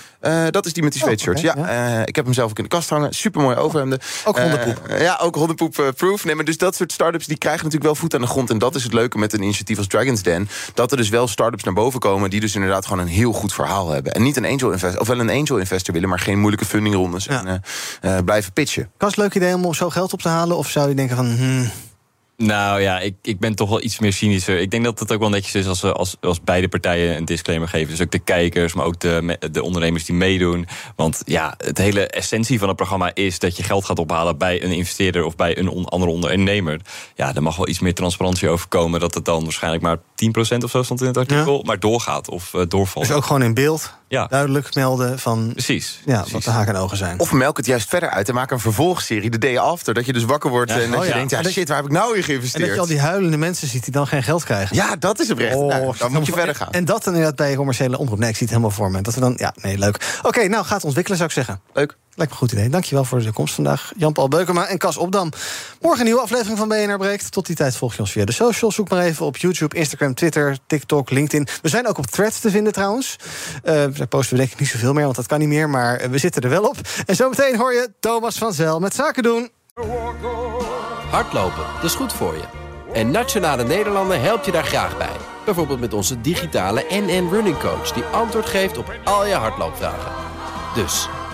dat 0.52 0.66
is 0.66 0.72
die 0.72 0.82
met 0.82 0.92
die 0.92 1.02
zweetshirts, 1.02 1.44
oh, 1.44 1.50
okay, 1.50 1.64
ja. 1.64 1.88
ja. 1.88 2.06
ik 2.06 2.16
heb 2.16 2.24
hem 2.24 2.34
zelf 2.34 2.50
ook 2.50 2.56
in 2.56 2.62
de 2.64 2.70
kast 2.70 2.88
hangen. 2.88 3.12
Supermooi 3.14 3.56
ook 4.24 4.38
hondenpoep. 4.38 4.80
ja, 4.98 5.18
ook 5.22 5.34
hondenpoep-proof. 5.34 6.24
nee, 6.24 6.34
maar 6.34 6.44
dus 6.44 6.58
dat 6.58 6.74
soort 6.74 6.92
start-ups 6.92 7.26
die 7.26 7.38
krijgen 7.38 7.64
natuurlijk 7.64 7.92
wel 7.92 8.00
voet 8.00 8.14
aan 8.14 8.20
de 8.20 8.26
grond. 8.26 8.50
En 8.50 8.58
dat 8.58 8.74
is 8.74 8.82
het 8.82 8.92
leuke 8.92 9.18
met 9.18 9.32
een 9.32 9.42
initiatief 9.42 9.78
als 9.78 9.86
Dragon's 9.86 10.22
Den. 10.22 10.48
Dat 10.74 10.90
er 10.90 10.96
dus 10.96 11.08
wel 11.08 11.28
start-ups 11.28 11.64
naar 11.64 11.74
boven 11.74 12.00
komen... 12.00 12.30
die 12.30 12.40
dus 12.40 12.54
inderdaad 12.54 12.86
gewoon 12.86 13.02
een 13.02 13.12
heel 13.12 13.32
goed 13.32 13.52
verhaal 13.52 13.90
hebben. 13.90 14.12
En 14.12 14.22
niet 14.22 14.36
een 14.36 14.44
angel 14.44 14.70
investor, 14.70 15.00
of 15.00 15.06
wel 15.06 15.20
een 15.20 15.30
angel 15.30 15.58
investor 15.58 15.94
willen... 15.94 16.08
maar 16.08 16.18
geen 16.18 16.38
moeilijke 16.38 16.66
fundingrondes 16.66 17.24
ja. 17.24 17.44
en 17.44 17.62
uh, 18.02 18.16
uh, 18.16 18.24
blijven 18.24 18.52
pitchen. 18.52 18.90
Kan 18.96 19.12
leuk 19.14 19.34
idee 19.34 19.54
om 19.54 19.74
zo 19.74 19.90
geld 19.90 20.12
op 20.12 20.22
te 20.22 20.28
halen? 20.28 20.56
Of 20.56 20.68
zou 20.68 20.88
je 20.88 20.94
denken 20.94 21.16
van... 21.16 21.26
Hmm. 21.26 21.70
Nou 22.36 22.80
ja, 22.80 23.00
ik, 23.00 23.14
ik 23.22 23.38
ben 23.38 23.54
toch 23.54 23.68
wel 23.68 23.82
iets 23.82 23.98
meer 23.98 24.12
cynischer. 24.12 24.58
Ik 24.58 24.70
denk 24.70 24.84
dat 24.84 24.98
het 24.98 25.12
ook 25.12 25.20
wel 25.20 25.28
netjes 25.28 25.54
is 25.54 25.66
als, 25.66 25.82
als, 25.82 26.16
als 26.20 26.40
beide 26.40 26.68
partijen 26.68 27.16
een 27.16 27.24
disclaimer 27.24 27.68
geven. 27.68 27.90
Dus 27.90 28.00
ook 28.00 28.10
de 28.10 28.18
kijkers, 28.18 28.74
maar 28.74 28.86
ook 28.86 29.00
de, 29.00 29.38
de 29.52 29.62
ondernemers 29.62 30.04
die 30.04 30.14
meedoen. 30.14 30.66
Want 30.96 31.22
ja, 31.24 31.54
het 31.56 31.78
hele 31.78 32.06
essentie 32.06 32.58
van 32.58 32.68
het 32.68 32.76
programma 32.76 33.10
is 33.14 33.38
dat 33.38 33.56
je 33.56 33.62
geld 33.62 33.84
gaat 33.84 33.98
ophalen 33.98 34.38
bij 34.38 34.64
een 34.64 34.72
investeerder 34.72 35.24
of 35.24 35.36
bij 35.36 35.58
een 35.58 35.68
on, 35.68 35.84
andere 35.84 36.12
ondernemer. 36.12 36.80
Ja, 37.14 37.34
er 37.34 37.42
mag 37.42 37.56
wel 37.56 37.68
iets 37.68 37.80
meer 37.80 37.94
transparantie 37.94 38.48
over 38.48 38.68
komen. 38.68 39.00
Dat 39.00 39.14
het 39.14 39.24
dan 39.24 39.42
waarschijnlijk 39.42 39.82
maar 39.82 39.96
10% 39.96 40.00
of 40.64 40.70
zo 40.70 40.82
stond 40.82 41.00
in 41.00 41.06
het 41.06 41.16
artikel. 41.16 41.56
Ja. 41.56 41.62
Maar 41.64 41.78
doorgaat 41.78 42.28
of 42.28 42.52
uh, 42.52 42.62
doorvalt. 42.68 43.06
Dus 43.06 43.16
ook 43.16 43.24
gewoon 43.24 43.42
in 43.42 43.54
beeld 43.54 44.00
ja. 44.12 44.26
duidelijk 44.26 44.74
melden 44.74 45.18
van 45.18 45.50
precies, 45.52 46.00
ja, 46.04 46.14
precies. 46.14 46.32
wat 46.32 46.42
de 46.42 46.50
haken 46.50 46.74
en 46.74 46.80
ogen 46.80 46.96
zijn. 46.96 47.20
Of 47.20 47.32
melk 47.32 47.56
het 47.56 47.66
juist 47.66 47.88
verder 47.88 48.10
uit 48.10 48.28
en 48.28 48.34
maak 48.34 48.50
een 48.50 48.58
vervolgserie, 48.60 49.30
de 49.30 49.38
day 49.38 49.58
after. 49.58 49.94
Dat 49.94 50.06
je 50.06 50.12
dus 50.12 50.24
wakker 50.24 50.50
wordt 50.50 50.70
Ja. 50.70 50.80
en 50.80 50.90
dat 50.90 51.00
Oh 51.00 51.06
je 51.06 51.12
denkt, 51.12 51.30
ja 51.30 51.36
En 51.36 51.42
dat 51.42 51.52
shit, 51.52 51.68
waar 51.68 51.76
heb 51.76 51.86
ik 51.86 51.92
nou 51.92 52.10
in 52.10 52.16
En 52.18 52.24
geïnvesteerd? 52.24 52.64
dat 52.66 52.74
je 52.74 52.80
al 52.80 52.86
die 52.86 53.00
huilende 53.00 53.36
mensen 53.36 53.68
ziet 53.68 53.84
die 53.84 53.92
dan 53.92 54.06
geen 54.06 54.22
geld 54.22 54.44
krijgen. 54.44 54.76
Ja, 54.76 54.96
dat 54.96 55.20
is 55.20 55.30
oprecht. 55.30 55.54
Nou, 55.54 55.94
dan 55.98 56.12
moet 56.12 56.26
je 56.26 56.32
verder 56.32 56.54
gaan. 56.54 56.70
En 56.72 56.84
dat 56.84 57.04
dan 57.04 57.14
inderdaad 57.14 57.36
bij 57.36 57.54
commerciële 57.54 57.98
omroep. 57.98 58.18
Nee, 58.18 58.28
ik 58.28 58.36
zie 58.36 58.46
het 58.46 58.56
helemaal 58.56 58.76
voor 58.76 58.90
me. 58.90 59.00
Dat 59.00 59.14
we 59.14 59.20
dan, 59.20 59.34
ja, 59.36 59.54
nee, 59.62 59.78
leuk. 59.78 60.18
Oké, 60.22 60.48
nou, 60.48 60.64
gaat 60.64 60.84
ontwikkelen, 60.84 61.18
zou 61.18 61.28
ik 61.30 61.34
zeggen. 61.34 61.60
Leuk. 61.72 61.96
Lijkt 62.14 62.32
me 62.32 62.38
een 62.40 62.48
goed 62.48 62.52
idee. 62.58 62.68
Dankjewel 62.68 63.04
voor 63.04 63.22
de 63.22 63.32
komst 63.32 63.54
vandaag. 63.54 63.92
Jan-Paul 63.96 64.28
Beukema 64.28 64.66
en 64.66 64.78
Cas 64.78 64.96
Opdam. 64.96 65.30
Morgen 65.80 66.00
een 66.00 66.06
nieuwe 66.06 66.20
aflevering 66.20 66.58
van 66.58 66.68
BNR 66.68 66.98
Breekt. 66.98 67.32
Tot 67.32 67.46
die 67.46 67.56
tijd 67.56 67.76
volg 67.76 67.94
je 67.94 68.00
ons 68.00 68.12
via 68.12 68.24
de 68.24 68.32
socials. 68.32 68.74
Zoek 68.74 68.88
maar 68.88 69.02
even 69.02 69.26
op 69.26 69.36
YouTube, 69.36 69.76
Instagram, 69.76 70.14
Twitter, 70.14 70.58
TikTok, 70.66 71.10
LinkedIn. 71.10 71.48
We 71.62 71.68
zijn 71.68 71.88
ook 71.88 71.98
op 71.98 72.06
Threads 72.06 72.40
te 72.40 72.50
vinden 72.50 72.72
trouwens. 72.72 73.16
Eh 73.62 73.84
daar 73.94 74.06
posten 74.06 74.36
we 74.36 74.40
denk 74.40 74.52
ik 74.52 74.60
niet 74.60 74.68
zoveel 74.68 74.92
meer, 74.92 75.04
want 75.04 75.16
dat 75.16 75.26
kan 75.26 75.38
niet 75.38 75.48
meer. 75.48 75.70
Maar 75.70 76.10
we 76.10 76.18
zitten 76.18 76.42
er 76.42 76.48
wel 76.48 76.64
op. 76.64 76.76
En 77.06 77.16
zometeen 77.16 77.56
hoor 77.56 77.72
je 77.72 77.92
Thomas 78.00 78.38
van 78.38 78.52
Zel 78.52 78.80
met 78.80 78.94
Zaken 78.94 79.22
doen. 79.22 79.50
Hardlopen, 81.10 81.64
dat 81.74 81.84
is 81.84 81.94
goed 81.94 82.12
voor 82.12 82.34
je. 82.34 82.44
En 82.92 83.10
Nationale 83.10 83.64
Nederlanden 83.64 84.22
helpt 84.22 84.44
je 84.44 84.52
daar 84.52 84.64
graag 84.64 84.96
bij. 84.98 85.16
Bijvoorbeeld 85.44 85.80
met 85.80 85.94
onze 85.94 86.20
digitale 86.20 86.84
NN 86.88 87.28
Running 87.30 87.58
Coach... 87.58 87.92
die 87.92 88.04
antwoord 88.04 88.46
geeft 88.46 88.78
op 88.78 88.94
al 89.04 89.26
je 89.26 89.34
hardloopvragen. 89.34 90.12
Dus, 90.74 91.08